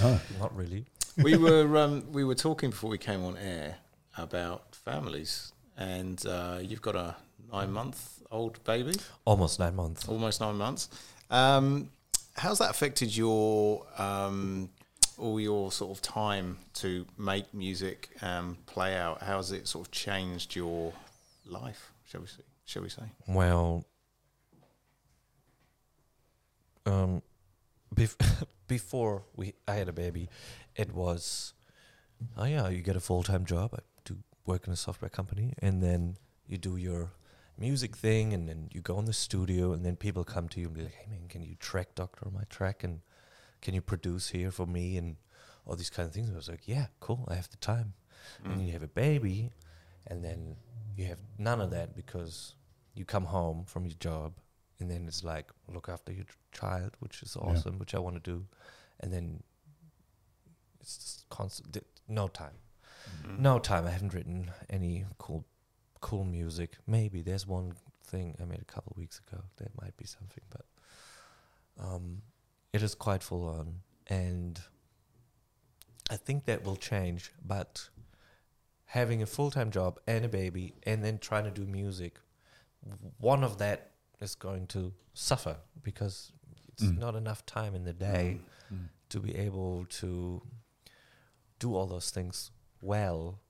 No. 0.00 0.20
Not 0.40 0.56
really. 0.56 0.86
we 1.22 1.36
were 1.36 1.76
um, 1.76 2.10
we 2.12 2.24
were 2.24 2.34
talking 2.34 2.70
before 2.70 2.90
we 2.90 2.98
came 2.98 3.24
on 3.24 3.36
air 3.36 3.76
about 4.16 4.74
families, 4.74 5.52
and 5.76 6.24
uh, 6.26 6.58
you've 6.62 6.82
got 6.82 6.96
a 6.96 7.16
nine 7.52 7.70
month 7.72 8.20
old 8.30 8.62
baby, 8.64 8.94
Almost 9.24 9.58
nine 9.60 9.76
months. 9.76 10.08
almost 10.08 10.40
nine 10.40 10.56
months. 10.56 10.88
Um, 11.30 11.90
how's 12.36 12.58
that 12.58 12.70
affected 12.70 13.16
your 13.16 13.86
um, 13.98 14.70
all 15.18 15.40
your 15.40 15.70
sort 15.70 15.96
of 15.96 16.02
time 16.02 16.58
to 16.74 17.06
make 17.16 17.52
music 17.54 18.10
um, 18.22 18.56
play 18.66 18.96
out? 18.96 19.22
How's 19.22 19.52
it 19.52 19.68
sort 19.68 19.86
of 19.86 19.92
changed 19.92 20.56
your 20.56 20.92
life? 21.46 21.92
Shall 22.06 22.20
we 22.22 22.26
say? 22.26 22.42
Shall 22.64 22.82
we 22.82 22.88
say? 22.88 23.02
Well, 23.28 23.84
um, 26.86 27.22
bef- 27.94 28.46
before 28.68 29.22
we 29.36 29.54
I 29.68 29.74
had 29.74 29.88
a 29.88 29.92
baby, 29.92 30.28
it 30.76 30.92
was, 30.94 31.52
oh 32.36 32.44
yeah, 32.44 32.68
you 32.68 32.82
get 32.82 32.96
a 32.96 33.00
full 33.00 33.22
time 33.22 33.44
job. 33.44 33.70
I 33.74 33.78
do 34.04 34.18
work 34.46 34.66
in 34.66 34.72
a 34.72 34.76
software 34.76 35.08
company, 35.10 35.54
and 35.60 35.82
then 35.82 36.16
you 36.46 36.58
do 36.58 36.76
your 36.76 37.10
music 37.58 37.96
thing, 37.96 38.32
and 38.32 38.48
then 38.48 38.68
you 38.72 38.80
go 38.80 38.98
in 38.98 39.04
the 39.04 39.12
studio, 39.12 39.72
and 39.72 39.84
then 39.84 39.96
people 39.96 40.24
come 40.24 40.48
to 40.48 40.60
you 40.60 40.66
and 40.66 40.74
be 40.74 40.82
like, 40.82 40.94
"Hey 40.94 41.06
man, 41.10 41.28
can 41.28 41.42
you 41.42 41.54
track 41.56 41.94
doctor 41.94 42.28
my 42.30 42.44
track, 42.50 42.82
and 42.84 43.00
can 43.60 43.74
you 43.74 43.80
produce 43.82 44.28
here 44.30 44.50
for 44.50 44.66
me, 44.66 44.96
and 44.96 45.16
all 45.66 45.76
these 45.76 45.90
kind 45.90 46.06
of 46.08 46.14
things?" 46.14 46.30
I 46.30 46.34
was 46.36 46.48
like, 46.48 46.66
"Yeah, 46.68 46.86
cool, 47.00 47.24
I 47.28 47.34
have 47.34 47.50
the 47.50 47.56
time." 47.58 47.94
And 48.42 48.52
then 48.58 48.66
you 48.66 48.72
have 48.72 48.82
a 48.82 48.88
baby, 48.88 49.50
and 50.06 50.24
then 50.24 50.56
you 50.96 51.06
have 51.06 51.18
none 51.38 51.60
of 51.60 51.70
that 51.70 51.94
because 51.94 52.54
you 52.94 53.04
come 53.04 53.26
home 53.26 53.64
from 53.64 53.84
your 53.86 53.96
job 53.98 54.34
and 54.78 54.90
then 54.90 55.06
it's 55.08 55.22
like 55.24 55.50
look 55.68 55.88
after 55.88 56.12
your 56.12 56.24
child 56.52 56.92
which 57.00 57.22
is 57.22 57.36
Yeah. 57.36 57.42
awesome 57.48 57.78
which 57.78 57.92
i 57.94 57.98
want 57.98 58.14
to 58.22 58.30
do 58.30 58.46
and 59.00 59.12
then 59.12 59.42
it's 60.80 60.96
just 60.96 61.28
constant 61.28 61.72
th- 61.72 61.84
no 62.08 62.28
time 62.28 62.54
Mm. 63.24 63.38
no 63.40 63.58
time 63.58 63.84
i 63.86 63.90
haven't 63.90 64.14
written 64.14 64.50
any 64.70 65.04
cool 65.18 65.44
cool 66.08 66.24
music 66.24 66.70
maybe 66.86 67.22
there's 67.22 67.46
one 67.46 67.72
thing 68.12 68.26
i 68.40 68.44
made 68.44 68.60
a 68.60 68.70
couple 68.74 68.92
weeks 68.94 69.18
ago 69.24 69.40
that 69.56 69.70
might 69.80 69.96
be 69.96 70.04
something 70.04 70.44
but 70.50 70.66
um 71.86 72.20
it 72.74 72.82
is 72.82 72.94
quite 72.94 73.22
full 73.22 73.48
on 73.58 73.66
and 74.08 74.60
i 76.10 76.16
think 76.16 76.44
that 76.44 76.62
will 76.64 76.76
change 76.76 77.32
but 77.54 77.88
having 78.84 79.22
a 79.22 79.26
full-time 79.36 79.70
job 79.70 79.98
and 80.06 80.24
a 80.26 80.28
baby 80.28 80.74
and 80.82 81.02
then 81.02 81.16
trying 81.18 81.44
to 81.44 81.50
do 81.50 81.64
music 81.80 82.18
one 83.18 83.42
of 83.42 83.56
that 83.56 83.78
is 84.20 84.34
going 84.34 84.66
to 84.66 84.92
suffer 85.14 85.56
because 85.82 86.32
it's 86.68 86.82
Mm. 86.84 86.98
not 86.98 87.14
enough 87.14 87.46
time 87.46 87.74
in 87.74 87.84
the 87.84 87.94
day 87.94 88.40
Mm. 88.72 88.88
to 89.08 89.20
be 89.20 89.34
able 89.46 89.86
to 90.00 90.42
do 91.58 91.74
all 91.74 91.86
those 91.86 92.10
things 92.10 92.50
well 92.82 93.40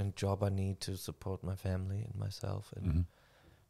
and 0.00 0.16
job 0.16 0.42
i 0.42 0.48
need 0.48 0.80
to 0.80 0.96
support 0.96 1.42
my 1.44 1.54
family 1.54 2.00
and 2.02 2.14
myself 2.16 2.72
and 2.76 2.86
Mhm. 2.92 3.04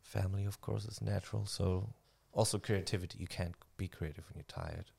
family 0.02 0.44
of 0.46 0.60
course 0.60 0.84
is 0.86 1.00
natural 1.02 1.44
so 1.46 1.92
also 2.32 2.58
creativity 2.58 3.18
you 3.18 3.26
can't 3.26 3.54
be 3.76 3.88
creative 3.88 4.24
when 4.28 4.36
you're 4.38 4.44
tired 4.64 4.90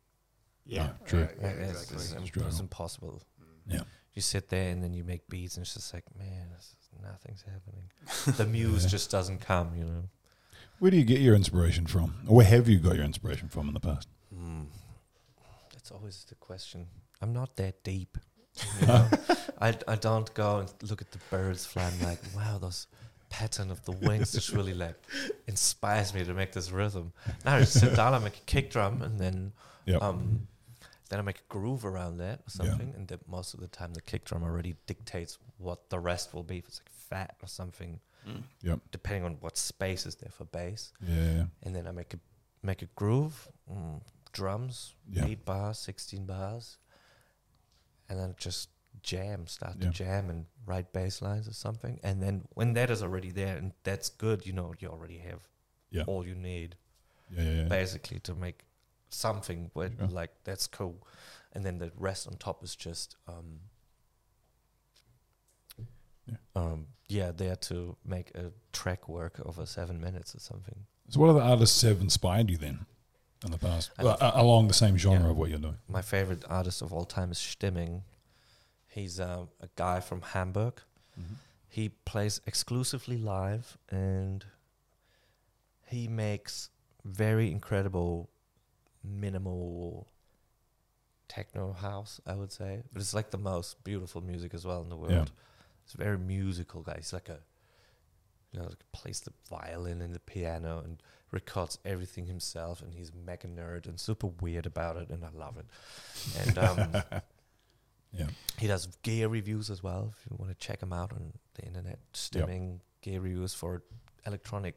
Yeah, 0.64 0.94
true. 1.06 1.28
Yeah, 1.40 1.48
Like, 1.48 1.56
it's, 1.58 1.72
exactly. 1.72 1.96
it's, 1.96 2.06
It's 2.12 2.14
im- 2.22 2.28
true. 2.28 2.46
it's 2.48 2.60
impossible 2.60 3.24
Yeah. 3.66 3.84
you 4.14 4.22
sit 4.22 4.50
there 4.50 4.70
and 4.72 4.84
then 4.84 4.94
you 4.94 5.04
make 5.04 5.28
beats 5.28 5.58
and 5.58 5.66
it's 5.66 5.74
just 5.74 5.94
like 5.94 6.06
man 6.16 6.50
this 6.56 6.76
is, 6.80 6.90
nothing's 7.02 7.42
happening 7.54 7.86
the 8.38 8.46
muse 8.46 8.84
Yeah. 8.84 8.90
just 8.90 9.10
doesn't 9.10 9.40
come 9.40 9.76
you 9.76 9.86
know 9.86 10.10
Where 10.80 10.92
do 10.92 10.98
you 10.98 11.06
get 11.06 11.22
your 11.22 11.36
inspiration 11.36 11.86
from? 11.88 12.10
Or 12.28 12.38
where 12.38 12.46
have 12.56 12.68
you 12.68 12.80
got 12.80 12.96
your 12.96 13.06
inspiration 13.06 13.50
from 13.50 13.68
in 13.68 13.74
the 13.76 13.80
past? 13.80 14.08
Mm. 14.34 14.66
That's 15.74 15.92
always 15.92 16.26
the 16.26 16.34
question. 16.36 16.88
I'm 17.22 17.34
not 17.34 17.56
that 17.58 17.84
deep. 17.84 18.18
You 18.80 18.88
know? 18.88 19.08
I, 19.60 19.76
I 19.88 19.96
don't 19.96 20.32
go 20.34 20.60
and 20.60 20.90
look 20.90 21.02
at 21.02 21.12
the 21.12 21.20
birds 21.30 21.66
flying 21.66 22.00
like, 22.04 22.20
wow, 22.36 22.58
those 22.58 22.88
pattern 23.30 23.72
of 23.72 23.84
the 23.86 23.92
wings 23.94 24.34
just 24.34 24.50
really 24.52 24.74
like 24.74 24.96
inspires 25.48 26.14
me 26.14 26.24
to 26.26 26.34
make 26.34 26.52
this 26.52 26.72
rhythm. 26.72 27.14
Now 27.46 27.56
I 27.56 27.60
just 27.62 27.80
sit 27.80 27.96
down, 27.96 28.14
I 28.14 28.20
make 28.20 28.38
a 28.38 28.42
kick 28.46 28.72
drum, 28.72 29.02
and 29.02 29.20
then 29.20 29.54
Yep. 29.86 30.02
um, 30.04 30.48
then 31.10 31.20
I 31.20 31.22
make 31.24 31.40
a 31.40 31.48
groove 31.54 31.86
around 31.86 32.18
that 32.18 32.40
or 32.40 32.44
Yeah. 32.48 32.72
something. 32.72 32.94
And 32.96 33.08
then 33.08 33.20
most 33.28 33.54
of 33.54 33.60
the 33.60 33.68
time, 33.68 33.94
the 33.94 34.02
kick 34.02 34.26
drum 34.26 34.44
already 34.44 34.76
dictates 34.86 35.38
what 35.58 35.90
the 35.90 36.00
rest 36.00 36.34
will 36.34 36.44
be. 36.44 36.60
If 36.60 36.68
it's 36.68 36.80
like 36.80 36.90
fat 36.92 37.36
or 37.42 37.48
something, 37.48 38.00
Mm. 38.28 38.44
Yep. 38.62 38.80
depending 38.92 39.24
on 39.26 39.38
what 39.40 39.58
space 39.58 40.06
is 40.06 40.14
there 40.16 40.30
for 40.30 40.46
bass 40.46 40.94
Yeah. 41.02 41.46
and 41.64 41.76
then 41.76 41.88
I 41.88 41.92
make 41.92 42.14
a 42.14 42.20
make 42.62 42.84
a 42.84 42.86
groove, 42.96 43.48
mm, 43.68 44.00
drums, 44.32 44.94
Yeah. 45.10 45.26
eight 45.26 45.44
bars, 45.44 45.80
sixteen 45.80 46.28
bars, 46.28 46.78
and 48.12 48.20
then 48.20 48.36
just 48.38 48.70
jam, 49.02 49.48
start 49.48 49.78
Yeah. 49.80 49.86
to 49.88 49.94
jam 49.94 50.30
and 50.30 50.46
write 50.66 50.92
bass 50.92 51.22
lines 51.22 51.48
or 51.48 51.54
something. 51.54 51.98
And 52.04 52.22
then 52.22 52.46
when 52.54 52.74
that 52.74 52.90
is 52.92 53.02
already 53.02 53.32
there 53.32 53.56
and 53.56 53.72
that's 53.84 54.10
good, 54.10 54.46
you 54.46 54.52
know, 54.54 54.74
you 54.80 54.90
already 54.90 55.20
have 55.20 55.48
Yeah. 55.90 56.04
all 56.08 56.28
you 56.28 56.36
need 56.36 56.76
Yeah. 57.30 57.44
Yeah. 57.44 57.54
yeah. 57.62 57.68
basically 57.70 58.20
to 58.20 58.36
make 58.36 58.66
something 59.10 59.72
where 59.74 59.92
like 60.10 60.32
that's 60.44 60.68
cool. 60.68 60.98
And 61.54 61.66
then 61.66 61.78
the 61.80 61.92
rest 61.96 62.28
on 62.28 62.34
top 62.38 62.64
is 62.64 62.76
just 62.76 63.16
um 63.28 63.62
Yeah. 66.28 66.36
um 66.56 66.88
yeah, 67.08 67.32
there 67.32 67.56
to 67.58 67.98
make 68.06 68.34
a 68.36 68.52
track 68.72 69.10
work 69.10 69.40
over 69.46 69.66
seven 69.66 70.00
minutes 70.00 70.34
or 70.36 70.40
something. 70.40 70.86
So, 71.10 71.20
what 71.20 71.30
other 71.30 71.42
artists 71.42 71.82
have 71.82 72.00
inspired 72.00 72.50
you 72.50 72.58
then 72.58 72.86
in 73.46 73.52
the 73.52 73.58
past, 73.58 73.92
well, 74.00 74.18
a- 74.22 74.34
along 74.42 74.68
the 74.68 74.74
same 74.74 74.98
genre 74.98 75.26
Yeah. 75.26 75.32
of 75.32 75.38
what 75.38 75.50
you're 75.50 75.60
doing? 75.60 75.78
my 75.88 76.02
favorite 76.02 76.44
artist 76.50 76.82
of 76.82 76.94
all 76.94 77.06
time 77.06 77.32
is 77.32 77.38
Stimming. 77.40 78.02
He's 78.88 79.20
um, 79.20 79.50
a 79.62 79.70
guy 79.76 80.00
from 80.00 80.22
Hamburg. 80.22 80.82
He 81.70 81.88
plays 81.90 82.42
exclusively 82.46 83.18
live 83.18 83.78
and 83.90 84.44
he 85.86 86.08
makes 86.10 86.70
very 87.06 87.50
incredible 87.50 88.30
minimal 89.04 90.08
techno 91.30 91.72
house, 91.74 92.20
I 92.28 92.36
would 92.36 92.52
say. 92.52 92.84
But 92.92 93.02
it's 93.02 93.14
like 93.14 93.32
the 93.32 93.38
most 93.38 93.84
beautiful 93.86 94.22
music 94.22 94.54
as 94.54 94.66
well 94.66 94.82
in 94.82 94.90
the 94.90 94.98
world. 94.98 95.12
Yeah. 95.14 95.26
It's 95.86 95.94
very 95.94 96.18
musical, 96.18 96.82
guy. 96.82 96.96
He's 96.98 97.14
like 97.14 97.30
a 97.30 97.40
you 98.52 98.60
know, 98.60 98.66
like 98.66 98.84
plays 98.92 99.22
the 99.22 99.32
violin 99.50 100.02
and 100.02 100.14
the 100.14 100.20
piano 100.20 100.82
and 100.84 101.02
records 101.32 101.78
everything 101.86 102.26
himself 102.26 102.82
and 102.82 102.94
he's 102.94 103.12
mega 103.14 103.48
nerd 103.48 103.88
and 103.88 104.00
super 104.00 104.28
weird 104.28 104.66
about 104.66 104.98
it 104.98 105.10
and 105.10 105.24
I 105.24 105.30
love 105.38 105.58
it. 105.58 105.66
And 106.48 106.58
um 106.58 107.04
Yeah. 108.14 108.28
he 108.60 108.68
does 108.68 108.88
gear 109.04 109.30
reviews 109.30 109.70
as 109.70 109.82
well. 109.82 110.14
If 110.18 110.30
you 110.30 110.36
want 110.38 110.52
to 110.52 110.58
check 110.68 110.82
him 110.84 110.92
out 110.92 111.14
on 111.14 111.32
the 111.56 111.64
internet, 111.64 111.98
stimming 112.14 112.80
gear 113.02 113.22
reviews 113.22 113.54
for 113.54 113.84
electronic 114.28 114.76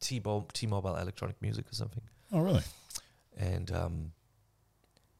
T-Mobile, 0.00 0.48
T-Mobile 0.52 0.96
electronic 0.96 1.40
music 1.42 1.66
or 1.70 1.74
something. 1.74 2.02
Oh, 2.32 2.40
really? 2.40 2.62
And 3.36 3.72
um, 3.72 4.12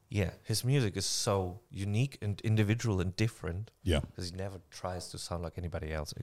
yeah, 0.09 0.31
his 0.43 0.63
music 0.63 0.95
is 0.95 1.05
so 1.05 1.59
unique 1.69 2.17
and 2.21 2.39
individual 2.41 3.01
and 3.01 3.15
different 3.15 3.71
Yeah. 3.83 3.99
because 3.99 4.29
he 4.29 4.35
never 4.37 4.61
tries 4.71 5.09
to 5.09 5.17
sound 5.17 5.43
like 5.43 5.57
anybody 5.57 5.91
else 5.91 6.13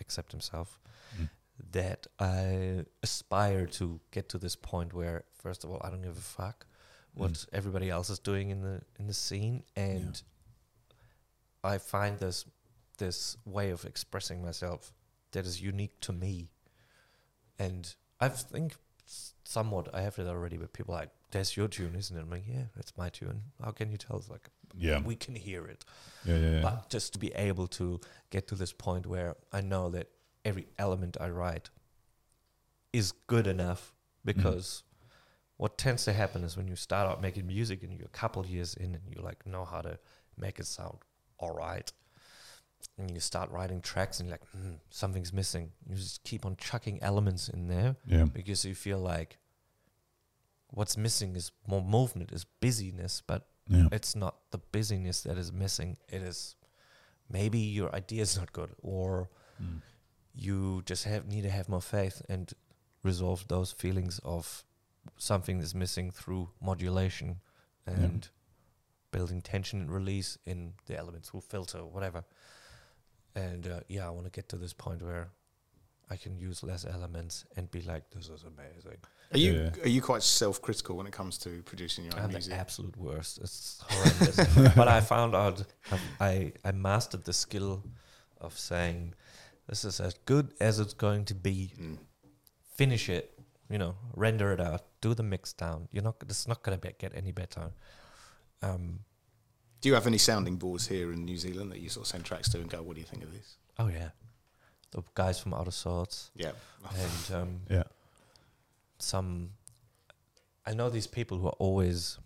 except 0.00 0.32
himself. 0.32 0.78
Mm. 1.20 1.28
That 1.70 2.06
I 2.18 2.84
aspire 3.02 3.66
to 3.66 4.00
get 4.10 4.28
to 4.30 4.38
this 4.38 4.56
point 4.56 4.92
where, 4.92 5.24
first 5.38 5.64
of 5.64 5.70
all, 5.70 5.80
I 5.82 5.88
don't 5.90 6.02
give 6.02 6.16
a 6.18 6.20
fuck 6.20 6.66
what 7.14 7.32
Mm. 7.32 7.46
everybody 7.52 7.88
else 7.90 8.10
is 8.10 8.18
doing 8.18 8.50
in 8.50 8.60
the 8.62 8.82
in 8.98 9.06
the 9.06 9.14
scene, 9.14 9.64
and 9.76 10.22
I 11.64 11.78
find 11.78 12.18
this 12.18 12.44
this 12.98 13.36
way 13.44 13.70
of 13.70 13.84
expressing 13.84 14.42
myself 14.42 14.92
that 15.32 15.46
is 15.46 15.60
unique 15.62 15.98
to 16.00 16.12
me. 16.12 16.50
And 17.58 17.94
I 18.20 18.28
think 18.28 18.76
somewhat 19.44 19.94
I 19.94 20.02
have 20.02 20.18
it 20.18 20.26
already, 20.26 20.56
but 20.56 20.72
people 20.72 20.94
are 20.94 21.00
like, 21.00 21.10
"That's 21.30 21.56
your 21.56 21.68
tune, 21.68 21.94
isn't 21.96 22.16
it?" 22.16 22.20
I'm 22.20 22.30
like, 22.30 22.46
"Yeah, 22.46 22.66
it's 22.76 22.96
my 22.96 23.08
tune." 23.08 23.52
How 23.62 23.70
can 23.72 23.90
you 23.90 23.96
tell? 23.98 24.16
It's 24.18 24.28
like 24.28 24.50
Yeah. 24.74 25.00
we 25.00 25.16
can 25.16 25.34
hear 25.36 25.66
it. 25.66 25.84
Yeah. 26.24 26.36
Yeah. 26.38 26.50
yeah. 26.50 26.62
But 26.62 26.88
just 26.90 27.12
to 27.14 27.18
be 27.18 27.32
able 27.34 27.66
to 27.68 28.00
get 28.30 28.46
to 28.48 28.54
this 28.56 28.72
point 28.72 29.06
where 29.06 29.36
I 29.52 29.60
know 29.60 29.90
that 29.90 30.08
every 30.44 30.66
element 30.78 31.16
I 31.20 31.28
write 31.30 31.70
is 32.92 33.12
good 33.26 33.46
enough 33.46 33.94
because 34.24 34.82
what 35.56 35.78
tends 35.78 36.04
to 36.04 36.12
happen 36.12 36.42
is 36.44 36.56
when 36.56 36.68
you 36.68 36.76
start 36.76 37.08
out 37.08 37.22
making 37.22 37.46
music 37.46 37.82
and 37.82 37.92
you're 37.98 38.06
a 38.06 38.10
couple 38.18 38.44
years 38.46 38.74
in 38.74 38.94
and 38.94 39.02
you 39.08 39.22
like 39.22 39.46
know 39.46 39.64
how 39.64 39.80
to 39.80 39.98
make 40.36 40.58
it 40.58 40.66
sound 40.66 40.98
all 41.38 41.52
right 41.54 41.92
and 42.98 43.10
you 43.12 43.20
start 43.20 43.50
writing 43.50 43.80
tracks 43.80 44.18
and 44.18 44.28
you're 44.28 44.34
like 44.34 44.48
mm, 44.56 44.76
something's 44.90 45.32
missing 45.32 45.70
you 45.88 45.94
just 45.94 46.22
keep 46.24 46.44
on 46.44 46.56
chucking 46.56 47.00
elements 47.02 47.48
in 47.48 47.68
there 47.68 47.96
yeah. 48.06 48.24
because 48.24 48.64
you 48.64 48.74
feel 48.74 48.98
like 48.98 49.38
what's 50.68 50.96
missing 50.96 51.36
is 51.36 51.52
more 51.66 51.82
movement 51.82 52.32
is 52.32 52.44
busyness 52.60 53.22
but 53.26 53.46
Yeah. 53.68 53.88
it's 53.92 54.16
not 54.16 54.34
the 54.50 54.58
busyness 54.58 55.22
that 55.22 55.38
is 55.38 55.52
missing. 55.52 55.96
It 56.08 56.22
is 56.22 56.56
maybe 57.30 57.58
your 57.58 57.94
idea 57.94 58.22
is 58.22 58.36
not 58.36 58.52
good, 58.52 58.70
or 58.82 59.30
Mm. 59.62 59.80
You 60.34 60.82
just 60.86 61.04
have 61.04 61.26
need 61.26 61.42
to 61.42 61.50
have 61.50 61.68
more 61.68 61.82
faith 61.82 62.22
and 62.28 62.52
resolve 63.02 63.46
those 63.48 63.72
feelings 63.72 64.20
of 64.24 64.64
something 65.18 65.58
that's 65.58 65.74
missing 65.74 66.10
through 66.10 66.48
modulation 66.60 67.36
and 67.86 68.28
building 69.10 69.40
tension 69.42 69.80
and 69.80 69.90
release 69.92 70.38
in 70.46 70.72
the 70.86 70.96
elements 70.96 71.28
through 71.30 71.40
filter, 71.40 71.78
whatever. 71.84 72.24
And 73.34 73.66
uh, 73.66 73.80
yeah, 73.88 74.06
I 74.06 74.10
want 74.10 74.24
to 74.26 74.30
get 74.30 74.48
to 74.50 74.56
this 74.56 74.72
point 74.72 75.02
where 75.02 75.28
I 76.10 76.16
can 76.16 76.36
use 76.36 76.62
less 76.62 76.84
elements 76.84 77.44
and 77.56 77.70
be 77.70 77.80
like, 77.82 78.08
"This 78.10 78.28
is 78.28 78.44
amazing." 78.44 78.98
Are 79.32 79.38
you 79.38 79.52
Yeah. 79.54 79.82
are 79.84 79.88
you 79.88 80.02
quite 80.02 80.22
self 80.22 80.60
critical 80.60 80.96
when 80.96 81.06
it 81.06 81.12
comes 81.12 81.38
to 81.38 81.62
producing 81.62 82.04
your 82.04 82.14
own 82.16 82.20
I'm 82.24 82.28
the 82.28 82.34
music? 82.38 82.54
absolute 82.54 82.96
worst. 82.96 83.38
It's 83.38 83.82
horrendous. 83.88 84.74
but 84.76 84.88
I 84.88 85.00
found 85.00 85.34
out 85.34 85.64
I 86.20 86.52
I 86.64 86.72
mastered 86.72 87.24
the 87.24 87.32
skill 87.32 87.82
of 88.40 88.58
saying 88.58 89.14
this 89.72 89.86
is 89.86 90.00
as 90.00 90.14
good 90.26 90.52
as 90.60 90.78
it's 90.78 90.92
going 90.92 91.24
to 91.24 91.34
be. 91.34 91.72
Mm. 91.80 91.96
Finish 92.76 93.08
it, 93.08 93.38
you 93.70 93.78
know, 93.78 93.94
render 94.14 94.52
it 94.52 94.60
out, 94.60 94.82
do 95.00 95.14
the 95.14 95.22
mix 95.22 95.54
down. 95.54 95.88
You're 95.92 96.02
not. 96.04 96.16
It's 96.28 96.46
not 96.46 96.62
going 96.62 96.78
to 96.78 96.86
be, 96.86 96.94
get 96.98 97.12
any 97.14 97.32
better. 97.32 97.70
Um. 98.60 99.00
Do 99.80 99.88
you 99.88 99.94
have 99.94 100.06
any 100.06 100.18
sounding 100.18 100.56
boards 100.56 100.86
here 100.86 101.10
in 101.10 101.24
New 101.24 101.38
Zealand 101.38 101.72
that 101.72 101.80
you 101.80 101.88
sort 101.88 102.04
of 102.04 102.08
send 102.08 102.24
tracks 102.24 102.50
to 102.50 102.58
and 102.58 102.68
go, 102.68 102.82
"What 102.82 102.94
do 102.96 103.00
you 103.00 103.06
think 103.06 103.24
of 103.24 103.32
this?" 103.32 103.56
Oh 103.78 103.88
yeah, 103.88 104.10
the 104.90 105.02
guys 105.14 105.40
from 105.40 105.54
Outer 105.54 105.70
Swords 105.70 106.30
Yeah, 106.36 106.52
and 106.94 107.34
um, 107.34 107.60
Yeah. 107.70 107.84
some 108.98 109.50
I 110.66 110.74
know 110.74 110.90
these 110.90 111.06
people 111.06 111.38
who 111.38 111.46
are 111.46 111.58
always 111.58 112.18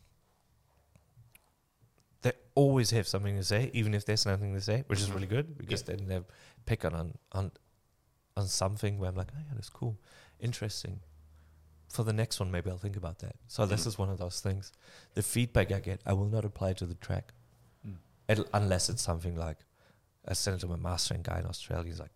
they 2.22 2.32
always 2.56 2.90
have 2.90 3.06
something 3.06 3.36
to 3.36 3.44
say, 3.44 3.70
even 3.72 3.94
if 3.94 4.04
there's 4.04 4.26
nothing 4.26 4.52
to 4.54 4.60
say, 4.60 4.84
which 4.88 5.00
is 5.00 5.10
really 5.10 5.28
good 5.28 5.56
because 5.56 5.82
then 5.84 6.06
they 6.08 6.20
pick 6.66 6.84
on 6.84 7.14
on 7.32 7.52
on 8.36 8.46
something 8.46 8.98
where 8.98 9.08
I'm 9.08 9.16
like, 9.16 9.28
oh 9.34 9.38
yeah, 9.38 9.54
that's 9.54 9.70
cool, 9.70 9.98
interesting. 10.40 11.00
For 11.88 12.02
the 12.02 12.12
next 12.12 12.40
one, 12.40 12.50
maybe 12.50 12.68
I'll 12.68 12.76
think 12.78 12.96
about 12.96 13.20
that. 13.20 13.36
So 13.46 13.64
this 13.64 13.86
is 13.86 13.96
one 13.96 14.10
of 14.10 14.18
those 14.18 14.40
things. 14.40 14.72
The 15.14 15.22
feedback 15.22 15.70
I 15.72 15.78
get, 15.80 16.00
I 16.04 16.12
will 16.12 16.26
not 16.28 16.44
apply 16.44 16.74
to 16.74 16.86
the 16.86 16.94
track, 16.96 17.32
Mm. 17.86 18.44
Unless 18.52 18.88
it's 18.90 19.02
something 19.02 19.36
like 19.36 19.58
I 20.28 20.32
sent 20.34 20.56
it 20.56 20.60
to 20.60 20.66
my 20.66 20.76
mastering 20.76 21.22
guy 21.22 21.38
in 21.38 21.46
Australia. 21.46 21.86
He's 21.86 22.00
like, 22.00 22.10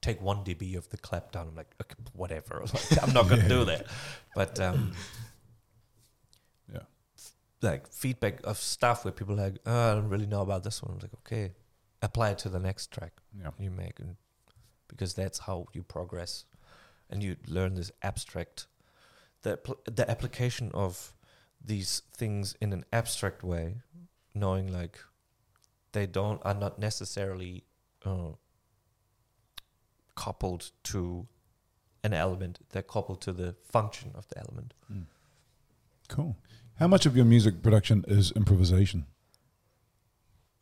take 0.00 0.22
one 0.22 0.44
dB 0.44 0.76
of 0.76 0.88
the 0.90 0.96
clap 0.96 1.32
down. 1.32 1.48
I'm 1.48 1.56
like, 1.56 1.74
okay, 1.82 1.96
whatever. 2.12 2.62
Like, 2.72 3.02
I'm 3.02 3.12
not 3.12 3.28
gonna 3.28 3.48
do 3.48 3.64
that. 3.64 3.86
But 4.36 4.60
um, 4.60 4.92
Yeah. 6.72 6.80
like 7.62 7.88
feedback 7.92 8.40
of 8.44 8.58
stuff 8.58 9.04
where 9.04 9.12
people 9.12 9.34
are 9.40 9.44
like, 9.50 9.58
oh, 9.66 9.90
I 9.90 9.94
don't 9.94 10.08
really 10.08 10.26
know 10.26 10.42
about 10.42 10.62
this 10.62 10.82
one. 10.82 10.92
I'm 10.94 11.00
like, 11.00 11.14
okay, 11.26 11.52
apply 12.02 12.30
it 12.30 12.38
to 12.38 12.48
the 12.48 12.58
next 12.60 12.90
track 12.90 13.12
Yeah. 13.38 13.50
you 13.58 13.70
make, 13.70 13.98
and 14.00 14.16
because 14.88 15.14
that's 15.14 15.40
how 15.40 15.66
you 15.72 15.82
progress, 15.82 16.44
and 17.10 17.22
you 17.22 17.36
learn 17.46 17.74
this 17.74 17.90
abstract, 18.02 18.66
the 19.42 19.56
pl- 19.56 19.80
the 19.84 20.08
application 20.10 20.70
of 20.72 21.14
these 21.64 22.02
things 22.16 22.54
in 22.60 22.72
an 22.72 22.84
abstract 22.92 23.42
way, 23.42 23.80
knowing 24.34 24.72
like 24.72 24.98
they 25.92 26.06
don't 26.06 26.40
are 26.44 26.54
not 26.54 26.78
necessarily 26.78 27.64
uh, 28.04 28.32
coupled 30.14 30.70
to 30.84 31.26
an 32.04 32.12
element. 32.12 32.60
They're 32.70 32.82
coupled 32.82 33.20
to 33.22 33.32
the 33.32 33.54
function 33.70 34.12
of 34.14 34.28
the 34.28 34.38
element. 34.38 34.74
Cool. 36.08 36.36
How 36.76 36.86
much 36.86 37.06
of 37.06 37.16
your 37.16 37.24
music 37.24 37.62
production 37.62 38.04
is 38.06 38.30
improvisation? 38.32 39.06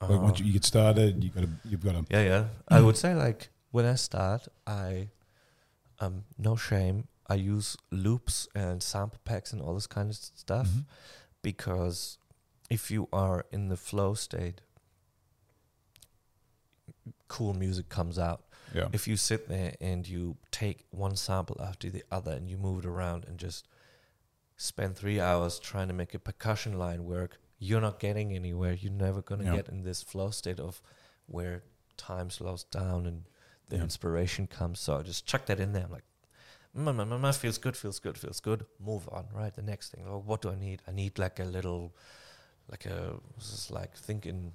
Like 0.00 0.20
once 0.20 0.40
Uh, 0.40 0.44
you 0.44 0.52
get 0.52 0.64
started, 0.64 1.22
you 1.24 1.30
got 1.30 1.44
to 1.44 1.50
you've 1.64 1.80
got 1.84 1.92
to 1.92 2.04
Yeah, 2.10 2.22
yeah. 2.22 2.44
I 2.68 2.80
would 2.80 2.96
say 2.96 3.14
like 3.14 3.48
when 3.70 3.84
I 3.86 3.94
start, 3.94 4.48
I 4.66 5.08
um 6.00 6.24
no 6.38 6.56
shame. 6.56 7.08
I 7.26 7.36
use 7.36 7.76
loops 7.90 8.48
and 8.54 8.82
sample 8.82 9.18
packs 9.24 9.52
and 9.52 9.62
all 9.62 9.74
this 9.74 9.86
kind 9.86 10.10
of 10.10 10.16
stuff 10.16 10.68
Mhm. 10.68 10.84
because 11.40 12.18
if 12.68 12.90
you 12.90 13.08
are 13.12 13.46
in 13.50 13.68
the 13.68 13.76
flow 13.78 14.12
state, 14.14 14.60
cool 17.28 17.54
music 17.54 17.88
comes 17.88 18.18
out. 18.18 18.44
yeah 18.74 18.88
If 18.92 19.08
you 19.08 19.16
sit 19.16 19.48
there 19.48 19.74
and 19.80 20.06
you 20.06 20.36
take 20.50 20.84
one 20.90 21.16
sample 21.16 21.56
after 21.60 21.88
the 21.90 22.04
other 22.10 22.32
and 22.32 22.48
you 22.50 22.58
move 22.58 22.80
it 22.84 22.86
around 22.86 23.24
and 23.24 23.38
just 23.38 23.66
spend 24.56 24.96
three 24.96 25.18
hours 25.20 25.58
trying 25.58 25.88
to 25.88 25.94
make 25.94 26.14
a 26.14 26.18
percussion 26.18 26.78
line 26.78 27.04
work, 27.04 27.38
you're 27.66 27.80
not 27.88 27.98
getting 27.98 28.32
anywhere. 28.34 28.74
You're 28.74 28.92
never 29.06 29.22
going 29.22 29.40
to 29.40 29.46
Yeah. 29.46 29.56
get 29.56 29.68
in 29.68 29.82
this 29.82 30.02
flow 30.02 30.30
state 30.30 30.60
of 30.60 30.82
where 31.26 31.62
time 31.96 32.28
slows 32.30 32.64
down 32.64 33.06
and 33.06 33.24
the 33.68 33.76
Yeah. 33.76 33.82
inspiration 33.88 34.46
comes. 34.46 34.80
So 34.80 34.98
I 34.98 35.02
just 35.02 35.26
chuck 35.26 35.46
that 35.46 35.60
in 35.60 35.72
there. 35.72 35.84
I'm 35.84 35.92
like, 35.98 36.04
mm, 36.76 36.84
mm, 36.84 37.08
mm, 37.08 37.20
mm, 37.20 37.36
feels 37.36 37.58
good, 37.58 37.76
feels 37.76 37.98
good, 38.00 38.16
feels 38.18 38.40
good. 38.40 38.66
Move 38.78 39.08
on, 39.08 39.24
right? 39.32 39.54
The 39.54 39.62
next 39.62 39.90
thing. 39.92 40.04
Oh, 40.06 40.18
what 40.30 40.42
do 40.42 40.50
I 40.50 40.56
need? 40.56 40.82
I 40.86 40.92
need 40.92 41.18
like 41.18 41.40
a 41.40 41.44
little, 41.44 41.94
like 42.72 42.84
a, 42.86 42.98
this 43.36 43.50
is 43.52 43.70
like 43.70 43.96
thinking 43.96 44.52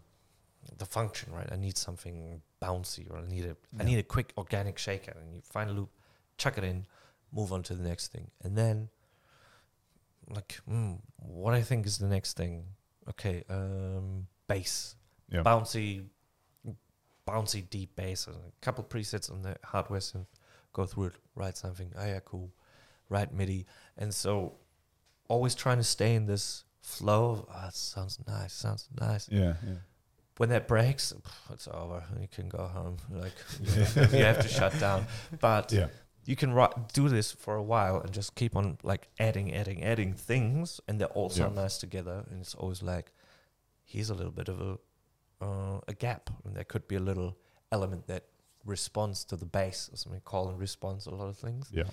the 0.78 0.86
function, 0.86 1.34
right? 1.34 1.50
I 1.52 1.56
need 1.56 1.78
something 1.78 2.42
bouncy, 2.62 3.10
or 3.10 3.18
I 3.18 3.28
need 3.28 3.46
a, 3.46 3.56
I 3.80 3.84
Yeah. 3.84 3.90
need 3.90 4.00
a 4.00 4.04
quick 4.16 4.34
organic 4.38 4.78
shaker, 4.78 5.16
and 5.22 5.34
you 5.34 5.42
find 5.42 5.70
a 5.70 5.74
loop, 5.74 5.90
chuck 6.38 6.58
it 6.58 6.64
in, 6.64 6.86
move 7.32 7.52
on 7.54 7.64
to 7.64 7.74
the 7.74 7.84
next 7.92 8.12
thing, 8.12 8.30
and 8.44 8.58
then, 8.58 8.90
like, 10.30 10.60
mm, 10.70 11.00
what 11.18 11.54
I 11.54 11.62
think 11.62 11.86
is 11.86 11.98
the 11.98 12.08
next 12.08 12.34
thing. 12.38 12.76
Okay, 13.10 13.44
um, 13.50 14.28
bass, 14.48 14.96
yeah 15.30 15.44
bouncy, 15.44 16.06
bouncy 17.28 17.70
deep 17.70 17.96
bass, 17.96 18.28
and 18.28 18.36
a 18.36 18.66
couple 18.66 18.84
presets 18.84 19.32
on 19.32 19.42
the 19.42 19.56
hardware 19.64 20.00
synth. 20.00 20.28
Go 20.74 20.86
through 20.86 21.06
it, 21.06 21.14
write 21.36 21.58
something. 21.58 21.92
Oh 21.98 22.06
yeah, 22.06 22.20
cool. 22.24 22.52
Write 23.10 23.34
MIDI, 23.34 23.66
and 23.98 24.14
so 24.14 24.54
always 25.28 25.56
trying 25.56 25.78
to 25.78 25.84
stay 25.84 26.14
in 26.16 26.28
this 26.28 26.64
flow. 26.82 27.32
Of, 27.32 27.46
oh, 27.50 27.70
sounds 27.72 28.20
nice. 28.28 28.54
Sounds 28.54 28.88
nice 29.00 29.28
yeah 29.32 29.56
yeah 29.66 29.76
when 30.40 30.48
that 30.50 30.70
breaks, 30.70 31.14
it's 31.52 31.68
over. 31.68 32.02
You 32.18 32.30
can 32.32 32.48
go 32.48 32.60
home. 32.60 32.96
Like 33.12 33.34
you 33.62 34.24
have 34.24 34.42
to 34.42 34.48
shut 34.48 34.80
down. 34.80 35.06
But 35.42 35.74
yeah 35.74 35.88
you 36.26 36.36
can 36.36 36.54
write, 36.54 36.94
do 36.94 37.10
this 37.10 37.32
for 37.32 37.56
a 37.56 37.64
while 37.64 38.00
and 38.02 38.12
just 38.12 38.36
keep 38.36 38.56
on 38.56 38.78
like 38.84 39.08
adding, 39.20 39.54
adding, 39.54 39.84
adding 39.84 40.14
things, 40.14 40.80
and 40.88 41.00
they 41.00 41.06
all 41.06 41.30
sound 41.30 41.56
Yeah. 41.56 41.64
nice 41.64 41.78
together. 41.78 42.26
And 42.30 42.42
it's 42.42 42.54
always 42.56 42.84
like, 42.84 43.12
here's 43.86 44.10
a 44.10 44.14
little 44.16 44.32
bit 44.32 44.48
of 44.50 44.60
a 44.62 44.78
uh, 45.42 45.80
a 45.88 45.94
gap, 45.94 46.30
and 46.44 46.54
there 46.56 46.66
could 46.66 46.86
be 46.88 46.96
a 46.96 47.00
little 47.00 47.38
element 47.72 48.08
that 48.08 48.26
responds 48.66 49.24
to 49.24 49.38
the 49.38 49.46
bass 49.46 49.90
or 49.92 49.96
something. 49.96 50.20
Call 50.26 50.50
and 50.50 50.60
response 50.60 51.06
a 51.06 51.12
lot 51.12 51.30
of 51.30 51.38
things. 51.38 51.70
Yeah. 51.72 51.84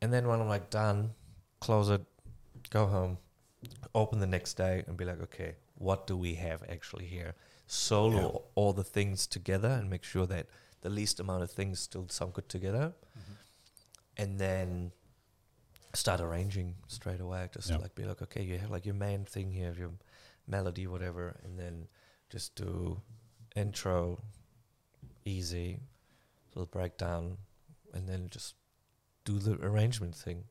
And 0.00 0.12
then 0.12 0.26
when 0.26 0.40
I'm 0.40 0.48
like 0.48 0.70
done, 0.70 1.12
close 1.60 1.90
it, 1.90 2.02
go 2.70 2.86
home, 2.86 3.18
open 3.94 4.18
the 4.18 4.26
next 4.26 4.54
day, 4.54 4.82
and 4.86 4.96
be 4.96 5.04
like, 5.04 5.20
okay, 5.22 5.56
what 5.74 6.06
do 6.06 6.16
we 6.16 6.34
have 6.36 6.62
actually 6.70 7.04
here? 7.04 7.34
Solo 7.66 8.22
Yeah. 8.32 8.38
all 8.54 8.72
the 8.72 8.84
things 8.84 9.26
together 9.26 9.68
and 9.68 9.90
make 9.90 10.04
sure 10.04 10.26
that 10.26 10.46
the 10.86 10.94
least 11.00 11.18
amount 11.18 11.42
of 11.42 11.50
things 11.50 11.80
still 11.80 12.06
sound 12.08 12.32
good 12.32 12.48
together, 12.48 12.86
mm-hmm. 13.18 13.32
and 14.22 14.38
then 14.38 14.92
start 15.94 16.20
arranging 16.20 16.76
straight 16.86 17.20
away. 17.20 17.48
Just 17.52 17.70
Yeah. 17.70 17.78
like 17.78 17.94
be 17.96 18.04
like, 18.04 18.22
okay, 18.22 18.44
you 18.44 18.56
have 18.58 18.70
like 18.70 18.86
your 18.86 18.94
main 18.94 19.24
thing 19.24 19.50
here, 19.50 19.74
your 19.76 19.94
melody, 20.46 20.86
whatever, 20.86 21.24
and 21.42 21.58
then 21.58 21.88
just 22.30 22.54
do 22.54 23.02
intro, 23.56 24.22
easy, 25.24 25.80
little 26.54 26.70
breakdown, 26.78 27.38
and 27.92 28.08
then 28.08 28.28
just 28.30 28.54
do 29.24 29.40
the 29.40 29.54
arrangement 29.66 30.14
thing. 30.14 30.44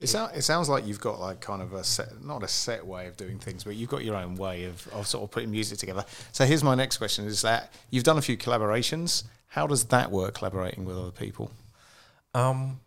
It, 0.00 0.08
sound, 0.08 0.36
it 0.36 0.42
sounds 0.42 0.68
like 0.68 0.86
you've 0.86 1.00
got 1.00 1.20
like 1.20 1.40
kind 1.40 1.62
of 1.62 1.72
a 1.72 1.82
set, 1.84 2.22
not 2.24 2.42
a 2.42 2.48
set 2.48 2.86
way 2.86 3.06
of 3.06 3.16
doing 3.16 3.38
things, 3.38 3.64
but 3.64 3.76
you've 3.76 3.88
got 3.90 4.04
your 4.04 4.16
own 4.16 4.34
way 4.36 4.64
of, 4.64 4.86
of 4.88 5.06
sort 5.06 5.24
of 5.24 5.30
putting 5.30 5.50
music 5.50 5.78
together. 5.78 6.04
So 6.32 6.44
here's 6.44 6.62
my 6.64 6.74
next 6.74 6.98
question: 6.98 7.24
Is 7.26 7.42
that 7.42 7.72
you've 7.90 8.04
done 8.04 8.18
a 8.18 8.22
few 8.22 8.36
collaborations? 8.36 9.24
How 9.48 9.66
does 9.66 9.84
that 9.84 10.10
work, 10.10 10.34
collaborating 10.34 10.84
with 10.84 10.98
other 10.98 11.12
people? 11.12 11.50
Um, 12.34 12.80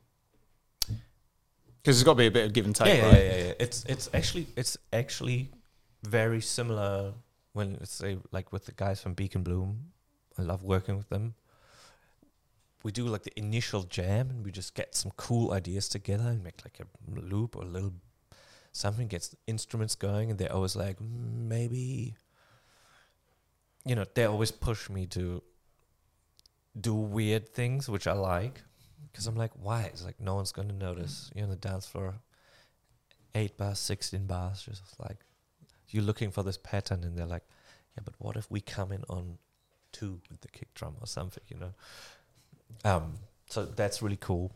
Because 0.88 1.96
there's 1.96 2.04
got 2.04 2.14
to 2.14 2.18
be 2.18 2.28
a 2.28 2.32
bit 2.32 2.46
of 2.46 2.54
give 2.54 2.66
and 2.66 2.76
take, 2.76 2.98
yeah, 2.98 3.06
right? 3.06 3.14
yeah, 3.18 3.24
yeah, 3.38 3.44
yeah. 3.46 3.54
It's 3.60 3.86
it's 3.86 4.10
actually 4.14 4.48
it's 4.56 4.78
actually 4.92 5.50
very 6.04 6.42
similar 6.42 7.14
when 7.54 7.78
it's 7.82 7.92
say 7.94 8.18
like 8.32 8.52
with 8.52 8.66
the 8.66 8.74
guys 8.74 9.02
from 9.02 9.14
Beacon 9.14 9.44
Bloom. 9.44 9.92
I 10.38 10.44
love 10.44 10.64
working 10.64 10.98
with 10.98 11.10
them. 11.10 11.34
We 12.88 12.94
do 12.94 13.06
like 13.06 13.24
the 13.24 13.38
initial 13.38 13.84
jam 13.84 14.30
and 14.30 14.46
we 14.46 14.52
just 14.52 14.74
get 14.74 14.96
some 14.96 15.12
cool 15.18 15.52
ideas 15.60 15.90
together 15.90 16.30
and 16.30 16.42
make 16.42 16.60
like 16.64 16.80
a 16.80 16.88
loop 17.20 17.58
or 17.58 17.64
a 17.64 17.72
little 17.76 17.94
something 18.72 19.08
gets 19.08 19.36
instruments 19.46 19.96
going 19.96 20.30
and 20.32 20.40
they're 20.40 20.54
always 20.54 20.76
like 20.76 20.98
"Mm, 21.00 21.48
maybe 21.54 22.16
you 23.86 23.96
know 23.96 24.06
they 24.14 24.26
always 24.26 24.52
push 24.52 24.90
me 24.90 25.06
to 25.08 25.44
do 26.80 26.94
weird 26.94 27.46
things 27.60 27.90
which 27.90 28.08
I 28.08 28.14
like 28.14 28.62
because 29.12 29.28
I'm 29.28 29.36
like 29.36 29.52
why 29.68 29.82
it's 29.92 30.06
like 30.06 30.20
no 30.22 30.36
one's 30.36 30.54
gonna 30.54 30.80
notice 30.90 31.16
you're 31.36 31.44
on 31.44 31.50
the 31.50 31.56
dance 31.70 31.88
floor 31.88 32.16
eight 33.38 33.58
bars, 33.58 33.80
sixteen 33.80 34.26
bars, 34.26 34.64
just 34.64 35.00
like 35.00 35.18
you're 35.90 36.04
looking 36.04 36.32
for 36.32 36.44
this 36.44 36.58
pattern, 36.58 37.04
and 37.04 37.18
they're 37.18 37.26
like, 37.26 37.44
yeah, 37.96 38.04
but 38.04 38.16
what 38.18 38.36
if 38.36 38.50
we 38.52 38.60
come 38.60 38.92
in 38.92 39.04
on 39.10 39.38
two 39.92 40.20
with 40.30 40.42
the 40.42 40.48
kick 40.50 40.74
drum 40.74 40.96
or 41.00 41.08
something, 41.08 41.44
you 41.48 41.58
know? 41.58 41.74
Um, 42.86 43.13
so 43.49 43.65
that's 43.65 44.01
really 44.01 44.18
cool. 44.20 44.51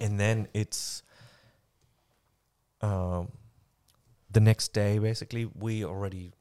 And 0.00 0.18
then 0.20 0.48
it's 0.54 1.02
um, 2.82 3.28
the 4.30 4.40
next 4.40 4.72
day, 4.72 4.98
basically, 4.98 5.46
we 5.54 5.84
already, 5.84 6.32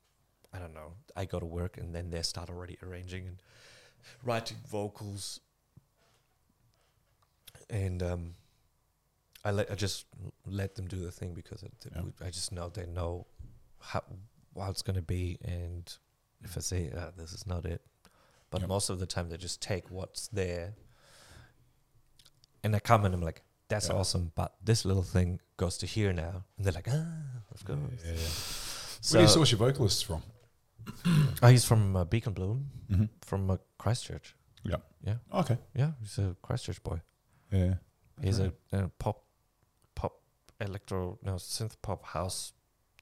I 0.53 0.60
don't 0.60 0.74
know, 0.74 0.93
I 1.16 1.26
go 1.26 1.39
to 1.39 1.45
work, 1.45 1.78
and 1.78 1.93
then 1.95 2.10
they 2.10 2.22
start 2.22 2.49
already 2.49 2.78
arranging 2.84 3.28
and 3.28 3.38
writing 4.24 4.58
vocals. 4.70 5.39
And 7.70 8.03
um, 8.03 8.36
I 9.43 9.51
let 9.51 9.72
I 9.72 9.76
just 9.76 10.06
let 10.45 10.76
them 10.76 10.88
do 10.88 10.97
the 10.99 11.12
thing 11.12 11.34
because 11.34 11.64
it, 11.64 11.72
it 11.86 11.91
Yeah. 11.95 12.01
would- 12.01 12.22
I 12.22 12.30
just 12.30 12.51
know 12.51 12.70
they 12.70 12.86
know 12.86 13.26
how 13.80 14.03
how 14.58 14.70
it's 14.70 14.82
gonna 14.82 15.01
be, 15.01 15.38
and 15.43 15.91
if 16.43 16.58
I 16.58 16.62
say 16.62 16.91
uh, 16.91 17.12
this 17.18 17.34
is 17.34 17.45
not 17.47 17.66
it, 17.66 17.82
but 18.56 18.62
Yep. 18.62 18.70
most 18.70 18.89
of 18.89 18.99
the 18.99 19.06
time 19.06 19.28
they 19.30 19.36
just 19.38 19.62
take 19.62 19.91
what's 19.91 20.28
there, 20.30 20.76
and 22.64 22.74
I 22.76 22.80
come 22.80 23.03
and 23.06 23.14
I'm 23.14 23.22
like, 23.22 23.43
that's 23.68 23.89
Yeah. 23.89 23.95
awesome, 23.95 24.32
but 24.36 24.56
this 24.64 24.86
little 24.86 25.03
thing 25.03 25.39
goes 25.58 25.78
to 25.80 25.86
here 25.86 26.14
now, 26.14 26.45
and 26.56 26.66
they're 26.66 26.74
like, 26.74 26.88
ah, 26.89 27.41
of 27.51 27.66
course. 27.66 27.80
Yeah, 28.06 28.12
yeah. 28.14 28.28
So 29.01 29.18
Where 29.18 29.26
do 29.26 29.28
you 29.30 29.34
source 29.34 29.51
your 29.51 29.60
vocalists 29.60 30.01
from? 30.01 30.24
oh, 31.43 31.47
he's 31.49 31.66
from 31.66 31.95
uh, 31.95 32.06
Beacon 32.06 32.34
Bloom, 32.34 32.70
Mm-hmm. 32.89 33.06
from 33.22 33.49
uh, 33.51 33.58
Christchurch. 33.78 34.36
Yeah. 34.64 34.78
Yeah, 35.03 35.18
Okay. 35.34 35.58
yeah, 35.76 35.91
he's 35.99 36.18
a 36.18 36.36
Christchurch 36.41 36.82
boy. 36.82 37.01
Yeah. 37.51 37.76
He's 38.22 38.39
Okay. 38.39 38.56
a, 38.72 38.86
a 38.86 38.88
pop, 38.89 39.24
pop, 39.95 40.22
electro, 40.62 41.20
no 41.24 41.36
synth 41.36 41.76
pop 41.82 42.03
house, 42.06 42.53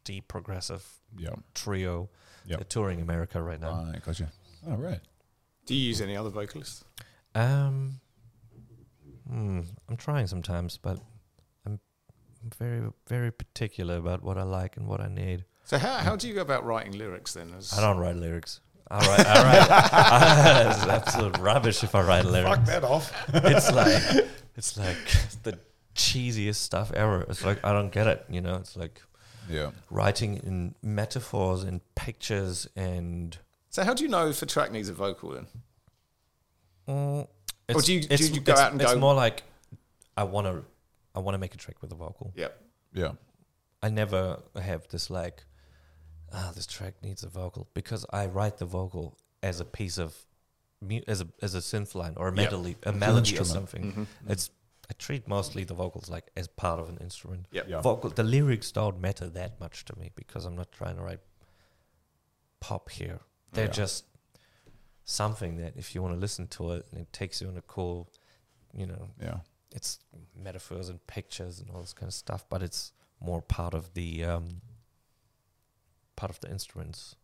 deep 0.04 0.28
progressive 0.28 0.84
Yeah. 1.16 1.36
trio. 1.54 2.10
Yep. 2.46 2.58
They're 2.60 2.66
touring 2.66 3.02
America 3.02 3.42
right 3.42 3.60
now. 3.62 3.86
Right. 3.86 4.04
Gotcha. 4.04 4.32
All 4.68 4.78
right. 4.78 5.00
Do 5.66 5.76
you 5.76 5.82
use 5.88 6.02
any 6.02 6.16
other 6.18 6.30
vocalists? 6.30 6.84
Um, 7.36 8.00
hmm, 9.30 9.62
I'm 9.90 9.98
trying 9.98 10.28
sometimes, 10.28 10.78
but 10.78 11.00
I'm 11.66 11.80
I'm 12.44 12.52
very 12.58 12.90
very 13.08 13.32
particular 13.32 13.98
about 13.98 14.24
what 14.24 14.38
I 14.38 14.44
like 14.44 14.78
and 14.78 14.88
what 14.88 15.00
I 15.02 15.08
need. 15.08 15.46
So 15.66 15.78
how, 15.78 15.94
how 15.98 16.16
do 16.18 16.28
you 16.28 16.34
go 16.34 16.42
about 16.42 16.66
writing 16.66 16.98
lyrics 16.98 17.34
then? 17.34 17.54
As 17.58 17.72
I 17.78 17.82
don't 17.82 17.98
write 17.98 18.18
lyrics. 18.18 18.60
I 18.92 18.98
write. 19.08 19.26
I 19.26 19.44
write. 19.44 20.68
it's 20.76 20.84
absolute 20.84 21.38
rubbish 21.40 21.84
if 21.84 21.96
I 21.96 22.02
write 22.02 22.26
lyrics. 22.26 22.56
Fuck 22.58 22.66
that 22.66 22.84
off. 22.84 23.14
it's 23.34 23.72
like 23.72 24.28
it's 24.58 24.78
like 24.78 24.98
the 25.44 25.58
cheesiest 25.96 26.56
stuff 26.58 26.92
ever. 26.92 27.22
It's 27.22 27.46
like 27.46 27.64
I 27.64 27.72
don't 27.72 27.92
get 27.92 28.08
it. 28.08 28.26
You 28.30 28.42
know, 28.42 28.56
it's 28.56 28.76
like 28.76 29.02
Yeah. 29.50 29.72
writing 29.90 30.36
in 30.38 30.76
metaphors 30.84 31.64
and 31.64 31.82
pictures 31.96 32.68
and. 32.76 33.38
So 33.74 33.84
how 33.84 33.96
do 33.96 34.04
you 34.04 34.10
know 34.10 34.28
if 34.30 34.40
a 34.44 34.46
track 34.46 34.72
needs 34.72 34.88
a 34.88 34.94
vocal 34.94 35.32
then? 35.32 35.48
Mm, 36.88 37.28
Or 37.74 37.82
do 37.82 37.92
you- 37.92 38.02
do 38.02 38.14
it's- 38.14 38.30
you 38.30 38.40
go 38.40 38.54
out 38.54 38.72
and 38.72 38.80
It's 38.80 38.94
go- 38.94 39.00
more 39.00 39.16
like 39.16 39.42
I 40.16 40.26
want 40.26 40.46
to, 40.46 40.64
I 41.16 41.20
want 41.20 41.34
to 41.34 41.40
make 41.40 41.56
a 41.56 41.58
track 41.58 41.82
with 41.82 41.92
a 41.92 41.96
vocal. 41.96 42.32
Yep. 42.36 42.64
Yeah. 42.94 43.14
I 43.82 43.90
never 43.90 44.44
have 44.56 44.88
this 44.90 45.10
like, 45.10 45.46
ah, 46.32 46.52
this 46.54 46.68
track 46.68 47.02
needs 47.02 47.24
a 47.24 47.30
vocal 47.30 47.68
because 47.74 48.06
I 48.12 48.28
write 48.28 48.60
the 48.60 48.68
vocal 48.68 49.18
as 49.42 49.60
a 49.60 49.66
piece 49.66 49.98
of, 49.98 50.16
mu- 50.80 51.02
as 51.08 51.22
a 51.22 51.28
as 51.42 51.56
a 51.56 51.60
synth 51.70 51.96
line 51.96 52.14
or 52.16 52.28
a 52.28 52.32
Yeah. 52.36 52.44
melody, 52.44 52.76
a 52.84 52.92
melody 52.92 53.40
or 53.40 53.44
something. 53.44 53.84
Mm-hmm. 53.92 54.32
It's 54.32 54.52
I 54.88 54.94
treat 55.00 55.28
mostly 55.28 55.64
the 55.64 55.74
vocals 55.74 56.10
like 56.10 56.30
as 56.38 56.48
part 56.48 56.80
of 56.80 56.90
an 56.90 56.98
instrument. 57.00 57.48
Yep. 57.52 57.68
Yeah. 57.70 57.82
Vocal, 57.82 58.12
the 58.12 58.24
lyrics 58.24 58.72
don't 58.72 59.00
matter 59.00 59.28
that 59.30 59.60
much 59.60 59.84
to 59.86 59.98
me 59.98 60.12
because 60.14 60.46
I'm 60.46 60.56
not 60.56 60.72
trying 60.72 60.98
to 60.98 61.02
write 61.02 61.22
pop 62.60 62.92
here. 62.92 63.22
They're 63.54 63.66
Yeah. 63.66 63.72
just 63.72 64.06
something 65.06 65.58
that 65.58 65.74
if 65.76 65.94
you 65.96 66.02
want 66.02 66.14
to 66.14 66.20
listen 66.20 66.48
to 66.48 66.72
it 66.72 66.86
and 66.92 67.00
it 67.02 67.12
takes 67.14 67.42
you 67.42 67.48
on 67.48 67.58
a 67.58 67.62
cool, 67.62 68.10
you 68.74 68.86
know, 68.86 69.10
Yeah. 69.22 69.40
it's 69.72 70.00
metaphors 70.36 70.90
and 70.90 71.06
pictures 71.08 71.60
and 71.60 71.70
all 71.72 71.82
this 71.82 71.94
kind 71.94 72.08
of 72.08 72.14
stuff, 72.14 72.46
but 72.50 72.62
it's 72.64 72.92
more 73.20 73.42
part 73.42 73.74
of 73.74 73.94
the 73.94 74.24
um, 74.24 74.62
part 76.16 76.30
of 76.32 76.40
the 76.42 76.50
instruments. 76.50 77.16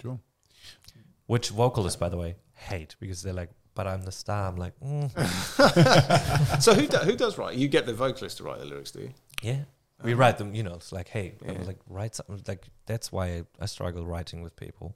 Sure. 0.00 0.18
Which 1.26 1.48
vocalists, 1.50 1.96
by 1.98 2.08
the 2.08 2.16
way, 2.16 2.36
hate 2.52 2.96
because 3.00 3.22
they're 3.22 3.32
like, 3.32 3.50
"But 3.74 3.86
I'm 3.86 4.02
the 4.02 4.12
star." 4.12 4.46
I'm 4.48 4.56
like, 4.56 4.78
mm, 4.80 5.10
So 6.62 6.74
who 6.74 6.86
do, 6.86 6.98
who 6.98 7.16
does 7.16 7.38
write? 7.38 7.56
You 7.56 7.68
get 7.68 7.86
the 7.86 7.94
vocalist 7.94 8.38
to 8.38 8.44
write 8.44 8.58
the 8.58 8.66
lyrics, 8.66 8.90
do 8.90 9.00
you? 9.00 9.14
"Yeah." 9.42 9.64
We 10.02 10.12
write 10.12 10.36
them, 10.36 10.54
you 10.54 10.62
know. 10.62 10.74
It's 10.74 10.92
like, 10.92 11.08
"Hey, 11.08 11.36
Yeah. 11.42 11.52
like 11.62 11.78
write 11.88 12.14
something." 12.14 12.42
Like 12.46 12.66
that's 12.84 13.10
why 13.10 13.26
I, 13.38 13.44
I 13.60 13.66
struggle 13.66 14.04
writing 14.04 14.42
with 14.42 14.54
people 14.56 14.94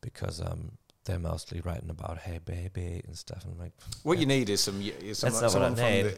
because 0.00 0.40
um, 0.40 0.72
they're 1.04 1.18
mostly 1.18 1.60
writing 1.60 1.90
about 1.90 2.18
"Hey, 2.18 2.38
baby" 2.44 3.02
and 3.06 3.16
stuff. 3.16 3.44
And 3.44 3.54
I'm 3.54 3.58
like, 3.58 3.72
What 4.02 4.18
you 4.18 4.26
need 4.26 4.48
is 4.50 4.60
some, 4.60 4.78
y- 4.80 4.92
is 5.00 5.18
some 5.18 5.32
That's 5.32 5.52
someone 5.52 5.74
from 5.74 5.84
the 5.84 6.16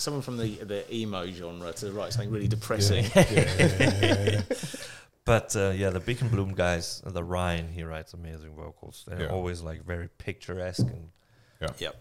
someone 0.00 0.22
from 0.22 0.36
the 0.36 0.48
the 0.64 0.94
emo 0.94 1.26
genre 1.30 1.72
to 1.72 1.92
write 1.92 2.12
something 2.12 2.30
really 2.30 2.48
depressing. 2.48 3.04
Yeah. 3.14 3.26
yeah, 3.30 3.54
yeah, 3.58 3.98
yeah, 4.00 4.30
yeah. 4.30 4.42
But 5.24 5.54
uh, 5.56 5.72
yeah, 5.76 5.90
the 5.90 6.00
Beacon 6.00 6.28
Bloom 6.30 6.54
guys, 6.54 7.02
the 7.04 7.22
Ryan, 7.22 7.68
he 7.68 7.82
writes 7.82 8.14
amazing 8.14 8.54
vocals. 8.54 9.04
They're 9.06 9.24
Yeah. 9.24 9.28
always 9.28 9.60
like 9.60 9.84
very 9.84 10.08
picturesque 10.08 10.86
and 10.86 11.10
Yep. 11.78 11.96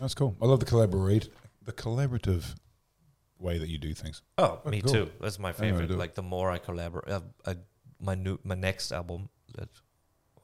That's 0.00 0.14
cool. 0.14 0.34
I 0.42 0.46
love 0.46 0.58
the 0.58 0.66
collaborate, 0.66 1.28
the 1.62 1.72
collaborative 1.72 2.56
way 3.38 3.58
that 3.58 3.68
you 3.68 3.78
do 3.78 3.94
things. 3.94 4.20
oh, 4.38 4.60
Oh, 4.64 4.68
me 4.70 4.80
cool. 4.80 4.92
too. 4.92 5.10
That's 5.20 5.38
my 5.38 5.50
I 5.50 5.52
know 5.52 5.56
how 5.58 5.62
to 5.62 5.78
favorite. 5.86 5.98
Like 5.98 6.14
the 6.16 6.22
more 6.22 6.50
I 6.50 6.58
collaborate, 6.58 7.08
uh, 7.08 7.20
I, 7.46 7.54
my 8.00 8.16
new 8.16 8.38
my 8.42 8.56
next 8.56 8.90
album 8.90 9.28
that 9.54 9.68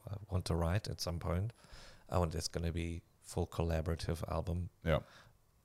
I 0.09 0.15
want 0.29 0.45
to 0.45 0.55
write 0.55 0.87
at 0.87 0.99
some 1.01 1.19
point, 1.19 1.53
I 2.09 2.17
want 2.17 2.35
it's 2.35 2.47
going 2.47 2.65
to 2.65 2.73
be 2.73 3.01
full 3.23 3.47
collaborative 3.47 4.19
album. 4.31 4.69
Yeah. 4.85 4.99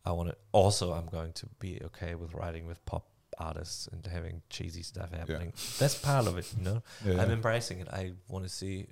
I 0.04 0.12
want 0.12 0.30
to 0.30 0.36
also. 0.52 0.92
I'm 0.92 1.06
going 1.06 1.32
to 1.34 1.46
be 1.58 1.80
okay 1.86 2.14
with 2.14 2.32
writing 2.34 2.66
with 2.66 2.84
pop 2.86 3.06
artists 3.38 3.88
and 3.88 4.06
having 4.06 4.42
cheesy 4.48 4.82
stuff 4.82 5.12
happening. 5.12 5.52
That's 5.78 5.94
part 5.94 6.26
of 6.26 6.38
it, 6.38 6.52
you 6.56 6.64
know. 6.64 6.82
Yeah. 7.04 7.20
I'm 7.20 7.30
embracing 7.30 7.80
it. 7.80 7.88
I 7.88 8.12
want 8.28 8.44
to 8.44 8.48
see 8.48 8.86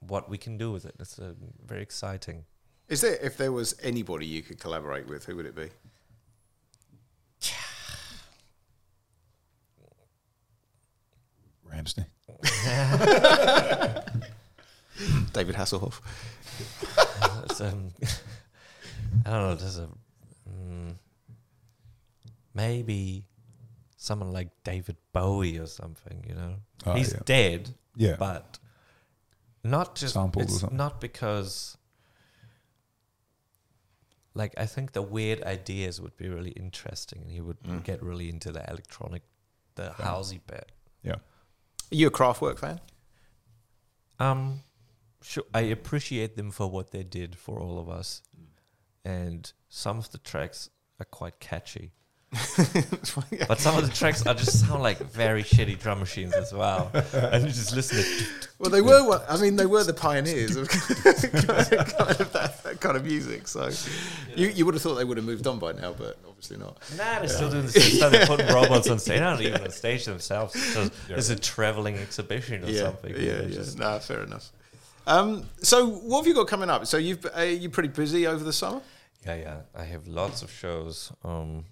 what 0.00 0.28
we 0.28 0.38
can 0.38 0.58
do 0.58 0.70
with 0.70 0.84
it. 0.84 0.94
It's 1.00 1.18
uh, 1.18 1.34
very 1.64 1.82
exciting. 1.82 2.44
Is 2.88 3.00
there 3.00 3.16
if 3.22 3.36
there 3.36 3.52
was 3.52 3.74
anybody 3.82 4.26
you 4.26 4.42
could 4.42 4.60
collaborate 4.60 5.08
with, 5.08 5.24
who 5.24 5.36
would 5.36 5.46
it 5.46 5.56
be? 5.56 5.68
Ramsey. 11.64 12.04
David 15.32 15.54
Hasselhoff. 15.56 16.00
It's, 17.44 17.60
um, 17.60 17.90
I 19.26 19.30
don't 19.30 19.42
know. 19.42 19.54
There's 19.54 19.78
a 19.78 19.88
mm, 20.48 20.94
maybe 22.54 23.24
someone 23.96 24.32
like 24.32 24.48
David 24.64 24.96
Bowie 25.12 25.58
or 25.58 25.66
something. 25.66 26.24
You 26.28 26.34
know, 26.34 26.54
Oh, 26.86 26.94
he's 26.94 27.12
yeah. 27.12 27.20
dead, 27.24 27.74
Yeah. 27.96 28.16
but 28.18 28.58
not 29.64 29.94
just 29.94 30.14
Sampled 30.14 30.44
it's 30.44 30.60
something. 30.60 30.76
not 30.76 31.00
because. 31.00 31.76
Like 34.34 34.54
I 34.56 34.64
think 34.66 34.92
the 34.92 35.02
weird 35.02 35.42
ideas 35.42 36.00
would 36.00 36.16
be 36.16 36.28
really 36.28 36.52
interesting, 36.52 37.20
and 37.22 37.30
he 37.30 37.40
would 37.42 37.62
Mm. 37.64 37.84
get 37.84 38.02
really 38.02 38.30
into 38.30 38.50
the 38.50 38.64
electronic, 38.68 39.22
the 39.74 39.90
housey 39.98 40.40
bit. 40.46 40.72
yeah. 41.02 41.16
Are 41.16 41.94
you 41.94 42.06
a 42.06 42.10
Kraftwerk 42.10 42.58
fan? 42.58 42.80
Um, 44.18 44.60
sure. 45.22 45.44
I 45.54 45.60
appreciate 45.62 46.36
them 46.36 46.50
for 46.50 46.68
what 46.68 46.90
they 46.90 47.02
did 47.02 47.36
for 47.36 47.60
all 47.60 47.78
of 47.78 47.88
us, 47.88 48.22
and 49.04 49.50
some 49.68 49.98
of 49.98 50.10
the 50.12 50.18
tracks 50.18 50.70
are 51.00 51.04
quite 51.06 51.40
catchy. 51.40 51.92
but 53.46 53.58
some 53.58 53.76
of 53.76 53.86
the 53.86 53.92
tracks 53.94 54.24
are 54.26 54.32
just 54.32 54.66
sound 54.66 54.82
like 54.82 54.96
very 54.98 55.42
shitty 55.42 55.78
drum 55.78 55.98
machines 55.98 56.32
as 56.32 56.50
well, 56.50 56.90
and 57.12 57.42
you 57.44 57.50
just 57.50 57.76
listen 57.76 57.98
to. 57.98 58.48
Well, 58.58 58.70
they 58.70 58.80
were. 58.80 59.22
I 59.28 59.36
mean, 59.38 59.56
they 59.56 59.66
were 59.66 59.84
the 59.84 59.92
pioneers 59.92 60.56
of 60.56 60.66
kind 60.70 60.80
of 60.80 62.32
that, 62.32 62.60
that 62.64 62.80
kind 62.80 62.96
of 62.96 63.04
music. 63.04 63.48
So, 63.48 63.68
you 64.34 64.48
you 64.48 64.64
would 64.64 64.72
have 64.72 64.82
thought 64.82 64.94
they 64.94 65.04
would 65.04 65.18
have 65.18 65.26
moved 65.26 65.46
on 65.46 65.58
by 65.58 65.72
now, 65.72 65.92
but 65.92 66.16
obviously 66.26 66.56
not. 66.56 66.78
Nah, 66.96 67.18
they're 67.18 67.28
still 67.28 67.50
doing 67.50 67.66
the 67.66 67.72
same 67.72 67.96
stuff. 67.98 68.12
They're 68.12 68.26
putting 68.26 68.46
robots 68.54 68.88
on 68.88 68.98
stage. 68.98 69.18
They're 69.18 69.30
not 69.30 69.42
even 69.42 69.62
on 69.62 69.70
stage 69.70 70.06
themselves. 70.06 70.54
It's, 70.56 70.74
just, 70.74 70.92
it's 71.10 71.28
a 71.28 71.36
traveling 71.36 71.98
exhibition 71.98 72.64
or 72.64 72.68
yeah, 72.70 72.80
something. 72.80 73.14
yeah, 73.14 73.42
yeah. 73.42 73.48
just- 73.48 73.78
Nah, 73.78 73.98
fair 73.98 74.22
enough. 74.22 74.50
Um, 75.06 75.48
so, 75.62 75.86
what 75.88 76.18
have 76.18 76.26
you 76.26 76.34
got 76.34 76.46
coming 76.48 76.70
up? 76.70 76.86
So, 76.86 76.96
you've 76.96 77.24
are 77.34 77.44
you 77.44 77.68
pretty 77.70 77.88
busy 77.88 78.26
over 78.26 78.42
the 78.44 78.52
summer? 78.52 78.80
Yeah, 79.26 79.36
yeah. 79.36 79.56
I 79.74 79.84
have 79.84 80.06
lots 80.06 80.42
of 80.42 80.50
shows. 80.50 81.12
Um, 81.24 81.64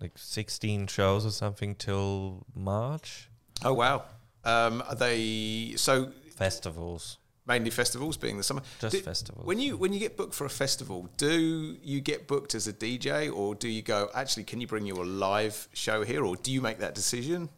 like 0.00 0.12
sixteen 0.16 0.86
shows 0.86 1.24
or 1.24 1.30
something 1.30 1.74
till 1.74 2.44
March. 2.54 3.30
Oh 3.64 3.72
wow. 3.74 4.04
Um, 4.44 4.82
are 4.88 4.94
they 4.94 5.72
so 5.76 6.12
Festivals, 6.36 7.18
mainly 7.46 7.70
festivals 7.70 8.16
being 8.18 8.36
the 8.36 8.42
summer? 8.42 8.60
just 8.78 8.96
Do- 8.96 9.02
festivals. 9.02 9.46
When 9.46 9.58
you 9.58 9.76
when 9.78 9.92
you 9.94 9.98
get 9.98 10.16
booked 10.16 10.34
for 10.34 10.44
a 10.44 10.50
festival, 10.50 11.08
do 11.16 11.76
you 11.82 12.00
get 12.00 12.26
booked 12.28 12.54
as 12.54 12.68
a 12.68 12.72
DJ, 12.72 13.34
or 13.34 13.54
do 13.54 13.68
you 13.68 13.82
go? 13.82 14.10
Actually, 14.14 14.44
can 14.44 14.60
you 14.60 14.66
bring 14.66 14.84
your 14.86 15.04
live 15.06 15.66
show 15.72 16.04
here, 16.04 16.24
or 16.24 16.36
do 16.36 16.52
you 16.52 16.60
make 16.60 16.78
that 16.78 16.94
decision? 16.94 17.48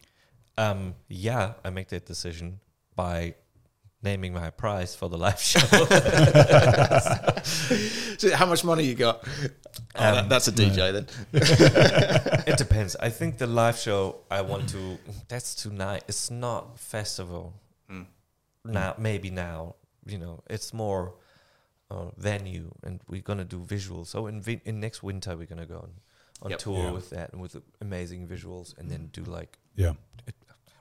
Um, 0.57 0.95
yeah, 1.09 1.55
I 1.65 1.71
make 1.71 1.89
that 1.89 2.07
decision 2.07 2.61
by 2.97 3.35
naming 4.09 4.33
my 4.33 4.51
price 4.51 4.95
for 4.95 5.09
the 5.13 5.19
live 5.19 5.41
show. 5.41 5.61
So 8.19 8.35
how 8.35 8.47
much 8.47 8.65
money 8.65 8.85
you 8.85 8.95
got? 8.97 9.17
Oh, 9.25 9.29
that- 10.03 10.25
Um, 10.25 10.29
that's 10.29 10.49
a 10.49 10.53
DJ 10.53 10.93
then. 10.97 11.07
it 12.51 12.57
depends. 12.59 12.97
I 12.97 13.11
think 13.11 13.39
the 13.39 13.47
live 13.47 13.77
show 13.79 14.01
I 14.31 14.41
want 14.43 14.69
to. 14.71 14.99
That's 15.29 15.55
tonight. 15.55 16.03
It's 16.09 16.29
not 16.31 16.63
festival. 16.81 17.45
Mm. 17.91 18.07
Now, 18.65 18.95
maybe 18.99 19.31
now, 19.31 19.77
you 20.13 20.19
know, 20.19 20.41
it's 20.51 20.73
more 20.75 21.15
uh, 21.91 22.11
venue, 22.17 22.71
and 22.83 23.01
we're 23.09 23.23
gonna 23.31 23.45
do 23.57 23.59
visuals. 23.77 24.07
So 24.09 24.27
in 24.27 24.43
vi- 24.43 24.63
in 24.65 24.81
next 24.81 25.03
winter, 25.03 25.37
we're 25.37 25.47
gonna 25.53 25.67
go 25.67 25.79
on, 25.87 25.91
on 26.43 26.51
Yep. 26.51 26.59
tour 26.59 26.85
Yeah. 26.85 26.91
with 26.99 27.09
that 27.11 27.33
and 27.33 27.41
with 27.41 27.55
amazing 27.81 28.27
visuals, 28.29 28.77
and 28.79 28.91
then 28.91 29.11
do 29.13 29.23
like 29.39 29.59
Yeah. 29.77 29.95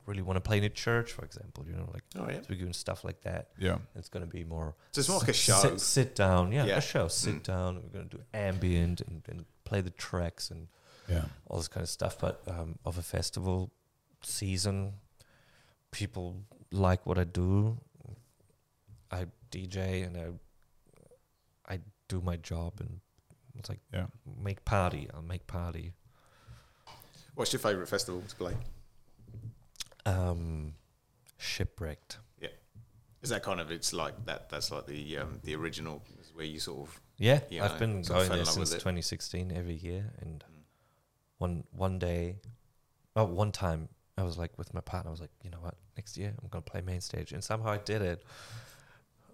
Really 0.07 0.21
want 0.23 0.37
to 0.37 0.41
play 0.41 0.57
in 0.57 0.63
a 0.63 0.69
church, 0.69 1.11
for 1.11 1.23
example. 1.25 1.65
You 1.67 1.75
know, 1.75 1.89
like 1.93 2.03
Oh 2.17 2.27
yeah. 2.29 2.41
so 2.41 2.47
we're 2.49 2.57
doing 2.59 2.73
stuff 2.73 3.03
like 3.03 3.21
that. 3.21 3.49
Yeah. 3.59 3.77
It's 3.95 4.09
gonna 4.09 4.25
be 4.25 4.43
more 4.43 4.75
So 4.93 4.99
it's 4.99 5.09
more 5.09 5.19
like 5.19 5.29
a 5.29 5.33
show. 5.33 5.59
Sit, 5.61 5.79
sit 5.81 6.15
down, 6.15 6.51
yeah, 6.51 6.65
Yeah. 6.65 6.77
a 6.77 6.81
show. 6.81 7.07
Sit 7.09 7.35
Mm. 7.35 7.43
down. 7.43 7.75
We're 7.83 7.89
gonna 7.89 8.05
do 8.05 8.21
ambient 8.33 9.01
and, 9.01 9.21
and 9.29 9.45
play 9.65 9.81
the 9.81 9.89
tracks 9.91 10.49
and 10.49 10.67
Yeah. 11.09 11.25
all 11.47 11.57
this 11.57 11.67
kind 11.67 11.83
of 11.83 11.89
stuff. 11.89 12.17
But 12.19 12.41
um, 12.47 12.79
of 12.85 12.97
a 12.97 13.01
festival 13.03 13.71
season, 14.23 14.93
people 15.91 16.43
like 16.71 17.05
what 17.05 17.17
I 17.17 17.23
do. 17.25 17.77
I 19.11 19.27
DJ 19.51 20.03
and 20.05 20.17
I 20.17 21.73
I 21.73 21.79
do 22.07 22.21
my 22.21 22.37
job 22.37 22.79
and 22.79 23.01
it's 23.59 23.69
like 23.69 23.79
Yeah. 23.93 24.07
make 24.41 24.63
party. 24.65 25.09
I'll 25.13 25.21
make 25.21 25.47
party. 25.47 25.93
What's 27.35 27.51
your 27.53 27.59
favourite 27.59 27.87
festival 27.89 28.21
to 28.27 28.35
play? 28.35 28.55
Um, 30.07 30.73
shipwrecked. 31.37 32.17
Yeah, 32.39 32.49
is 33.21 33.29
that 33.29 33.43
kind 33.43 33.59
of 33.59 33.71
it's 33.71 33.93
like 33.93 34.25
that? 34.25 34.49
That's 34.49 34.71
like 34.71 34.85
the 34.87 35.17
um, 35.17 35.39
the 35.43 35.55
original 35.55 36.01
is 36.21 36.31
where 36.33 36.45
you 36.45 36.59
sort 36.59 36.87
of 36.87 37.01
Yeah, 37.17 37.41
You 37.49 37.61
I've 37.63 37.77
been 37.79 38.01
going 38.03 38.29
there 38.29 38.45
since 38.45 38.69
2016 38.71 39.51
every 39.51 39.75
year, 39.75 40.13
and 40.21 40.43
Mm. 40.43 40.63
one 41.39 41.63
one 41.71 41.99
day, 41.99 42.37
oh, 43.15 43.25
one 43.25 43.51
time 43.51 43.89
I 44.17 44.23
was 44.23 44.37
like 44.37 44.57
with 44.57 44.73
my 44.73 44.81
partner, 44.81 45.09
I 45.09 45.11
was 45.11 45.21
like, 45.21 45.35
you 45.43 45.49
know 45.49 45.59
what, 45.59 45.75
next 45.97 46.17
year 46.17 46.33
I'm 46.41 46.47
gonna 46.49 46.61
play 46.61 46.81
main 46.81 47.01
stage, 47.01 47.33
and 47.33 47.43
somehow 47.43 47.71
I 47.71 47.77
did 47.77 48.01
it. 48.01 48.23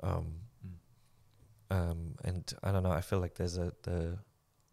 Um, 0.02 0.40
Mm. 0.66 1.76
um, 1.76 2.16
and 2.24 2.54
I 2.64 2.72
don't 2.72 2.84
know, 2.84 2.92
I 2.92 3.02
feel 3.02 3.20
like 3.20 3.36
there's 3.36 3.58
a 3.58 3.74
the 3.84 4.18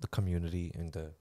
the 0.00 0.08
community 0.08 0.72
and 0.74 0.90
the 0.92 1.12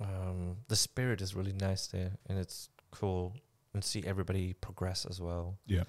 um 0.00 0.56
the 0.68 0.76
spirit 0.76 1.20
is 1.20 1.34
really 1.34 1.52
nice 1.52 1.86
there, 1.88 2.12
and 2.28 2.38
it's 2.38 2.68
cool 2.90 3.34
and 3.74 3.84
see 3.84 4.02
everybody 4.06 4.54
progress 4.54 5.06
as 5.06 5.20
well. 5.20 5.56
Yeah. 5.66 5.84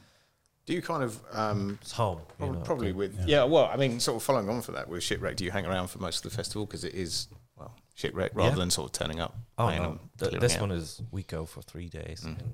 do 0.68 0.74
you 0.74 0.82
kind 0.84 1.03
of 1.03 1.20
um, 1.34 1.80
It's 1.82 1.91
home, 1.93 2.20
you 2.20 2.26
Probably, 2.38 2.57
know, 2.57 2.64
probably 2.64 2.91
with 2.91 3.16
yeah. 3.20 3.26
yeah. 3.28 3.43
Well, 3.45 3.66
I 3.66 3.76
mean, 3.78 3.99
sort 3.99 4.18
of 4.18 4.24
following 4.24 4.47
on 4.49 4.62
for 4.62 4.74
that 4.74 4.88
with 4.88 5.01
shipwreck. 5.03 5.36
Do 5.36 5.43
you 5.45 5.51
hang 5.51 5.66
around 5.66 5.88
for 5.88 5.97
most 5.99 6.24
of 6.24 6.32
the 6.32 6.36
festival 6.38 6.66
because 6.68 6.84
it 6.84 6.93
is 6.93 7.28
well 7.57 7.76
shipwreck 7.95 8.32
rather 8.36 8.49
Yeah. 8.51 8.55
than 8.55 8.70
sort 8.70 8.88
of 8.89 8.91
turning 8.93 9.20
up? 9.20 9.36
Oh 9.57 9.66
playing 9.66 9.82
no! 9.84 9.89
and 9.91 9.99
Th- 10.32 10.39
this 10.41 10.55
out? 10.55 10.62
one 10.62 10.72
is 10.72 11.01
we 11.12 11.24
go 11.24 11.45
for 11.45 11.62
three 11.64 11.89
days 11.89 12.22
Mhm. 12.22 12.39
and 12.39 12.53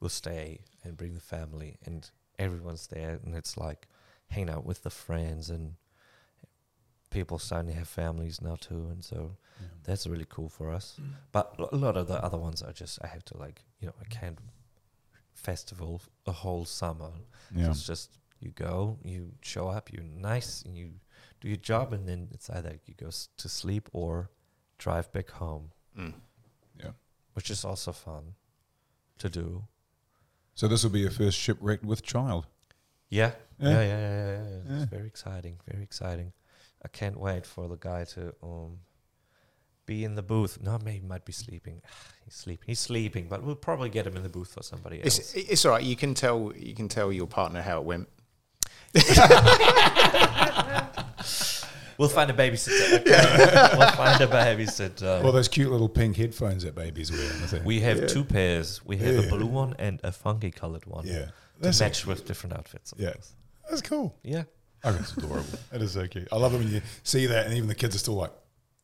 we'll 0.00 0.10
stay 0.10 0.60
and 0.84 0.96
bring 0.96 1.14
the 1.14 1.20
family 1.20 1.78
and 1.86 2.10
everyone's 2.38 2.86
there 2.88 3.18
and 3.24 3.34
it's 3.34 3.56
like 3.56 3.88
hanging 4.28 4.50
out 4.50 4.64
with 4.66 4.82
the 4.82 4.90
friends 4.90 5.48
and 5.50 5.74
people 7.10 7.38
starting 7.38 7.70
to 7.72 7.76
have 7.78 7.88
families 7.88 8.40
now 8.42 8.56
too 8.56 8.88
and 8.92 9.04
so 9.04 9.36
that's 9.84 10.06
really 10.06 10.26
cool 10.28 10.48
for 10.48 10.70
us. 10.70 11.00
But 11.32 11.58
lo- 11.58 11.68
a 11.72 11.76
lot 11.76 11.96
of 11.96 12.06
the 12.06 12.22
other 12.22 12.38
ones 12.38 12.62
are 12.62 12.72
just 12.72 12.98
I 13.02 13.06
have 13.08 13.24
to 13.26 13.36
like 13.38 13.64
you 13.80 13.86
know 13.88 13.94
I 14.00 14.04
can't 14.04 14.38
festival 15.34 16.00
a 16.26 16.32
whole 16.32 16.64
summer. 16.64 17.10
So 17.54 17.70
it's 17.70 17.86
just 17.86 18.18
you 18.40 18.50
go, 18.50 18.98
you 19.04 19.32
show 19.40 19.68
up, 19.68 19.92
you're 19.92 20.04
nice, 20.04 20.62
and 20.62 20.76
you 20.76 20.90
do 21.40 21.48
your 21.48 21.56
job, 21.56 21.92
and 21.92 22.06
then 22.08 22.28
it's 22.32 22.48
either 22.50 22.78
you 22.86 22.94
go 22.94 23.08
s- 23.08 23.28
to 23.38 23.48
sleep 23.48 23.88
or 23.92 24.30
drive 24.78 25.10
back 25.12 25.30
home 25.30 25.70
Mm. 25.98 26.14
Yeah. 26.78 26.90
which 27.32 27.50
is 27.50 27.64
also 27.64 27.90
fun 27.92 28.34
to 29.18 29.28
do. 29.28 29.64
So 30.54 30.68
this 30.68 30.84
will 30.84 30.90
be 30.90 31.00
your 31.00 31.10
first 31.10 31.36
shipwrecked 31.38 31.84
with 31.84 32.02
child. 32.02 32.46
Yeah, 33.08 33.32
Yeah. 33.58 33.68
yeah, 33.70 33.82
yeah, 33.82 33.98
yeah. 33.98 34.08
yeah, 34.08 34.48
yeah. 34.48 34.60
Yeah. 34.68 34.82
It's 34.82 34.90
very 34.90 35.06
exciting, 35.08 35.58
very 35.66 35.82
exciting. 35.82 36.32
I 36.84 36.88
can't 36.88 37.18
wait 37.18 37.44
for 37.46 37.68
the 37.68 37.76
guy 37.76 38.04
to 38.04 38.34
um 38.42 38.78
be 39.86 40.04
in 40.04 40.14
the 40.16 40.22
booth. 40.22 40.58
No, 40.62 40.78
maybe 40.84 40.98
he 41.00 41.06
might 41.06 41.24
be 41.24 41.32
sleeping. 41.32 41.80
He's 42.24 42.34
sleeping. 42.34 42.64
He's 42.66 42.78
sleeping, 42.80 43.26
but 43.28 43.42
we'll 43.42 43.54
probably 43.56 43.88
get 43.88 44.06
him 44.06 44.16
in 44.16 44.22
the 44.22 44.28
booth 44.28 44.52
for 44.52 44.62
somebody 44.62 45.02
else. 45.02 45.18
It's 45.18 45.34
it's 45.34 45.64
all 45.64 45.72
right. 45.72 45.82
You 45.82 45.96
can 45.96 46.14
tell 46.14 46.52
you 46.56 46.74
can 46.74 46.88
tell 46.88 47.10
your 47.12 47.26
partner 47.26 47.62
how 47.62 47.78
it 47.78 47.84
went. 47.84 48.08
we'll 51.98 52.08
find 52.08 52.30
a 52.30 52.34
babysitter. 52.34 53.00
Okay? 53.00 53.76
we'll 53.78 53.90
find 53.92 54.20
a 54.20 54.26
babysitter. 54.26 55.22
Well, 55.22 55.32
those 55.32 55.48
cute 55.48 55.70
little 55.70 55.88
pink 55.88 56.16
headphones 56.16 56.62
that 56.64 56.74
babies 56.74 57.10
wear. 57.10 57.20
I 57.20 57.46
think. 57.46 57.64
we 57.64 57.80
have 57.80 57.98
Yeah. 57.98 58.06
two 58.06 58.24
pairs. 58.24 58.84
We 58.84 58.96
have 58.98 59.24
a 59.24 59.28
blue 59.28 59.46
one 59.46 59.74
and 59.78 60.00
a 60.02 60.12
funky 60.12 60.50
colored 60.50 60.86
one. 60.86 61.06
yeah. 61.06 61.26
To 61.26 61.32
That's 61.60 61.80
match 61.80 62.06
with 62.06 62.24
different 62.26 62.56
outfits. 62.56 62.92
of 62.92 63.00
Yeah. 63.00 63.12
course. 63.12 63.32
That's 63.68 63.82
cool. 63.82 64.16
Yeah. 64.22 64.44
I 64.84 64.90
think 64.90 65.02
it's 65.02 65.16
adorable. 65.16 65.58
it 65.72 65.82
is 65.82 65.92
so 65.92 66.06
cute. 66.06 66.28
I 66.32 66.36
love 66.36 66.54
it 66.54 66.58
when 66.58 66.70
you 66.70 66.82
see 67.02 67.26
that, 67.26 67.46
and 67.46 67.54
even 67.54 67.68
the 67.68 67.74
kids 67.74 67.94
are 67.94 67.98
still 67.98 68.14
like 68.14 68.32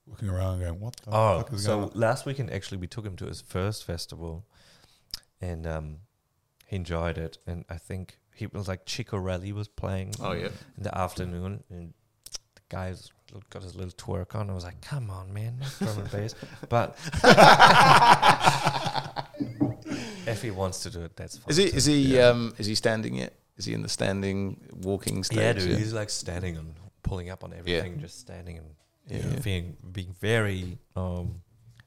looking 0.07 0.29
around, 0.29 0.61
going, 0.61 0.81
"What 0.81 0.97
the 0.97 1.11
Oh, 1.11 1.39
fuck 1.39 1.53
is 1.53 1.65
so 1.65 1.77
going 1.79 1.91
on?" 1.95 2.01
last 2.01 2.27
weekend 2.27 2.53
actually 2.53 2.79
we 2.79 2.87
took 2.87 3.05
him 3.07 3.17
to 3.17 3.27
his 3.27 3.41
first 3.41 3.85
festival, 3.85 4.45
and 5.41 5.67
um, 5.67 5.97
he 6.67 6.77
enjoyed 6.77 7.19
it. 7.19 7.39
And 7.47 7.65
I 7.69 7.77
think 7.79 8.19
he 8.35 8.47
was 8.49 8.69
like 8.69 8.85
Chico 8.87 9.17
Rally 9.19 9.53
was 9.53 9.69
playing 9.69 10.15
Oh 10.21 10.33
yeah. 10.33 10.49
in 10.77 10.83
the 10.83 10.97
afternoon, 10.99 11.63
and 11.71 11.95
the 12.55 12.61
guy's 12.69 13.11
got 13.51 13.63
his 13.63 13.75
little 13.75 13.93
twerk 13.93 14.35
on. 14.35 14.51
I 14.51 14.55
was 14.55 14.65
like, 14.65 14.81
"Come 14.81 15.11
on, 15.11 15.33
man, 15.33 15.61
drum 15.79 15.99
and 16.01 16.11
bass." 16.11 16.35
But 16.69 16.97
if 20.27 20.43
he 20.43 20.51
wants 20.51 20.83
to 20.83 20.91
do 20.91 21.03
it, 21.03 21.17
that's 21.17 21.39
fine. 21.39 21.51
Is 21.51 21.57
he 21.57 21.71
too. 21.71 21.77
is 21.77 21.85
he 21.85 22.17
Yeah. 22.17 22.29
um 22.29 22.55
is 22.59 22.67
he 22.67 22.75
standing 22.75 23.15
yet? 23.17 23.35
Is 23.57 23.65
he 23.67 23.73
in 23.75 23.83
the 23.83 23.89
standing, 23.89 24.61
walking 24.83 25.23
stage? 25.25 25.39
Yeah, 25.39 25.53
dude, 25.53 25.79
he's 25.79 25.93
like 25.93 26.11
standing 26.11 26.57
and 26.57 26.75
pulling 27.03 27.31
up 27.31 27.45
on 27.45 27.53
everything, 27.53 27.95
yeah. 27.97 28.01
just 28.01 28.19
standing 28.21 28.59
and 28.59 28.67
yeah, 29.09 29.19
Yeah. 29.33 29.39
being 29.41 29.77
being 29.93 30.15
very 30.21 30.79
um 30.97 31.41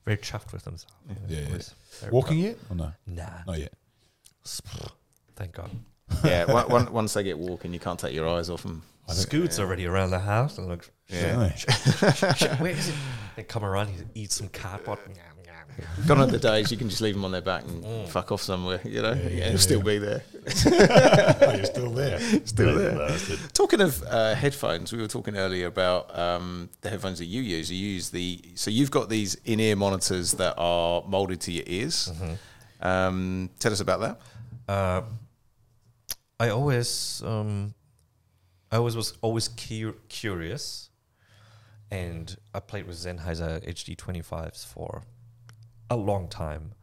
very 0.05 0.17
chuffed 0.17 0.53
with 0.53 0.63
himself. 0.63 0.93
Yeah, 1.27 1.39
yeah. 1.39 1.45
Always 1.47 1.73
very 1.99 2.11
Walking 2.11 2.39
yet 2.39 2.57
or 2.69 2.75
no? 2.75 2.83
proud. 2.83 2.95
Nah. 3.07 3.29
Not 3.47 3.59
yet. 3.59 3.73
Thank 5.35 5.53
God. 5.53 5.69
yeah. 6.23 6.45
on- 6.47 6.71
on- 6.71 6.93
once 6.93 7.13
they 7.13 7.23
get 7.23 7.37
walking, 7.37 7.73
you 7.73 7.79
can't 7.79 7.99
take 7.99 8.13
your 8.13 8.27
eyes 8.29 8.49
off 8.49 8.63
them. 8.63 8.81
I 9.09 9.13
think- 9.13 9.27
Scoot's 9.27 9.59
already 9.59 9.85
around 9.85 10.09
the 10.11 10.19
house 10.19 10.57
and 10.57 10.67
like, 10.67 10.89
Yeah. 11.09 11.53
shit, 11.55 12.49
where 12.59 12.71
is 12.71 12.89
it? 12.89 12.95
They 13.35 13.43
come 13.43 13.63
around, 13.63 13.89
he 13.89 14.21
eats 14.23 14.35
some 14.35 14.47
cardboard. 14.49 14.99
Gone 16.07 16.19
are 16.19 16.25
the 16.27 16.39
days 16.39 16.71
you 16.71 16.77
can 16.77 16.89
just 16.89 17.01
leave 17.01 17.13
them 17.15 17.23
on 17.25 17.31
their 17.31 17.41
back 17.41 17.63
and 17.63 17.83
Mm. 17.83 18.07
fuck 18.09 18.31
off 18.31 18.41
somewhere. 18.41 18.79
You 18.83 19.01
know, 19.01 19.13
yeah, 19.13 19.29
yeah, 19.29 19.49
he'll 19.49 19.57
still 19.59 19.81
be 19.81 19.97
there. 19.97 20.23
oh, 20.65 21.53
you're 21.55 21.65
still 21.65 21.91
there. 21.91 22.19
Still 22.45 22.75
there. 22.75 23.17
Talking 23.53 23.81
of 23.81 24.01
uh, 24.03 24.33
headphones, 24.35 24.93
we 24.93 24.99
were 24.99 25.07
talking 25.07 25.35
earlier 25.37 25.67
about 25.67 26.17
um, 26.17 26.69
the 26.81 26.89
headphones 26.89 27.19
that 27.19 27.25
you 27.25 27.41
use. 27.41 27.71
You 27.71 27.77
use 27.77 28.09
the 28.09 28.41
so 28.55 28.71
you've 28.71 28.91
got 28.91 29.09
these 29.09 29.35
in-ear 29.45 29.75
monitors 29.75 30.31
that 30.33 30.55
are 30.57 31.03
molded 31.07 31.41
to 31.41 31.51
your 31.51 31.65
ears. 31.67 32.11
Um, 32.81 33.49
tell 33.59 33.71
us 33.71 33.79
about 33.81 33.99
that. 34.01 34.19
Uh, 34.71 35.01
I 36.39 36.49
always, 36.49 37.21
um, 37.25 37.73
I 38.71 38.77
always 38.77 38.95
was 38.95 39.13
always 39.21 39.47
cu- 39.49 39.95
curious, 40.07 40.89
and 41.91 42.35
I 42.53 42.59
played 42.59 42.85
with 42.87 42.97
Sennheiser 42.97 43.65
HD 43.67 43.95
25s 43.97 44.65
for 44.65 45.03
a 45.89 45.95
long 45.95 46.27
time, 46.27 46.73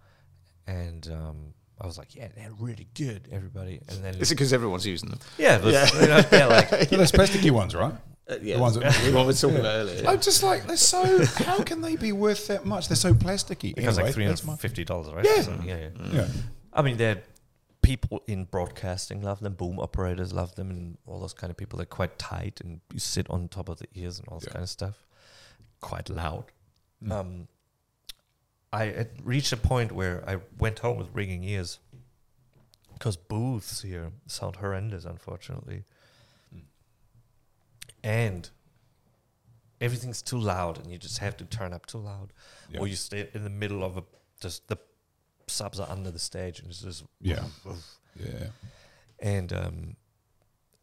and 0.66 1.06
um, 1.12 1.54
I 1.80 1.86
was 1.86 1.98
like, 1.98 2.14
yeah, 2.14 2.28
they're 2.36 2.52
really 2.58 2.88
good, 2.94 3.28
everybody. 3.30 3.80
And 3.88 4.02
then 4.04 4.14
Is 4.16 4.30
it 4.30 4.34
because 4.36 4.52
everyone's 4.52 4.86
using 4.86 5.10
them? 5.10 5.18
yeah, 5.38 5.58
but, 5.58 5.92
you 6.00 6.06
know, 6.08 6.22
they're 6.22 6.48
like 6.48 6.70
They're 6.88 6.98
those 6.98 7.12
plasticky 7.12 7.50
ones, 7.50 7.74
right? 7.74 7.94
Uh, 8.28 8.36
yeah, 8.40 8.56
The 8.56 8.62
ones 8.62 8.74
that- 8.78 8.94
the 9.04 9.12
one 9.12 9.26
we 9.26 9.32
were 9.32 9.32
talking 9.34 9.56
about 9.58 9.76
earlier. 9.76 10.06
I'm 10.08 10.20
just 10.20 10.42
like, 10.42 10.66
they're 10.66 10.76
so. 10.78 11.24
How 11.44 11.62
can 11.62 11.82
they 11.82 11.96
be 11.96 12.12
worth 12.12 12.46
that 12.46 12.64
much? 12.64 12.88
They're 12.88 12.96
so 12.96 13.12
plasticky. 13.12 13.74
it 13.76 13.84
was 13.84 13.96
like 13.96 14.04
Anyway, 14.06 14.12
three 14.12 14.26
that's 14.26 14.40
hundred 14.40 14.52
my- 14.52 14.56
fifty 14.56 14.84
dollars, 14.84 15.12
right? 15.12 15.24
Yeah. 15.28 15.42
So, 15.42 15.60
yeah, 15.64 15.76
yeah. 15.76 15.88
Yeah. 16.12 16.26
I 16.72 16.80
mean, 16.82 16.96
they're 16.96 17.22
people 17.82 18.22
in 18.26 18.44
broadcasting 18.46 19.20
love 19.20 19.40
them, 19.40 19.52
boom 19.52 19.78
operators 19.78 20.32
love 20.32 20.54
them, 20.54 20.70
and 20.70 20.96
all 21.06 21.20
those 21.20 21.34
kind 21.34 21.50
of 21.50 21.56
people. 21.58 21.76
They're 21.76 21.84
quite 21.84 22.18
tight, 22.18 22.62
and 22.64 22.80
you 22.94 22.98
sit 22.98 23.28
on 23.28 23.48
top 23.48 23.68
of 23.68 23.78
the 23.78 23.88
ears 23.94 24.18
and 24.18 24.26
all 24.28 24.38
this 24.38 24.46
Yeah. 24.48 24.52
kind 24.54 24.62
of 24.62 24.70
stuff. 24.70 25.04
Quite 25.82 26.08
loud. 26.08 26.46
Mm. 27.04 27.12
Um, 27.12 27.48
I 28.74 28.84
had 28.86 29.10
reached 29.24 29.52
a 29.52 29.56
point 29.56 29.92
where 29.92 30.28
I 30.28 30.34
went 30.58 30.80
home 30.80 30.96
with 30.98 31.08
ringing 31.14 31.44
ears 31.44 31.78
because 32.94 33.16
booths 33.16 33.82
here 33.82 34.12
sound 34.26 34.56
horrendous, 34.56 35.04
unfortunately, 35.04 35.84
Mm. 36.54 36.62
and 38.02 38.50
everything's 39.80 40.22
too 40.22 40.38
loud, 40.38 40.78
and 40.78 40.90
you 40.92 40.98
just 40.98 41.18
have 41.18 41.36
to 41.36 41.44
turn 41.44 41.72
up 41.72 41.86
too 41.86 41.98
loud, 41.98 42.32
Yeah. 42.70 42.80
or 42.80 42.86
you 42.88 42.96
stay 42.96 43.30
in 43.34 43.44
the 43.44 43.50
middle 43.50 43.82
of 43.84 43.96
a 43.96 44.04
just 44.40 44.66
the 44.68 44.76
subs 45.46 45.78
are 45.78 45.88
under 45.90 46.10
the 46.10 46.18
stage, 46.18 46.58
and 46.60 46.68
it's 46.70 46.80
just 46.80 47.04
Yeah. 47.20 47.46
Yeah. 48.16 48.50
and 49.20 49.52
um, 49.52 49.96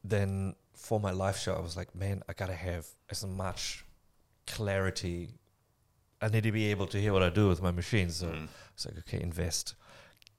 then 0.04 0.56
for 0.76 1.00
my 1.00 1.12
live 1.12 1.38
show, 1.38 1.56
I 1.56 1.60
was 1.60 1.76
like, 1.78 1.94
man, 1.96 2.24
I 2.30 2.34
gotta 2.34 2.56
have 2.56 2.88
as 3.10 3.26
much 3.26 3.86
clarity. 4.48 5.38
I 6.22 6.28
need 6.30 6.44
to 6.44 6.52
be 6.52 6.70
able 6.72 6.88
to 6.88 7.00
hear 7.02 7.14
what 7.14 7.24
I 7.24 7.30
do 7.30 7.48
with 7.50 7.62
my 7.62 7.72
machines. 7.72 8.18
So 8.18 8.28
Mm. 8.28 8.48
it's 8.74 8.86
like, 8.86 8.98
okay, 9.00 9.22
invest. 9.22 9.76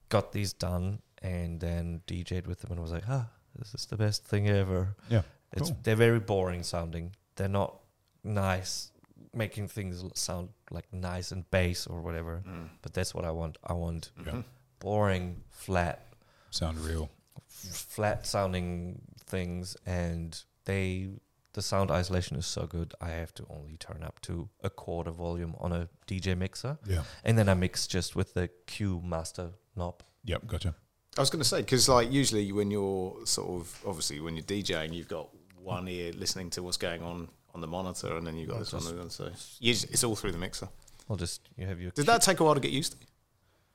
Got 0.09 0.31
these 0.31 0.53
done, 0.53 1.01
and 1.21 1.59
then 1.59 2.01
DJ'd 2.07 2.47
with 2.47 2.59
them, 2.61 2.71
and 2.71 2.81
was 2.81 2.91
like, 2.91 3.07
ah, 3.09 3.27
this 3.57 3.73
is 3.75 3.85
the 3.87 3.97
best 3.97 4.23
thing 4.25 4.47
ever. 4.49 4.95
Yeah. 5.09 5.23
It's 5.51 5.69
Cool. 5.69 5.79
they're 5.83 5.95
very 5.95 6.19
boring 6.19 6.63
sounding. 6.63 7.15
They're 7.35 7.47
not 7.61 7.79
nice, 8.23 8.91
making 9.33 9.67
things 9.67 10.03
sound 10.19 10.49
like 10.71 10.91
nice 10.93 11.31
and 11.31 11.49
bass 11.51 11.85
or 11.87 12.01
whatever. 12.01 12.43
Mm. 12.47 12.69
But 12.81 12.93
that's 12.93 13.13
what 13.13 13.25
I 13.25 13.31
want. 13.31 13.57
I 13.63 13.73
want 13.73 14.11
Yeah. 14.25 14.43
boring, 14.79 15.43
flat, 15.49 16.07
Sound 16.51 16.77
real. 16.79 17.09
flat 17.49 18.25
sounding 18.25 19.01
things 19.25 19.75
and 19.85 20.43
they 20.65 21.09
the 21.53 21.61
sound 21.61 21.91
isolation 21.91 22.37
is 22.37 22.45
so 22.45 22.65
good 22.65 22.93
I 22.99 23.09
have 23.09 23.33
to 23.35 23.45
only 23.49 23.77
turn 23.77 24.03
up 24.03 24.19
to 24.21 24.49
a 24.63 24.69
quarter 24.69 25.11
volume 25.11 25.55
on 25.59 25.71
a 25.71 25.89
DJ 26.07 26.35
mixer 26.37 26.77
Yeah. 26.87 27.03
and 27.23 27.37
then 27.37 27.47
I 27.49 27.53
mix 27.53 27.87
just 27.87 28.15
with 28.15 28.33
the 28.33 28.49
cue 28.67 29.01
master 29.03 29.51
knob. 29.75 30.01
Yep. 30.25 30.47
Gotcha. 30.47 30.75
I 31.17 31.21
was 31.21 31.29
going 31.29 31.41
to 31.43 31.47
say 31.47 31.61
because 31.61 31.87
like 31.89 32.11
usually 32.11 32.51
when 32.51 32.71
you're 32.71 33.15
sort 33.25 33.49
of 33.61 33.81
obviously 33.85 34.19
when 34.19 34.35
you're 34.35 34.43
DJing, 34.45 34.93
you've 34.93 35.07
got 35.07 35.29
one 35.61 35.87
ear 35.87 36.11
listening 36.13 36.49
to 36.51 36.63
what's 36.63 36.77
going 36.77 37.03
on 37.03 37.29
on 37.53 37.61
the 37.61 37.67
monitor, 37.67 38.17
and 38.17 38.25
then 38.25 38.35
you've 38.35 38.49
got 38.49 38.55
Well, 38.55 38.63
this 38.63 38.73
on 38.73 38.79
just- 38.79 38.93
the 38.95 38.99
other. 39.01 39.09
So 39.11 39.29
just- 39.61 39.83
it's 39.91 40.03
all 40.03 40.15
through 40.15 40.31
the 40.31 40.39
mixer. 40.39 40.67
I'll 41.09 41.15
just 41.17 41.47
you 41.55 41.67
have 41.67 41.79
your 41.79 41.91
Did 41.91 42.07
that 42.07 42.21
take 42.23 42.39
a 42.39 42.43
while 42.43 42.55
to 42.55 42.59
get 42.59 42.71
used 42.71 42.93
to? 42.93 42.97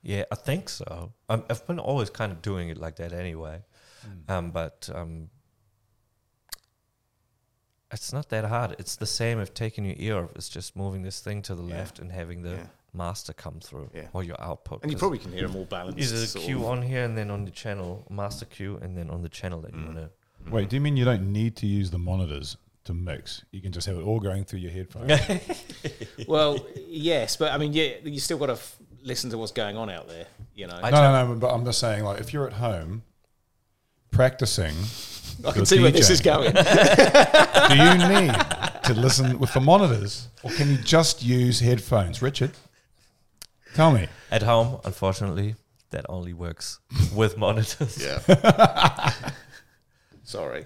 Yeah, 0.03 0.25
I 0.33 0.35
think 0.35 0.69
so. 0.69 1.13
I'm, 1.29 1.45
I've 1.49 1.65
been 1.67 1.79
always 1.79 2.11
kind 2.11 2.33
of 2.33 2.43
doing 2.43 2.71
it 2.71 2.77
like 2.79 2.97
that 2.97 3.13
anyway. 3.13 3.63
Mm. 4.07 4.31
Um, 4.33 4.51
but 4.51 4.89
um, 4.95 5.29
it's 7.93 8.13
not 8.13 8.29
that 8.31 8.45
hard. 8.45 8.77
It's 8.79 8.97
the 8.97 9.07
same 9.07 9.41
if 9.41 9.55
taking 9.55 9.85
your 9.85 9.97
ear 9.99 10.25
off. 10.25 10.31
It's 10.35 10.49
just 10.49 10.77
moving 10.77 11.03
this 11.03 11.21
thing 11.21 11.43
to 11.43 11.55
the 11.55 11.63
Yeah. 11.63 11.77
left 11.77 11.99
and 11.99 12.13
having 12.13 12.43
the 12.43 12.51
Yeah. 12.51 12.67
master 12.93 13.33
come 13.33 13.61
through 13.61 13.91
Yeah. 13.95 14.09
or 14.13 14.23
your 14.23 14.41
output. 14.41 14.83
And 14.83 14.91
you 14.91 14.97
'cause 14.97 15.01
probably 15.01 15.19
can 15.19 15.33
hear 15.33 15.47
them 15.47 15.57
all 15.57 15.65
balanced. 15.65 15.99
Either 15.99 16.23
a 16.23 16.27
sort 16.27 16.45
cue 16.45 16.67
on 16.67 16.83
here 16.83 17.05
and 17.05 17.17
then 17.17 17.31
on 17.31 17.45
the 17.45 17.51
channel, 17.51 18.05
master 18.11 18.45
cue, 18.47 18.79
and 18.83 18.97
then 18.97 19.09
on 19.11 19.23
the 19.23 19.29
channel 19.29 19.61
that 19.63 19.73
you 19.73 19.81
Mm. 19.81 19.87
want 19.95 19.97
to. 19.99 20.11
Wait, 20.51 20.69
do 20.69 20.77
you 20.77 20.81
mean 20.81 20.97
you 20.97 21.05
don't 21.05 21.33
need 21.33 21.57
to 21.57 21.67
use 21.67 21.91
the 21.91 21.99
monitors 21.99 22.57
to 22.85 22.95
mix? 22.95 23.45
You 23.51 23.61
can 23.61 23.73
just 23.73 23.87
have 23.87 23.97
it 23.97 24.03
all 24.03 24.21
going 24.21 24.45
through 24.45 24.61
your 24.61 24.71
headphones. 24.71 25.13
Well, 26.27 26.59
yes, 26.89 27.37
but 27.37 27.53
I 27.53 27.59
mean, 27.59 27.73
yeah, 27.73 27.95
you 28.05 28.21
still 28.21 28.39
got 28.39 28.47
to 28.47 28.53
f- 28.55 28.77
listen 29.03 29.31
to 29.31 29.39
what's 29.39 29.53
going 29.53 29.77
on 29.77 29.89
out 29.91 30.09
there. 30.09 30.27
You 30.55 30.67
know, 30.67 30.79
I 30.83 30.91
no, 30.91 31.01
no, 31.13 31.27
no. 31.35 31.39
But 31.41 31.55
I'm 31.55 31.65
just 31.65 31.79
saying, 31.79 32.05
like, 32.05 32.21
if 32.21 32.33
you're 32.33 32.47
at 32.47 32.55
home 32.55 33.03
practicing, 34.11 34.75
I 35.47 35.51
can 35.51 35.57
your 35.59 35.67
see 35.67 35.81
where 35.81 35.91
this 35.91 36.11
is 36.11 36.21
going. 36.21 36.53
Do 36.53 37.77
you 37.77 37.99
need 38.21 38.35
to 38.85 38.95
listen 38.95 39.39
with 39.39 39.53
the 39.53 39.61
monitors, 39.61 40.29
or 40.43 40.51
can 40.53 40.69
you 40.71 40.79
just 40.79 41.23
use 41.23 41.61
headphones, 41.61 42.21
Richard? 42.23 42.53
Tell 43.75 43.93
me. 43.93 44.09
At 44.31 44.43
home, 44.43 44.81
unfortunately, 44.85 45.55
that 45.91 46.05
only 46.09 46.33
works 46.33 46.81
with 47.15 47.37
monitors. 47.39 48.03
yeah. 48.03 49.13
Sorry. 50.25 50.65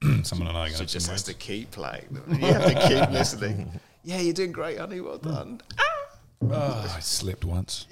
Someone 0.22 0.48
and 0.48 0.56
I 0.56 0.66
are 0.66 0.70
So 0.70 0.76
going 0.78 0.86
just 0.88 1.06
to 1.06 1.12
has 1.12 1.22
to 1.24 1.34
keep 1.34 1.70
playing. 1.72 2.06
them. 2.10 2.40
You 2.40 2.52
have 2.52 2.64
to 2.66 2.88
keep 2.88 3.10
listening. 3.10 3.80
Yeah, 4.04 4.20
you're 4.20 4.32
doing 4.34 4.52
great, 4.52 4.78
honey. 4.78 5.00
Well 5.00 5.18
done. 5.18 5.60
Oh, 6.40 6.92
I 6.96 7.00
slept 7.00 7.44
once. 7.44 7.86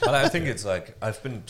but 0.00 0.14
I 0.14 0.28
think 0.28 0.46
it's 0.46 0.64
like 0.64 0.94
I've 1.02 1.22
been, 1.22 1.42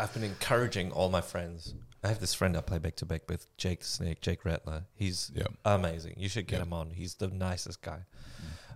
I've 0.00 0.12
been 0.14 0.24
encouraging 0.24 0.92
all 0.92 1.10
my 1.10 1.20
friends. 1.20 1.74
I 2.02 2.08
have 2.08 2.20
this 2.20 2.32
friend 2.32 2.56
I 2.56 2.62
play 2.62 2.78
back 2.78 2.96
to 2.96 3.04
back 3.06 3.28
with, 3.28 3.54
Jake 3.58 3.80
the 3.80 3.84
Snake, 3.86 4.20
Jake 4.22 4.44
Rattler. 4.46 4.84
He's 4.94 5.30
Yeah. 5.34 5.48
amazing. 5.64 6.14
You 6.16 6.28
should 6.30 6.46
get 6.46 6.56
Yeah. 6.56 6.62
him 6.62 6.72
on. 6.72 6.90
He's 6.92 7.16
the 7.16 7.28
nicest 7.28 7.82
guy. 7.82 8.04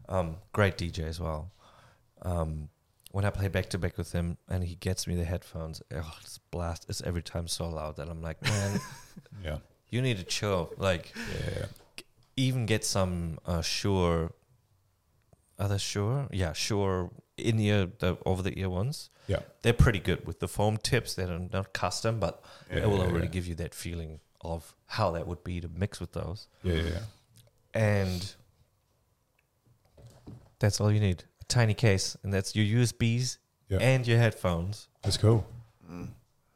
Um, 0.08 0.36
great 0.52 0.76
DJ 0.76 1.04
as 1.04 1.18
well. 1.18 1.50
Um, 2.22 2.68
when 3.12 3.24
I 3.24 3.30
play 3.30 3.48
back 3.48 3.70
to 3.70 3.78
back 3.78 3.96
with 3.96 4.12
him 4.12 4.36
and 4.48 4.64
he 4.64 4.74
gets 4.74 5.06
me 5.06 5.14
the 5.14 5.24
headphones, 5.24 5.80
oh, 5.94 6.14
it's 6.20 6.36
blast. 6.50 6.84
It's 6.90 7.00
every 7.02 7.22
time 7.22 7.48
so 7.48 7.68
loud 7.68 7.96
that 7.96 8.08
I'm 8.10 8.20
like, 8.20 8.42
man, 8.42 8.80
Yeah. 9.42 9.58
you 9.88 10.02
need 10.02 10.18
to 10.18 10.24
chill. 10.24 10.72
Like, 10.76 11.14
Yeah. 11.32 11.66
even 12.36 12.66
get 12.66 12.84
some 12.84 13.38
uh, 13.46 13.62
Shure. 13.62 14.32
Are 15.58 15.68
they 15.68 15.78
Shure? 15.78 16.28
Yeah, 16.30 16.52
Shure 16.52 17.10
in 17.36 17.58
ear 17.58 17.88
the 17.98 18.16
over 18.24 18.42
the 18.42 18.58
ear 18.58 18.68
ones. 18.70 19.10
Yeah. 19.26 19.40
They're 19.62 19.72
pretty 19.72 19.98
good 20.00 20.26
with 20.26 20.40
the 20.40 20.48
foam 20.48 20.76
tips. 20.76 21.14
They're 21.14 21.38
not 21.52 21.72
custom, 21.72 22.20
but 22.20 22.42
Yeah, 22.70 22.78
it 22.78 22.88
will 22.88 22.98
yeah, 22.98 23.04
already 23.04 23.26
yeah. 23.26 23.32
give 23.32 23.46
you 23.46 23.54
that 23.56 23.74
feeling 23.74 24.20
of 24.40 24.74
how 24.86 25.12
that 25.12 25.26
would 25.26 25.42
be 25.42 25.60
to 25.60 25.68
mix 25.68 25.98
with 26.00 26.12
those. 26.12 26.46
Yeah. 26.62 26.74
Yeah. 26.74 26.98
And 27.74 28.34
that's 30.58 30.80
all 30.80 30.90
you 30.92 31.00
need. 31.00 31.24
A 31.40 31.44
tiny 31.44 31.74
case, 31.74 32.16
and 32.22 32.32
that's 32.32 32.54
your 32.54 32.64
USBs 32.80 33.38
and 33.70 34.06
your 34.06 34.18
headphones. 34.18 34.88
That's 35.02 35.16
cool. 35.16 35.46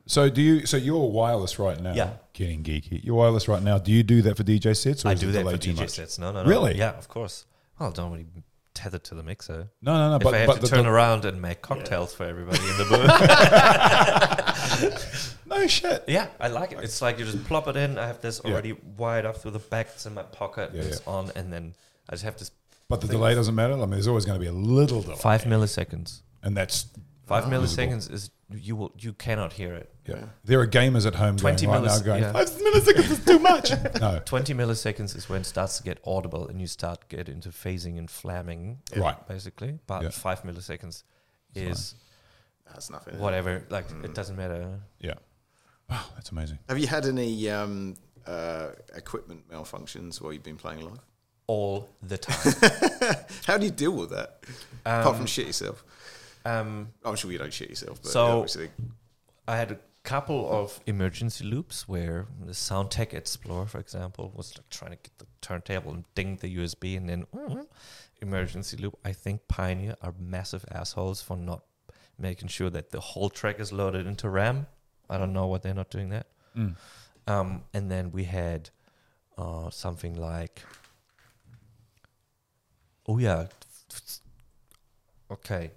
So 0.06 0.30
do 0.30 0.40
you? 0.40 0.64
So 0.64 0.76
you're 0.78 1.10
wireless 1.10 1.58
right 1.58 1.78
now. 1.80 1.92
Yeah. 1.92 2.12
Getting 2.32 2.62
geeky. 2.62 3.04
You're 3.04 3.16
wireless 3.16 3.46
right 3.48 3.62
now. 3.62 3.76
Do 3.78 3.92
you 3.92 4.02
do 4.02 4.22
that 4.22 4.36
for 4.38 4.42
DJ 4.44 4.74
sets? 4.74 5.04
Or 5.04 5.08
I 5.08 5.14
do 5.14 5.30
that 5.32 5.44
for 5.44 5.58
DJ 5.58 5.76
much? 5.76 5.90
sets. 5.90 6.18
No, 6.18 6.32
no, 6.32 6.44
no. 6.44 6.48
Really? 6.48 6.76
Yeah, 6.78 6.96
of 6.96 7.08
course. 7.08 7.44
Well, 7.78 7.90
don't 7.90 8.10
really 8.12 8.26
tether 8.78 8.98
to 8.98 9.14
the 9.14 9.22
mixer. 9.22 9.68
No, 9.82 9.94
no, 9.94 10.10
no. 10.10 10.16
if 10.16 10.22
but 10.22 10.34
I 10.34 10.38
have 10.38 10.46
but 10.46 10.54
to 10.56 10.60
the, 10.62 10.68
turn 10.68 10.84
the- 10.84 10.90
around 10.90 11.24
and 11.24 11.42
make 11.42 11.60
cocktails 11.62 12.14
for 12.14 12.24
everybody 12.24 12.58
in 12.60 12.76
the 12.78 12.84
booth. 14.78 15.38
no 15.46 15.66
shit. 15.66 16.04
Yeah, 16.06 16.28
I 16.40 16.48
like 16.48 16.72
it. 16.72 16.78
It's 16.82 17.02
like 17.02 17.18
you 17.18 17.24
just 17.24 17.44
plop 17.44 17.66
it 17.68 17.76
in. 17.76 17.98
I 17.98 18.06
have 18.06 18.20
this 18.20 18.40
Yeah. 18.44 18.52
already 18.52 18.72
wired 18.96 19.24
up 19.26 19.36
through 19.38 19.50
the 19.52 19.58
back. 19.58 19.88
It's 19.94 20.06
in 20.06 20.14
my 20.14 20.22
pocket. 20.22 20.70
Yeah, 20.72 20.82
it's 20.82 21.02
on, 21.06 21.30
and 21.34 21.52
then 21.52 21.74
I 22.08 22.12
just 22.12 22.24
have 22.24 22.36
this 22.38 22.50
But 22.88 23.00
the 23.00 23.08
delay 23.08 23.34
doesn't 23.34 23.54
matter. 23.54 23.74
I 23.74 23.76
mean, 23.78 23.90
there's 23.90 24.06
always 24.08 24.24
going 24.24 24.38
to 24.38 24.42
be 24.42 24.48
a 24.48 24.52
little 24.52 25.02
delay, 25.02 25.16
five 25.16 25.42
milliseconds. 25.44 26.20
and 26.42 26.56
that's 26.56 26.86
Five 27.26 27.44
milliseconds 27.44 28.10
is 28.10 28.30
you 28.54 28.74
will 28.76 28.92
you 28.98 29.12
cannot 29.12 29.52
hear 29.52 29.74
it. 29.74 29.92
Yeah. 30.08 30.24
There 30.44 30.60
are 30.60 30.66
gamers 30.66 31.06
at 31.06 31.14
home 31.14 31.36
20 31.36 31.66
going 31.66 31.82
right 31.82 31.86
now 31.88 31.98
going, 32.00 32.22
yeah. 32.22 32.32
five 32.32 32.48
milliseconds 32.50 33.10
is 33.10 33.24
too 33.24 33.38
much. 33.38 33.70
no. 34.00 34.20
20 34.24 34.54
milliseconds 34.54 35.14
is 35.16 35.28
when 35.28 35.42
it 35.42 35.44
starts 35.44 35.76
to 35.78 35.82
get 35.84 35.98
audible 36.06 36.48
and 36.48 36.60
you 36.60 36.66
start 36.66 37.08
get 37.08 37.28
into 37.28 37.50
phasing 37.50 37.98
and 37.98 38.08
flamming, 38.08 38.78
Right. 38.96 39.28
basically. 39.28 39.78
But 39.86 40.02
Yeah. 40.02 40.08
five 40.10 40.42
milliseconds 40.42 41.02
is 41.54 41.94
That's 42.66 42.90
nothing. 42.90 43.18
whatever. 43.18 43.64
Like 43.68 43.86
it 44.02 44.14
doesn't 44.14 44.36
matter. 44.36 44.80
Yeah. 45.00 45.14
Wow, 45.90 46.04
that's 46.14 46.30
amazing. 46.32 46.58
Have 46.68 46.78
you 46.78 46.86
had 46.86 47.06
any 47.06 47.48
um, 47.50 47.94
uh, 48.26 48.68
equipment 48.94 49.48
malfunctions 49.50 50.20
while 50.20 50.32
you've 50.32 50.42
been 50.42 50.56
playing 50.56 50.82
live? 50.84 51.00
All 51.46 51.88
the 52.02 52.18
time. 52.18 52.54
How 53.46 53.56
do 53.56 53.64
you 53.64 53.70
deal 53.70 53.92
with 53.92 54.10
that? 54.10 54.40
Apart 54.84 55.16
from 55.16 55.24
shit 55.26 55.46
yourself. 55.46 55.82
um, 56.44 56.88
I'm 57.04 57.16
sure 57.16 57.32
you 57.32 57.38
don't 57.38 57.52
shit 57.52 57.70
yourself, 57.70 58.02
but 58.02 58.10
So- 58.12 58.26
obviously. 58.40 58.70
I 59.46 59.56
had 59.56 59.70
a 59.70 59.78
couple 60.08 60.50
of 60.50 60.80
emergency 60.86 61.44
loops 61.44 61.86
where 61.86 62.28
the 62.42 62.52
Soundtech 62.52 63.12
Explorer, 63.12 63.66
for 63.66 63.78
example, 63.78 64.32
was 64.34 64.56
like 64.56 64.66
trying 64.70 64.92
to 64.92 64.96
get 64.96 65.18
the 65.18 65.26
turntable 65.42 65.92
and 65.92 66.04
ding 66.14 66.36
the 66.36 66.56
USB 66.56 66.96
and 66.96 67.10
then 67.10 67.26
mm, 67.26 67.66
emergency 68.22 68.78
loop. 68.78 68.98
I 69.04 69.12
think 69.12 69.46
Pioneer 69.48 69.96
are 70.00 70.14
massive 70.18 70.64
assholes 70.72 71.20
for 71.20 71.36
not 71.36 71.62
making 72.18 72.48
sure 72.48 72.70
that 72.70 72.90
the 72.90 73.00
whole 73.00 73.28
track 73.28 73.60
is 73.60 73.70
loaded 73.70 74.06
into 74.06 74.30
RAM. 74.30 74.66
I 75.10 75.18
don't 75.18 75.34
know 75.34 75.46
what 75.46 75.62
they're 75.62 75.74
not 75.74 75.90
doing 75.90 76.08
that. 76.08 76.26
Mm. 76.56 76.76
Um, 77.26 77.64
and 77.74 77.90
then 77.90 78.10
we 78.10 78.24
had 78.24 78.70
uh, 79.36 79.68
something 79.68 80.14
like, 80.18 80.62
oh 83.06 83.18
yeah, 83.18 83.48
okay, 85.30 85.72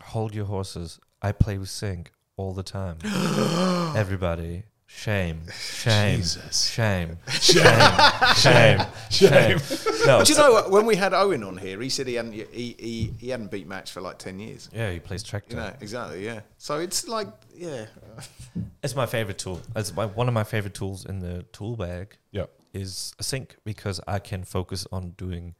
hold 0.00 0.34
your 0.34 0.46
horses. 0.46 0.98
I 1.22 1.30
play 1.30 1.58
with 1.58 1.70
sync 1.70 2.10
all 2.42 2.52
the 2.52 2.62
time. 2.62 2.96
Everybody, 3.96 4.64
shame, 4.86 5.40
shame, 5.52 6.16
Jesus. 6.16 6.68
shame, 6.70 7.18
shame, 7.30 7.88
shame, 8.34 8.78
shame. 9.10 9.58
No, 10.06 10.18
But 10.18 10.28
you 10.28 10.34
know 10.36 10.52
what? 10.52 10.70
When 10.70 10.84
we 10.86 10.96
had 10.96 11.14
Owen 11.14 11.42
on 11.44 11.56
here, 11.56 11.80
he 11.80 11.88
said 11.88 12.06
he 12.08 12.14
hadn't 12.14 12.32
he, 12.32 12.44
he, 12.78 13.12
he 13.18 13.28
hadn't 13.30 13.50
beat 13.50 13.66
match 13.66 13.92
for 13.92 14.00
like 14.00 14.18
ten 14.18 14.38
years. 14.40 14.68
yeah, 14.72 14.90
he 14.90 14.98
plays 14.98 15.22
Traktor. 15.22 15.50
You 15.50 15.56
know 15.56 15.72
exactly, 15.80 16.24
yeah. 16.24 16.40
So 16.58 16.78
it's 16.78 17.06
like, 17.08 17.28
yeah, 17.56 17.86
It's 18.82 18.96
my 18.96 19.06
favorite 19.06 19.38
tool. 19.38 19.60
It's 19.76 19.94
my, 19.94 20.06
one 20.06 20.26
of 20.28 20.34
my 20.34 20.44
favorite 20.44 20.74
tools 20.74 21.06
in 21.06 21.20
the 21.20 21.44
tool 21.52 21.76
bag 21.76 22.16
Yeah. 22.32 22.46
is 22.74 23.14
a 23.18 23.22
sync 23.22 23.56
because 23.64 24.00
I 24.08 24.18
can 24.18 24.42
focus 24.44 24.86
on 24.90 25.10
doing 25.10 25.54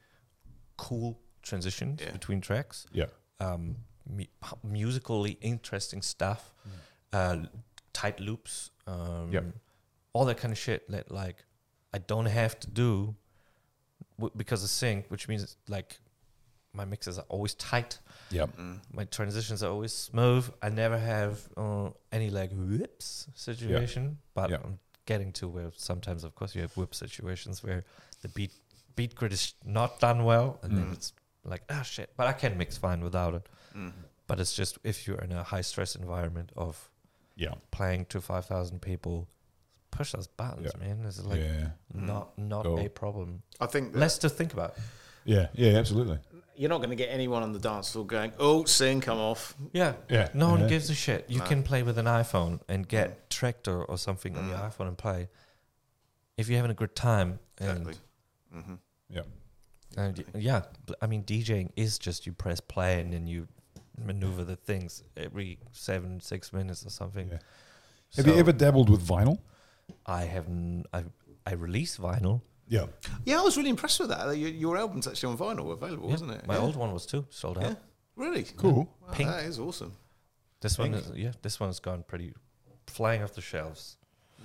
cool 0.76 1.20
transitions 1.43 2.01
Yeah. 2.03 2.11
between 2.11 2.41
tracks. 2.41 2.87
Yeah. 2.93 3.07
um, 3.41 3.76
mu- 4.17 4.25
musically 4.63 5.33
interesting 5.41 6.03
stuff, 6.03 6.53
uh, 7.13 7.37
tight 7.93 8.19
loops, 8.21 8.71
um, 8.87 9.31
Yep. 9.33 9.45
all 10.13 10.25
that 10.27 10.39
kind 10.39 10.53
of 10.53 10.59
shit 10.59 10.91
that 10.91 11.11
like 11.11 11.45
I 11.95 11.99
don't 11.99 12.27
have 12.27 12.59
to 12.61 12.69
do 12.69 13.15
w- 14.19 14.33
because 14.37 14.63
of 14.65 14.71
sync, 14.71 15.07
which 15.11 15.29
means 15.29 15.57
like 15.69 15.99
my 16.73 16.85
mixes 16.87 17.19
are 17.19 17.27
always 17.29 17.55
tight, 17.55 17.99
Yeah. 18.31 18.47
my 18.91 19.05
transitions 19.05 19.63
are 19.63 19.71
always 19.71 19.93
smooth. 19.93 20.45
I 20.63 20.69
never 20.71 20.99
have 20.99 21.49
uh, 21.57 21.91
any 22.11 22.31
like 22.31 22.51
whips 22.53 23.29
situation, 23.35 24.19
but 24.35 24.51
Yeah. 24.51 24.61
I'm 24.65 24.79
getting 25.05 25.33
to 25.33 25.49
where 25.49 25.71
sometimes, 25.77 26.25
of 26.25 26.35
course, 26.35 26.55
you 26.55 26.63
have 26.63 26.75
whip 26.77 26.95
situations 26.95 27.63
where 27.63 27.85
the 28.23 28.29
beat 28.29 28.53
beat 28.95 29.15
grid 29.15 29.33
is 29.33 29.55
not 29.65 30.01
done 30.01 30.23
well, 30.25 30.59
and 30.63 30.77
then 30.77 30.87
Mm. 30.87 30.93
it's 30.93 31.13
like 31.45 31.63
ah 31.71 31.83
shit. 31.83 32.09
But 32.17 32.27
I 32.27 32.33
can 32.33 32.57
mix 32.59 32.77
fine 32.79 33.01
without 33.03 33.35
it. 33.35 33.47
Mm. 33.77 33.93
But 34.27 34.41
it's 34.41 34.53
just 34.55 34.79
if 34.85 35.07
you're 35.07 35.18
in 35.20 35.33
a 35.33 35.43
high 35.43 35.61
stress 35.62 35.95
environment 35.97 36.51
of 36.57 36.91
Yeah. 37.37 37.55
playing 37.70 38.07
to 38.07 38.20
five 38.20 38.47
thousand 38.47 38.81
people, 38.83 39.29
push 39.91 40.12
those 40.12 40.27
buttons, 40.27 40.70
Yeah. 40.75 40.87
man. 40.87 41.05
It's 41.07 41.23
like 41.25 41.41
yeah. 41.41 41.70
not 41.93 42.39
not 42.39 42.64
Cool. 42.64 42.79
a 42.79 42.89
problem. 42.89 43.43
I 43.61 43.66
think 43.66 43.95
Less 43.95 44.18
to 44.18 44.29
think 44.29 44.53
about. 44.53 44.75
Yeah. 45.25 45.49
Yeah. 45.55 45.79
Absolutely. 45.79 46.18
you're 46.55 46.68
not 46.68 46.79
going 46.79 46.91
to 46.91 46.97
get 46.97 47.09
anyone 47.09 47.43
on 47.43 47.53
the 47.53 47.59
dance 47.59 47.91
floor 47.93 48.05
going, 48.07 48.31
"Oh, 48.39 48.64
sing, 48.66 49.01
come 49.01 49.18
off." 49.18 49.57
Yeah. 49.73 49.95
Yeah. 50.11 50.29
No 50.35 50.51
one 50.51 50.68
gives 50.68 50.91
a 50.91 50.95
shit. 50.95 51.25
You 51.29 51.39
No. 51.39 51.47
can 51.47 51.62
play 51.62 51.83
with 51.83 51.97
an 51.99 52.05
iPhone 52.07 52.61
and 52.68 52.87
get 52.87 53.31
Traktor 53.31 53.85
or 53.89 53.97
something 53.97 54.37
on 54.37 54.47
your 54.49 54.59
Mm. 54.59 54.70
iPhone 54.70 54.89
and 54.89 54.99
play. 54.99 55.29
If 56.37 56.49
you're 56.49 56.59
having 56.59 56.70
a 56.70 56.75
good 56.75 56.95
time, 56.95 57.39
and, 57.59 57.89
Exactly. 57.89 57.95
hmm 58.53 58.75
Yeah. 59.09 59.23
and 59.97 60.25
yeah, 60.35 60.62
I 61.01 61.07
mean 61.07 61.25
DJing 61.25 61.70
is 61.77 61.99
just 61.99 62.27
you 62.27 62.33
press 62.35 62.61
play 62.61 63.01
and 63.01 63.12
then 63.12 63.27
you 63.27 63.49
maneuver 63.99 64.45
the 64.45 64.57
things 64.57 65.03
every 65.16 65.59
seven 65.72 66.20
six 66.20 66.53
minutes 66.53 66.84
or 66.86 66.90
something. 66.90 67.28
Yeah. 67.30 67.38
Have 68.16 68.26
you 68.26 68.34
ever 68.34 68.53
dabbled 68.53 68.90
with 68.90 69.07
vinyl? 69.07 69.38
I 70.07 70.24
have 70.24 70.47
n- 70.47 70.84
I 70.93 71.05
I 71.47 71.55
release 71.55 71.97
vinyl. 71.99 72.40
Yeah. 72.68 72.86
Yeah, 73.24 73.38
I 73.40 73.43
was 73.43 73.57
really 73.57 73.70
impressed 73.70 74.01
with 74.01 74.09
that. 74.11 74.36
Your, 74.36 74.49
your 74.51 74.76
album's 74.78 75.07
actually 75.07 75.32
on 75.32 75.38
vinyl 75.38 75.72
available, 75.72 76.09
Yeah, 76.09 76.14
isn't 76.14 76.30
it? 76.30 76.47
My 76.47 76.55
yeah. 76.55 76.61
old 76.61 76.76
one 76.76 76.93
was 76.93 77.05
too 77.07 77.26
sold 77.30 77.59
out. 77.59 77.64
Yeah. 77.64 77.74
Really 78.16 78.45
Cool. 78.57 78.88
Wow, 79.03 79.12
Pink. 79.12 79.28
That 79.30 79.45
is 79.45 79.59
awesome. 79.59 79.93
This 80.61 80.78
one, 80.78 80.95
is, 80.95 81.11
yeah, 81.16 81.32
this 81.43 81.59
one's 81.59 81.80
gone 81.80 82.05
pretty 82.07 82.32
flying 82.86 83.22
off 83.22 83.34
the 83.34 83.40
shelves. 83.40 83.97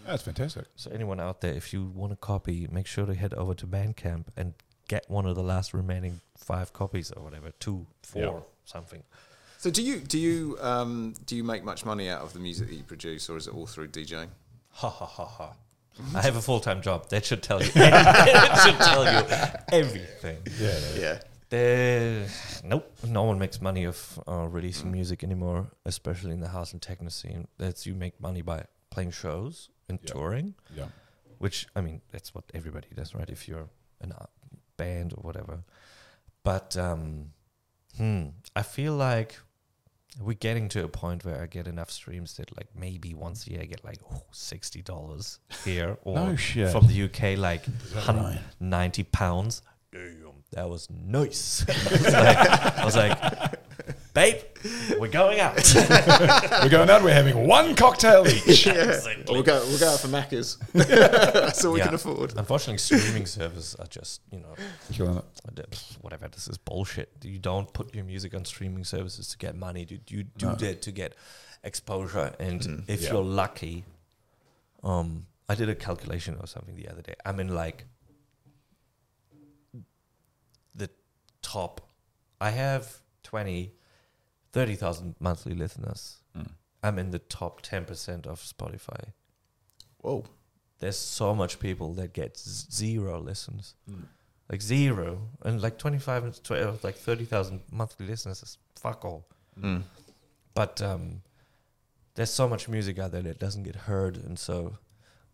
That's 0.06 0.24
fantastic. 0.24 0.66
So 0.76 0.90
anyone 0.92 1.20
out 1.20 1.42
there, 1.42 1.54
if 1.54 1.72
you 1.74 1.86
want 1.94 2.12
a 2.14 2.16
copy, 2.16 2.68
make 2.72 2.88
sure 2.88 3.06
to 3.06 3.14
head 3.14 3.34
over 3.36 3.54
to 3.56 3.68
Bandcamp 3.68 4.26
and 4.36 4.54
get 4.88 5.06
one 5.10 5.26
of 5.26 5.36
the 5.36 5.44
last 5.44 5.74
remaining 5.74 6.22
five 6.38 6.74
copies 6.74 7.12
or 7.12 7.24
whatever, 7.24 7.52
two, 7.60 7.86
four, 8.04 8.22
Yeah. 8.24 8.40
something. 8.66 9.04
So 9.58 9.72
do 9.72 9.82
you 9.82 10.00
do 10.00 10.18
you 10.20 10.58
um, 10.62 11.14
do 11.26 11.36
you 11.36 11.44
make 11.44 11.64
much 11.64 11.86
money 11.86 12.10
out 12.10 12.22
of 12.22 12.34
the 12.34 12.40
music 12.40 12.68
that 12.70 12.76
you 12.76 12.84
produce, 12.84 13.30
or 13.30 13.38
is 13.38 13.48
it 13.48 13.54
all 13.54 13.66
through 13.66 13.88
DJing? 13.90 14.28
Ha 14.72 14.90
ha 14.90 15.06
ha 15.06 15.26
ha. 15.26 15.54
I 16.14 16.22
have 16.22 16.36
a 16.36 16.42
full 16.42 16.60
time 16.60 16.82
job. 16.82 17.10
That 17.10 17.26
should 17.26 17.42
tell 17.42 17.62
you. 17.64 17.72
that 17.74 18.62
should 18.64 18.78
tell 18.80 19.04
you 19.04 19.84
everything. 19.84 20.38
Yeah. 20.60 20.80
Yeah. 21.00 21.20
There, 21.50 22.28
nope. 22.64 22.92
No 23.08 23.24
one 23.24 23.40
makes 23.40 23.62
money 23.62 23.86
of 23.86 24.20
uh, 24.28 24.48
releasing 24.50 24.92
music 24.92 25.24
anymore, 25.24 25.68
especially 25.86 26.34
in 26.34 26.42
the 26.42 26.50
house 26.50 26.74
and 26.74 26.82
techno 26.82 27.10
scene. 27.10 27.48
That's 27.58 27.86
you 27.88 27.96
make 27.96 28.20
money 28.22 28.42
by 28.42 28.66
playing 28.92 29.12
shows 29.12 29.70
and 29.90 29.98
Yeah. 30.04 30.12
touring. 30.14 30.56
Yeah. 30.76 30.88
which 31.40 31.68
I 31.76 31.82
mean 31.82 32.02
that's 32.12 32.34
what 32.36 32.44
everybody 32.54 32.88
does, 32.96 33.16
right? 33.16 33.30
If 33.30 33.48
you're 33.48 33.70
in 34.04 34.12
a 34.12 34.28
band 34.76 35.14
or 35.14 35.22
whatever. 35.24 35.64
But 36.44 36.76
um, 36.78 37.32
hmm, 37.98 38.28
I 38.56 38.62
feel 38.64 38.94
like 38.96 39.40
we're 40.20 40.34
getting 40.34 40.70
to 40.70 40.84
a 40.84 40.88
point 40.88 41.26
where 41.26 41.42
I 41.42 41.46
get 41.46 41.68
enough 41.68 41.92
streams 41.92 42.38
that 42.38 42.56
like 42.58 42.68
maybe 42.76 43.14
once 43.14 43.46
a 43.48 43.52
year 43.52 43.62
I 43.62 43.66
get 43.66 43.84
like 43.84 44.00
oh, 44.12 44.24
sixty 44.32 44.82
dollars 44.82 45.40
here 45.64 45.98
or 46.04 46.16
No 46.16 46.36
from 46.36 46.88
the 46.88 47.04
UK 47.04 47.38
like 47.38 47.66
right? 48.08 48.40
ninety 48.60 49.04
pounds. 49.04 49.62
Damn, 49.92 50.44
that 50.52 50.70
was 50.70 50.90
nice. 50.90 51.66
I 51.70 51.94
was 51.94 52.14
like, 52.14 52.38
I 52.78 52.86
was 52.86 52.96
like, 52.96 53.57
babe, 54.18 54.42
we're 55.00 55.08
going 55.22 55.40
out. 55.40 55.56
We're 56.64 56.70
going 56.70 56.90
out. 56.90 57.04
We're 57.04 57.14
having 57.14 57.46
one 57.48 57.76
cocktail 57.76 58.28
each. 58.28 58.66
yeah. 58.66 59.00
We'll 59.28 59.44
go 59.44 59.64
we'll 59.68 59.78
go 59.78 59.90
out 59.94 60.00
for 60.00 60.08
Macca's. 60.08 60.58
That's 60.74 61.64
all 61.64 61.74
we 61.74 61.80
Yeah. 61.80 61.86
can 61.86 61.94
afford. 61.96 62.34
Unfortunately, 62.36 62.80
streaming 62.80 63.28
services 63.28 63.76
are 63.76 63.86
just 63.86 64.22
you 64.32 64.40
know 64.40 64.56
Killing 64.92 65.22
whatever 66.02 66.28
this 66.30 66.48
is 66.48 66.58
bullshit 66.58 67.10
you 67.22 67.38
don't 67.38 67.72
put 67.74 67.94
your 67.94 68.06
music 68.06 68.34
on 68.34 68.44
streaming 68.46 68.84
services 68.84 69.28
to 69.30 69.38
get 69.38 69.56
money 69.56 69.86
you, 69.88 70.00
you 70.10 70.24
do 70.24 70.48
No. 70.48 70.56
that 70.56 70.82
to 70.84 70.92
get 70.92 71.14
exposure 71.64 72.34
and 72.40 72.62
Mhm. 72.62 72.84
if 72.88 73.02
Yeah. 73.04 73.12
you're 73.14 73.24
lucky 73.44 73.84
um 74.84 75.28
i 75.50 75.54
did 75.56 75.70
a 75.70 75.76
calculation 75.76 76.38
or 76.42 76.48
something 76.48 76.76
the 76.76 76.88
other 76.92 77.02
day 77.02 77.16
i'm 77.26 77.40
in 77.40 77.50
like 77.64 77.86
the 80.76 80.90
top 81.42 81.82
i 82.40 82.52
have 82.52 82.84
20 83.24 83.74
30000 84.58 85.16
monthly 85.20 85.54
listeners 85.56 86.22
Mm. 86.36 86.50
i'm 86.84 87.00
in 87.00 87.12
the 87.12 87.20
top 87.20 87.62
10% 87.62 88.26
of 88.28 88.42
spotify 88.42 89.14
Whoa. 90.04 90.24
there's 90.80 90.98
so 90.98 91.34
much 91.36 91.60
people 91.60 91.94
that 91.96 92.14
get 92.14 92.38
z- 92.38 92.68
zero 92.72 93.20
listens 93.20 93.76
Mm. 93.90 94.06
like 94.52 94.62
zero 94.62 95.30
and 95.46 95.62
like 95.62 95.78
25 95.78 96.24
and 96.26 96.44
12 96.44 96.84
like 96.84 96.96
30,000 96.96 97.62
monthly 97.72 98.06
listeners 98.08 98.44
is 98.44 98.58
fuck 98.76 99.06
all 99.06 99.28
Mm. 99.60 99.84
but 100.54 100.82
um 100.82 101.22
there's 102.16 102.34
so 102.34 102.48
much 102.48 102.68
music 102.68 102.98
out 103.00 103.12
there 103.12 103.22
that 103.24 103.40
doesn't 103.40 103.64
get 103.64 103.76
heard 103.76 104.18
and 104.18 104.38
so 104.40 104.78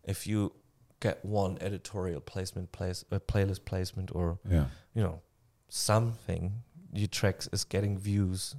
if 0.02 0.26
you 0.26 0.52
get 1.00 1.24
one 1.24 1.56
editorial 1.60 2.20
placement 2.20 2.72
place 2.72 3.04
a 3.10 3.20
playlist 3.20 3.64
placement 3.64 4.10
or 4.14 4.38
Yeah. 4.50 4.66
you 4.94 5.02
know 5.02 5.20
something 5.68 6.62
your 6.92 7.08
tracks 7.08 7.48
is 7.52 7.64
getting 7.64 7.98
views 7.98 8.54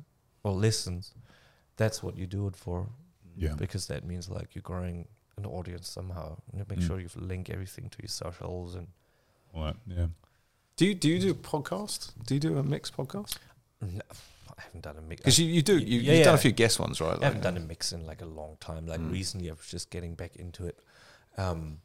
or 0.45 0.51
listens 0.67 1.13
that's 1.77 1.99
what 2.03 2.13
you 2.19 2.25
do 2.27 2.47
it 2.47 2.55
for 2.55 2.87
Yeah. 3.35 3.55
because 3.63 3.87
that 3.87 4.01
means 4.05 4.29
like 4.29 4.55
you're 4.55 4.61
growing 4.73 5.07
an 5.37 5.45
audience 5.45 5.89
somehow 5.89 6.27
and 6.51 6.59
you 6.59 6.65
make 6.69 6.79
Mm. 6.79 6.87
sure 6.87 6.99
you 6.99 7.09
link 7.15 7.49
everything 7.49 7.89
to 7.89 7.97
your 8.01 8.13
socials 8.23 8.75
and 8.75 8.87
All 9.53 9.63
right. 9.65 9.75
Yeah. 9.97 10.07
Do 10.77 10.85
you 10.85 10.93
do 11.03 11.07
you 11.09 11.19
do 11.19 11.31
a 11.31 11.39
podcast? 11.53 11.99
Do 12.27 12.33
you 12.35 12.39
do 12.47 12.57
a 12.57 12.63
mixed 12.63 12.93
podcast? 12.95 13.37
I 13.81 14.61
haven't 14.65 14.83
done 14.87 14.97
a 14.97 15.01
mix. 15.01 15.19
Because 15.21 15.37
you, 15.39 15.47
you 15.47 15.61
do 15.61 15.77
you, 15.77 15.99
Yeah, 15.99 16.13
you've 16.13 16.25
done 16.29 16.35
a 16.35 16.45
few 16.47 16.51
guest 16.63 16.79
ones, 16.79 17.01
right? 17.01 17.17
I 17.21 17.25
haven't 17.25 17.41
done 17.49 17.57
a 17.57 17.65
mix 17.73 17.91
in 17.91 18.05
like 18.05 18.21
a 18.21 18.25
long 18.39 18.57
time. 18.59 18.85
Like 18.87 19.01
Mm. 19.01 19.11
recently, 19.11 19.49
I 19.49 19.53
was 19.53 19.67
just 19.67 19.89
getting 19.89 20.15
back 20.15 20.35
into 20.37 20.65
it. 20.67 20.77
Um, 21.37 21.79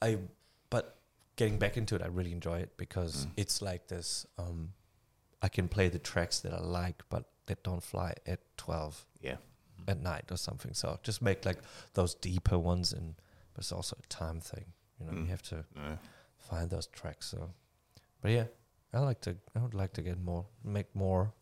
I, 0.00 0.18
but 0.70 0.98
getting 1.36 1.58
back 1.58 1.76
into 1.76 1.94
it, 1.96 2.02
I 2.02 2.06
really 2.06 2.32
enjoy 2.32 2.58
it 2.60 2.76
because 2.76 3.26
Mm. 3.26 3.32
it's 3.36 3.60
like 3.62 3.88
this. 3.88 4.26
Um, 4.38 4.72
I 5.42 5.48
can 5.48 5.68
play 5.68 5.88
the 5.88 5.98
tracks 5.98 6.40
that 6.40 6.52
I 6.52 6.60
like, 6.60 7.02
but 7.08 7.24
that 7.46 7.62
don't 7.62 7.82
fly 7.82 8.14
at 8.26 8.40
twelve 8.56 9.04
Yeah. 9.20 9.36
at 9.86 10.00
night 10.02 10.24
or 10.30 10.36
something. 10.36 10.74
So 10.74 10.98
just 11.02 11.22
make 11.22 11.44
like 11.46 11.58
those 11.94 12.14
deeper 12.14 12.58
ones, 12.58 12.92
and 12.92 13.14
but 13.54 13.60
it's 13.62 13.72
also 13.72 13.96
a 14.02 14.06
time 14.08 14.40
thing. 14.40 14.64
You 15.00 15.06
know, 15.06 15.12
Mm. 15.12 15.20
you 15.24 15.26
have 15.30 15.42
to 15.42 15.64
Yeah. 15.76 15.96
find 16.38 16.70
those 16.70 16.86
tracks. 16.88 17.26
So, 17.28 17.50
but 18.20 18.30
yeah, 18.32 18.46
I 18.92 18.98
like 19.00 19.20
to. 19.22 19.36
I 19.54 19.60
would 19.60 19.74
like 19.74 19.92
to 19.94 20.02
get 20.02 20.18
more, 20.20 20.46
make 20.64 20.94
more 20.94 21.32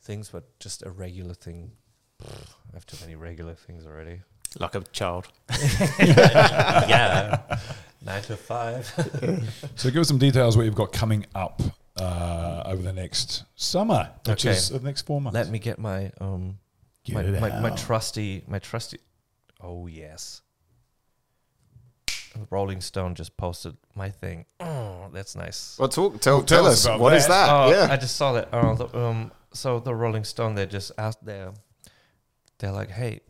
things, 0.00 0.30
but 0.30 0.44
just 0.60 0.82
a 0.82 0.90
regular 0.90 1.34
thing. 1.34 1.72
Pfft, 2.22 2.54
I 2.72 2.76
have 2.76 2.86
too 2.86 2.98
many 3.00 3.16
regular 3.16 3.54
things 3.54 3.86
already. 3.86 4.22
Like 4.58 4.74
a 4.74 4.80
child. 4.92 5.28
yeah, 6.00 7.40
nine 8.02 8.22
to 8.22 8.36
five. 8.36 8.86
So 9.76 9.90
give 9.90 10.00
us 10.00 10.08
some 10.08 10.18
details 10.18 10.56
what 10.56 10.64
you've 10.66 10.74
got 10.74 10.92
coming 10.92 11.26
up 11.34 11.60
uh, 12.00 12.62
over 12.66 12.82
the 12.82 12.92
next 12.92 13.44
summer, 13.54 14.10
which 14.26 14.46
Okay. 14.46 14.56
is 14.56 14.70
the 14.70 14.80
next 14.80 15.02
four 15.02 15.20
months. 15.20 15.34
Let 15.34 15.48
me 15.50 15.58
get 15.58 15.78
my 15.78 16.10
um 16.20 16.58
Get 17.04 17.14
my, 17.14 17.22
my, 17.40 17.60
my 17.60 17.70
trusty 17.70 18.44
my 18.46 18.58
trusty. 18.58 18.98
Oh 19.60 19.86
yes. 19.86 20.42
Rolling 22.50 22.80
Stone 22.80 23.16
just 23.16 23.36
posted 23.36 23.76
my 23.94 24.08
thing. 24.08 24.46
Oh, 24.60 25.08
that's 25.12 25.34
nice. 25.34 25.76
Well, 25.78 25.88
talk, 25.88 26.20
tell, 26.20 26.36
Well, 26.38 26.42
tell 26.46 26.58
tell 26.62 26.66
us 26.66 26.72
us, 26.74 26.84
about 26.86 27.00
what 27.00 27.12
is 27.14 27.26
that. 27.26 27.46
that? 27.46 27.52
Oh, 27.52 27.70
yeah. 27.70 27.92
I 27.92 27.96
just 27.96 28.16
saw 28.16 28.32
that. 28.34 28.48
Oh, 28.52 28.74
the, 28.76 28.96
um, 28.98 29.32
so 29.52 29.80
the 29.80 29.94
Rolling 29.94 30.22
Stone, 30.24 30.54
they 30.54 30.64
just 30.66 30.92
asked 30.96 31.24
their, 31.24 31.52
they're 32.58 32.70
like, 32.70 32.90
hey, 32.90 33.20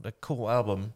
the 0.00 0.12
cool 0.20 0.48
album. 0.48 0.94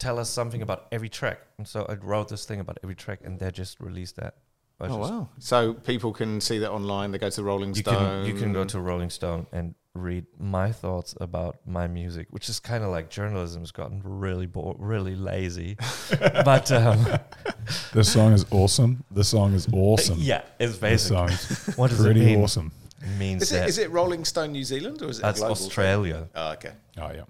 Tell 0.00 0.18
us 0.18 0.28
something 0.30 0.60
about 0.62 0.86
every 0.92 1.08
track. 1.10 1.38
And 1.58 1.68
so 1.68 1.84
I 1.88 1.94
wrote 1.94 2.28
this 2.30 2.46
thing 2.46 2.58
about 2.58 2.78
every 2.82 2.94
track, 2.96 3.20
and 3.22 3.38
they 3.38 3.50
just 3.50 3.78
released 3.80 4.16
that. 4.16 4.34
I 4.80 4.86
Oh 4.86 4.96
wow! 4.96 5.28
So 5.38 5.74
people 5.74 6.12
can 6.12 6.40
see 6.40 6.58
that 6.58 6.70
online. 6.70 7.10
They 7.12 7.18
go 7.18 7.28
to 7.30 7.36
the 7.36 7.44
Rolling 7.44 7.70
You 7.74 7.82
Stone. 7.82 8.24
can 8.24 8.34
you 8.34 8.40
can 8.40 8.52
go 8.52 8.64
to 8.64 8.80
Rolling 8.80 9.10
Stone 9.10 9.46
and 9.52 9.74
read 9.94 10.24
my 10.38 10.70
thoughts 10.72 11.14
about 11.20 11.56
my 11.66 11.86
music, 11.88 12.28
which 12.30 12.48
is 12.48 12.60
kind 12.60 12.84
of 12.84 12.90
like 12.90 13.10
journalism's 13.10 13.72
gotten 13.72 14.00
really 14.04 14.46
bo- 14.46 14.76
really 14.78 15.16
lazy. 15.16 15.76
but 16.44 16.70
um, 16.72 17.04
This 17.92 18.12
song 18.12 18.32
is 18.32 18.46
awesome. 18.50 19.04
This 19.10 19.28
song 19.28 19.52
is 19.54 19.68
awesome. 19.72 20.18
yeah, 20.18 20.42
it's 20.58 20.78
This 20.78 21.08
basically 21.10 21.34
song 21.36 21.74
what 21.76 21.90
does 21.90 22.04
it 22.04 22.16
mean? 22.16 22.42
awesome. 22.42 22.72
Means 23.18 23.42
Is 23.42 23.52
it, 23.52 23.54
that 23.56 23.68
is 23.68 23.78
it 23.78 23.90
Rolling 23.90 24.24
Stone 24.24 24.52
New 24.52 24.64
Zealand 24.64 25.00
or 25.02 25.08
is 25.10 25.18
it 25.18 25.22
that's 25.22 25.40
global 25.40 25.54
thing? 25.56 25.66
Australia. 25.66 26.28
Oh, 26.34 26.52
okay. 26.52 26.72
Oh 26.98 27.10
yeah, 27.12 27.22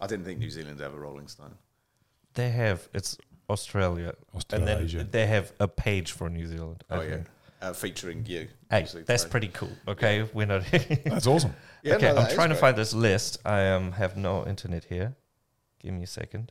I 0.00 0.06
didn't 0.06 0.24
think 0.26 0.38
New 0.38 0.50
Zealand 0.50 0.78
have 0.80 0.94
a 0.94 0.98
Rolling 0.98 1.26
Stone. 1.28 1.54
They 2.34 2.50
have 2.50 2.86
it's 2.92 3.16
Australia, 3.48 4.14
and 4.50 4.66
then 4.66 5.08
they 5.10 5.26
have 5.26 5.52
a 5.60 5.68
page 5.68 6.12
for 6.12 6.28
New 6.28 6.46
Zealand. 6.46 6.82
I 6.90 6.96
Oh 6.96 7.00
yeah, 7.02 7.18
uh, 7.62 7.72
featuring 7.72 8.24
you. 8.26 8.48
Hey, 8.70 8.86
that's 9.06 9.22
so- 9.22 9.28
pretty 9.28 9.48
cool. 9.48 9.70
Okay, 9.86 10.28
we're 10.34 10.46
not. 10.46 10.64
That's 11.04 11.26
awesome. 11.26 11.54
Yeah, 11.82 11.94
okay, 11.94 12.08
no, 12.08 12.14
that 12.16 12.30
I'm 12.30 12.34
trying 12.34 12.48
to 12.48 12.54
great. 12.54 12.60
find 12.60 12.76
this 12.76 12.92
list. 12.92 13.38
I 13.44 13.68
um 13.70 13.92
have 13.92 14.16
no 14.16 14.44
internet 14.46 14.84
here. 14.84 15.14
Give 15.80 15.94
me 15.94 16.02
a 16.02 16.06
second. 16.08 16.50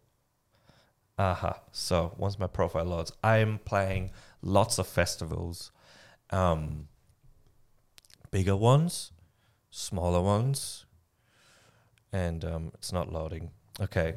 Aha. 1.18 1.60
So 1.72 2.14
once 2.18 2.40
my 2.40 2.48
profile 2.48 2.86
loads, 2.86 3.12
I'm 3.24 3.60
playing 3.60 4.12
lots 4.42 4.78
of 4.80 4.88
festivals, 4.88 5.72
um, 6.30 6.88
bigger 8.32 8.56
ones, 8.56 9.12
smaller 9.70 10.22
ones, 10.22 10.86
and 12.12 12.44
um, 12.46 12.72
it's 12.76 12.92
not 12.94 13.12
loading. 13.12 13.52
Okay, 13.82 14.16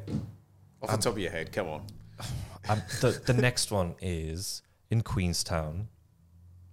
Off 0.81 0.91
the 0.91 0.97
top 0.97 1.13
of 1.13 1.19
your 1.19 1.31
head, 1.31 1.51
come 1.51 1.67
on. 1.67 1.81
um, 2.69 2.81
the 3.01 3.21
the 3.25 3.33
next 3.33 3.71
one 3.71 3.95
is 4.01 4.61
in 4.89 5.01
Queenstown. 5.01 5.87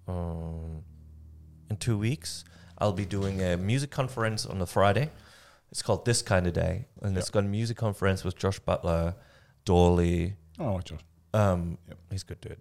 Um, 0.09 0.83
in 1.71 1.77
two 1.77 1.99
weeks, 1.99 2.45
I'll 2.79 2.93
be 2.93 3.05
doing 3.05 3.43
a 3.43 3.57
music 3.57 3.91
conference 3.91 4.47
on 4.47 4.61
a 4.63 4.67
Friday. 4.67 5.11
It's 5.73 5.83
called 5.83 6.05
This 6.05 6.23
Kind 6.23 6.47
of 6.47 6.53
Day, 6.53 6.87
and 7.03 7.17
it's 7.19 7.29
got 7.31 7.41
a 7.45 7.49
music 7.49 7.77
conference 7.77 8.23
with 8.23 8.37
Josh 8.37 8.59
Butler, 8.61 9.15
Dawley. 9.65 10.37
Oh, 10.61 10.79
Josh. 10.81 11.01
Um, 11.35 11.77
Yep. 11.89 11.99
he's 12.11 12.23
good 12.23 12.41
dude. 12.41 12.61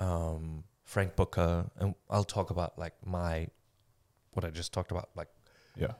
Um, 0.00 0.64
Frank 0.84 1.14
Booker, 1.14 1.66
and 1.76 1.94
I'll 2.08 2.24
talk 2.24 2.48
about 2.50 2.78
like 2.78 2.94
my 3.04 3.48
what 4.32 4.44
I 4.46 4.50
just 4.50 4.72
talked 4.72 4.90
about, 4.92 5.10
like 5.14 5.28
Yeah, 5.76 5.92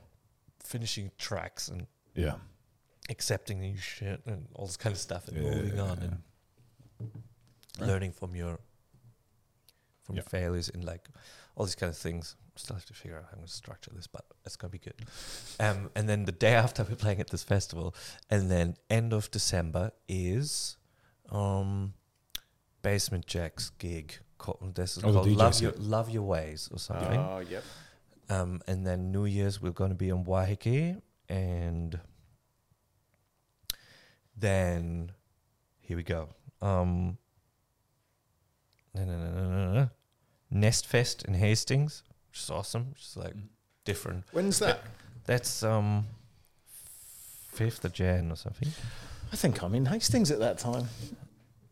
finishing 0.63 1.11
tracks 1.17 1.67
and 1.67 1.85
yeah. 2.15 2.35
accepting 3.09 3.59
new 3.59 3.77
shit 3.77 4.21
and 4.25 4.47
all 4.55 4.65
this 4.65 4.77
kind 4.77 4.93
of 4.93 4.99
stuff, 4.99 5.27
and 5.27 5.37
Yeah, 5.37 5.55
moving 5.55 5.79
on 5.79 5.97
yeah. 5.99 6.03
and 6.05 6.23
Right. 6.99 7.87
learning 7.87 8.11
from 8.11 8.35
your 8.35 8.59
from 10.03 10.15
your 10.15 10.23
Yeah. 10.25 10.29
failures 10.29 10.69
and 10.69 10.83
like 10.83 11.07
all 11.55 11.65
these 11.65 11.75
kind 11.75 11.89
of 11.89 11.97
things. 11.97 12.35
Still 12.55 12.75
have 12.75 12.85
to 12.87 12.93
figure 12.93 13.15
out 13.17 13.23
how 13.25 13.29
I'm 13.31 13.37
going 13.37 13.47
to 13.47 13.53
structure 13.53 13.91
this, 13.95 14.05
but 14.07 14.25
it's 14.45 14.57
going 14.57 14.69
to 14.71 14.77
be 14.77 14.83
good. 14.83 15.05
Um, 15.61 15.89
and 15.95 16.09
then 16.09 16.25
the 16.25 16.33
day 16.33 16.55
after 16.65 16.83
we're 16.83 16.95
playing 16.97 17.21
at 17.21 17.29
this 17.29 17.43
festival, 17.43 17.95
and 18.29 18.51
then 18.51 18.75
end 18.89 19.13
of 19.13 19.31
December 19.31 19.91
is 20.09 20.75
um, 21.29 21.93
Basement 22.81 23.27
Jaxx 23.27 23.71
gig. 23.77 24.19
Called, 24.37 24.75
this 24.75 24.97
is 24.97 25.03
Oh, 25.05 25.13
called 25.13 25.27
Love 25.29 25.61
Your. 25.61 25.71
Love 25.77 26.09
Your 26.09 26.23
Ways 26.23 26.67
or 26.71 26.79
something. 26.79 27.19
Oh, 27.19 27.39
yep. 27.39 27.63
Um, 28.29 28.61
and 28.67 28.85
then 28.85 29.11
New 29.11 29.25
Year's 29.25 29.61
we're 29.61 29.71
going 29.71 29.91
to 29.91 29.95
be 29.95 30.09
in 30.09 30.25
Waiheke, 30.25 31.01
and 31.29 31.99
then 34.35 35.11
here 35.79 35.97
we 35.97 36.03
go. 36.03 36.29
Um, 36.61 37.17
no, 38.93 39.05
no, 39.05 39.17
no, 39.17 39.31
no, 39.31 39.49
no, 39.49 39.73
no. 39.73 39.89
Nest 40.51 40.85
Fest 40.87 41.23
in 41.25 41.35
Hastings, 41.35 42.03
which 42.29 42.39
is 42.39 42.49
awesome. 42.49 42.89
Which 42.91 43.01
is 43.01 43.17
like 43.17 43.33
different. 43.85 44.23
When's 44.31 44.59
that? 44.59 44.81
That's 45.25 45.63
um 45.63 46.05
fifth 47.51 47.83
of 47.85 47.93
Jan 47.93 48.31
or 48.31 48.35
something. 48.35 48.69
I 49.31 49.35
think 49.35 49.61
I'm 49.61 49.75
in 49.75 49.85
Hastings 49.85 50.31
at 50.31 50.39
that 50.39 50.57
time. 50.57 50.87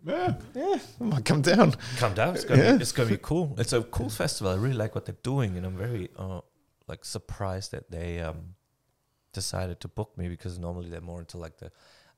Yeah. 0.06 0.36
Yeah, 0.54 0.78
I 1.02 1.04
might 1.04 1.26
come 1.26 1.42
down. 1.42 1.74
Come 1.98 2.14
down. 2.14 2.36
It's 2.36 2.46
gonna 2.46 2.64
Yeah. 2.64 2.76
be, 2.76 2.82
it's 2.82 2.92
gonna 2.92 3.10
be 3.10 3.18
cool. 3.18 3.56
It's 3.58 3.74
a 3.74 3.82
cool 3.82 4.10
festival. 4.10 4.52
I 4.54 4.56
really 4.56 4.76
like 4.76 4.96
what 4.96 5.06
they're 5.06 5.16
doing, 5.24 5.58
and 5.58 5.66
I'm 5.66 5.76
very 5.78 6.10
uh 6.18 6.42
like 6.88 7.04
surprised 7.04 7.72
that 7.72 7.90
they 7.92 8.20
um 8.22 8.56
decided 9.34 9.80
to 9.82 9.88
book 9.88 10.18
me 10.18 10.30
because 10.30 10.58
normally 10.58 10.90
they're 10.90 11.02
more 11.02 11.20
into 11.20 11.38
like 11.38 11.58
the 11.58 11.72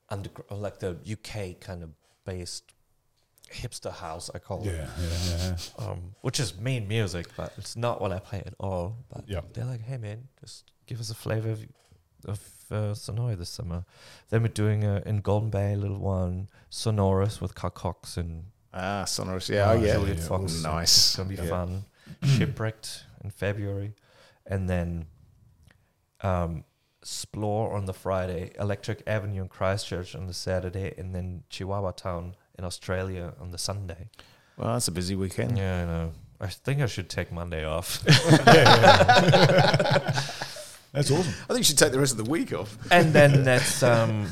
under 0.10 0.30
like 0.52 0.80
the 0.80 0.98
UK 1.12 1.60
kind 1.60 1.84
of 1.84 1.90
based 2.32 2.66
hipster 3.62 3.92
house. 4.06 4.30
I 4.36 4.40
call 4.40 4.62
Yeah, 4.66 4.72
it, 4.72 4.90
yeah, 5.00 5.56
yeah. 5.80 5.86
um, 5.86 6.00
which 6.22 6.40
is 6.40 6.50
mean 6.68 6.88
music, 6.88 7.26
but 7.36 7.50
it's 7.58 7.76
not 7.76 7.96
what 8.02 8.12
I 8.12 8.20
play 8.20 8.42
at 8.46 8.54
all. 8.60 8.86
But 9.12 9.24
Yeah. 9.28 9.42
they're 9.54 9.66
like, 9.74 9.84
hey 9.90 9.98
man, 9.98 10.28
just 10.42 10.72
give 10.88 11.00
us 11.00 11.10
a 11.10 11.16
flavor 11.16 11.52
of, 11.52 11.60
of 12.26 12.40
uh, 12.72 12.94
Sanoi 12.94 13.36
this 13.38 13.50
summer. 13.50 13.86
Then 14.30 14.42
we're 14.44 14.50
doing 14.66 14.84
a, 14.84 15.02
in 15.06 15.22
Golden 15.22 15.50
Bay 15.50 15.74
a 15.74 15.78
little 15.78 15.98
one, 16.20 16.48
Sonorous 16.70 17.42
with 17.42 17.56
Carl 17.56 17.72
Cox 17.72 18.18
and 18.18 18.44
Ah, 18.74 19.04
Sonorous. 19.06 19.50
Yeah, 19.50 19.72
Oh, 19.72 19.78
oh, 19.78 19.84
yeah. 19.84 19.94
Julian 19.94 20.18
yeah, 20.18 20.28
Fox. 20.28 20.44
awesome. 20.44 20.62
Nice. 20.76 20.98
It's 20.98 21.16
gonna 21.16 21.30
be 21.30 21.36
Yeah. 21.36 21.50
fun. 21.50 21.86
Shipwrecked 22.24 23.04
in 23.24 23.30
February, 23.32 23.94
and 24.46 24.70
then 24.70 25.08
um, 26.22 26.64
Splore 27.04 27.74
on 27.74 27.86
the 27.86 27.94
Friday, 27.94 28.52
Electric 28.60 29.04
Avenue 29.08 29.42
in 29.44 29.48
Christchurch 29.48 30.16
on 30.16 30.28
the 30.28 30.34
Saturday, 30.34 30.94
and 30.98 31.14
then 31.16 31.44
Chihuahua 31.50 31.92
Town 31.92 32.36
in 32.58 32.66
Australia 32.66 33.34
on 33.40 33.52
the 33.52 33.58
Sunday. 33.58 34.10
Well, 34.58 34.74
that's 34.74 34.88
a 34.90 34.92
busy 34.92 35.16
weekend. 35.16 35.58
Yeah, 35.58 35.82
I 35.82 35.86
know. 35.86 36.12
I 36.42 36.48
think 36.48 36.82
I 36.82 36.86
should 36.86 37.10
take 37.10 37.32
Monday 37.32 37.66
off. 37.66 38.04
That's 40.92 41.12
awesome. 41.12 41.34
I 41.44 41.48
think 41.54 41.60
you 41.60 41.64
should 41.64 41.78
take 41.78 41.92
the 41.92 42.00
rest 42.00 42.14
of 42.18 42.24
the 42.26 42.30
week 42.30 42.52
off. 42.52 42.76
and 42.92 43.14
then 43.14 43.44
that's 43.50 43.84
um 43.84 44.28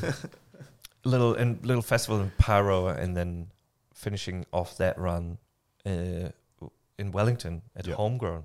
little 1.03 1.35
and 1.35 1.63
little 1.65 1.83
festival 1.83 2.19
in 2.19 2.31
Paro, 2.39 2.97
and 2.97 3.15
then 3.15 3.47
finishing 3.93 4.45
off 4.51 4.75
that 4.77 4.97
run 4.97 5.37
uh, 5.85 6.29
in 6.97 7.11
Wellington 7.11 7.61
at 7.75 7.85
Yeah. 7.85 7.93
Homegrown. 7.95 8.43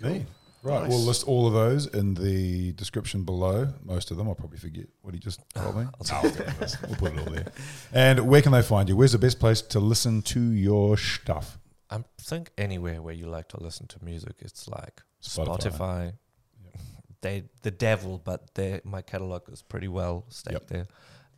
Hey. 0.00 0.26
Right, 0.62 0.82
Nice. 0.82 0.90
we'll 0.90 1.00
list 1.00 1.26
all 1.26 1.46
of 1.46 1.54
those 1.54 1.86
in 1.86 2.14
the 2.14 2.72
description 2.72 3.24
below. 3.24 3.68
Most 3.82 4.10
of 4.10 4.18
them, 4.18 4.28
I'll 4.28 4.34
probably 4.34 4.58
forget 4.58 4.86
what 5.00 5.14
he 5.14 5.20
just 5.20 5.40
told 5.54 5.76
me. 5.76 5.84
No, 5.84 5.90
we'll 6.22 6.96
put 6.96 7.12
it 7.14 7.18
all 7.18 7.32
there. 7.32 7.46
And 7.92 8.28
where 8.28 8.42
can 8.42 8.52
they 8.52 8.60
find 8.62 8.88
you? 8.88 8.96
Where's 8.96 9.12
the 9.12 9.18
best 9.18 9.40
place 9.40 9.62
to 9.62 9.80
listen 9.80 10.20
to 10.22 10.40
your 10.40 10.96
stuff? 10.98 11.58
I 11.88 12.04
think 12.20 12.50
anywhere 12.58 13.00
where 13.00 13.14
you 13.14 13.26
like 13.26 13.48
to 13.48 13.62
listen 13.62 13.86
to 13.88 14.04
music, 14.04 14.34
it's 14.40 14.68
like 14.68 15.00
Spotify. 15.22 15.58
Spotify. 15.58 16.12
They 17.22 17.42
the 17.60 17.70
devil, 17.70 18.18
but 18.24 18.54
they 18.54 18.80
my 18.82 19.02
catalog 19.02 19.42
is 19.52 19.60
pretty 19.60 19.88
well 19.88 20.24
stacked 20.30 20.68
there. 20.68 20.86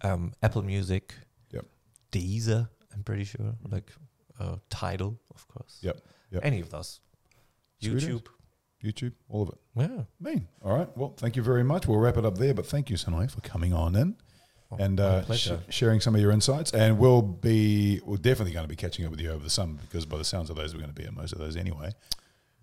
Um, 0.02 0.32
Apple 0.40 0.62
Music. 0.62 1.12
Yep. 1.50 1.66
Deezer, 2.12 2.68
I'm 2.94 3.02
pretty 3.02 3.24
sure. 3.24 3.54
Like 3.68 3.90
uh, 4.38 4.56
Tidal, 4.70 5.18
of 5.34 5.48
course. 5.48 5.78
Yep, 5.82 6.00
yep. 6.30 6.42
Any 6.44 6.60
of 6.60 6.70
those. 6.70 7.00
YouTube. 7.82 8.26
YouTube, 8.82 9.12
all 9.28 9.42
of 9.42 9.48
it. 9.50 9.58
Yeah. 9.76 10.02
Mean. 10.20 10.48
All 10.62 10.76
right. 10.76 10.88
Well, 10.96 11.14
thank 11.16 11.36
you 11.36 11.42
very 11.42 11.62
much. 11.64 11.86
We'll 11.86 11.98
wrap 11.98 12.16
it 12.16 12.24
up 12.24 12.38
there. 12.38 12.52
But 12.54 12.66
thank 12.66 12.90
you, 12.90 12.96
Sanoi, 12.96 13.30
for 13.30 13.40
coming 13.40 13.72
on 13.72 13.94
in 13.94 14.16
and 14.78 14.98
uh, 15.00 15.30
sh- 15.34 15.50
sharing 15.68 16.00
some 16.00 16.14
of 16.14 16.20
your 16.20 16.30
insights. 16.32 16.72
And 16.72 16.98
we'll 16.98 17.22
be 17.22 18.00
we're 18.04 18.16
definitely 18.16 18.52
going 18.52 18.64
to 18.64 18.68
be 18.68 18.76
catching 18.76 19.04
up 19.04 19.10
with 19.10 19.20
you 19.20 19.30
over 19.30 19.44
the 19.44 19.50
summer 19.50 19.78
because 19.82 20.06
by 20.06 20.18
the 20.18 20.24
sounds 20.24 20.50
of 20.50 20.56
those, 20.56 20.74
we're 20.74 20.80
going 20.80 20.92
to 20.94 21.00
be 21.00 21.06
at 21.06 21.14
most 21.14 21.32
of 21.32 21.38
those 21.38 21.56
anyway. 21.56 21.92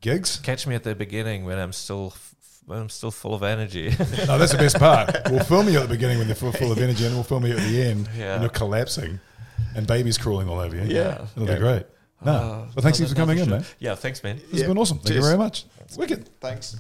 Gigs? 0.02 0.38
Catch 0.40 0.66
me 0.68 0.76
at 0.76 0.84
the 0.84 0.96
beginning 0.96 1.46
when 1.46 1.58
I'm 1.60 1.74
still 1.74 2.14
f- 2.16 2.36
when 2.66 2.80
I'm 2.80 2.90
still 2.90 3.12
full 3.12 3.34
of 3.34 3.44
energy. 3.44 3.90
No, 4.28 4.38
that's 4.38 4.52
the 4.52 4.58
best 4.58 4.78
part. 4.78 5.10
We'll 5.30 5.44
film 5.44 5.68
you 5.70 5.78
at 5.80 5.84
the 5.90 5.96
beginning 5.96 6.20
when 6.20 6.28
you're 6.28 6.36
full, 6.36 6.52
full 6.52 6.72
of 6.72 6.78
energy, 6.78 7.06
and 7.06 7.16
we'll 7.16 7.24
film 7.24 7.46
you 7.46 7.54
at 7.54 7.60
the 7.68 7.82
end 7.82 8.08
Yeah. 8.18 8.34
when 8.34 8.42
you're 8.42 8.50
collapsing 8.52 9.20
and 9.76 9.88
babies 9.88 10.18
crawling 10.18 10.48
all 10.48 10.60
over 10.60 10.76
you. 10.76 10.84
Yeah. 10.84 11.26
It'll 11.36 11.48
Yeah. 11.48 11.54
be 11.56 11.60
great. 11.60 11.86
No. 12.24 12.32
Uh, 12.32 12.38
well, 12.38 12.68
thanks 12.82 13.00
for 13.00 13.16
coming 13.16 13.38
in, 13.38 13.46
show. 13.46 13.52
man. 13.52 13.66
Yeah, 13.80 13.96
thanks, 13.96 14.24
man. 14.24 14.38
This 14.52 14.62
has 14.62 14.68
been 14.68 14.78
awesome. 14.78 15.00
Thank 15.00 15.16
you 15.16 15.22
very 15.22 15.38
much. 15.38 15.66
It's 15.80 15.98
Wicked. 15.98 16.30
Thanks. 16.40 16.78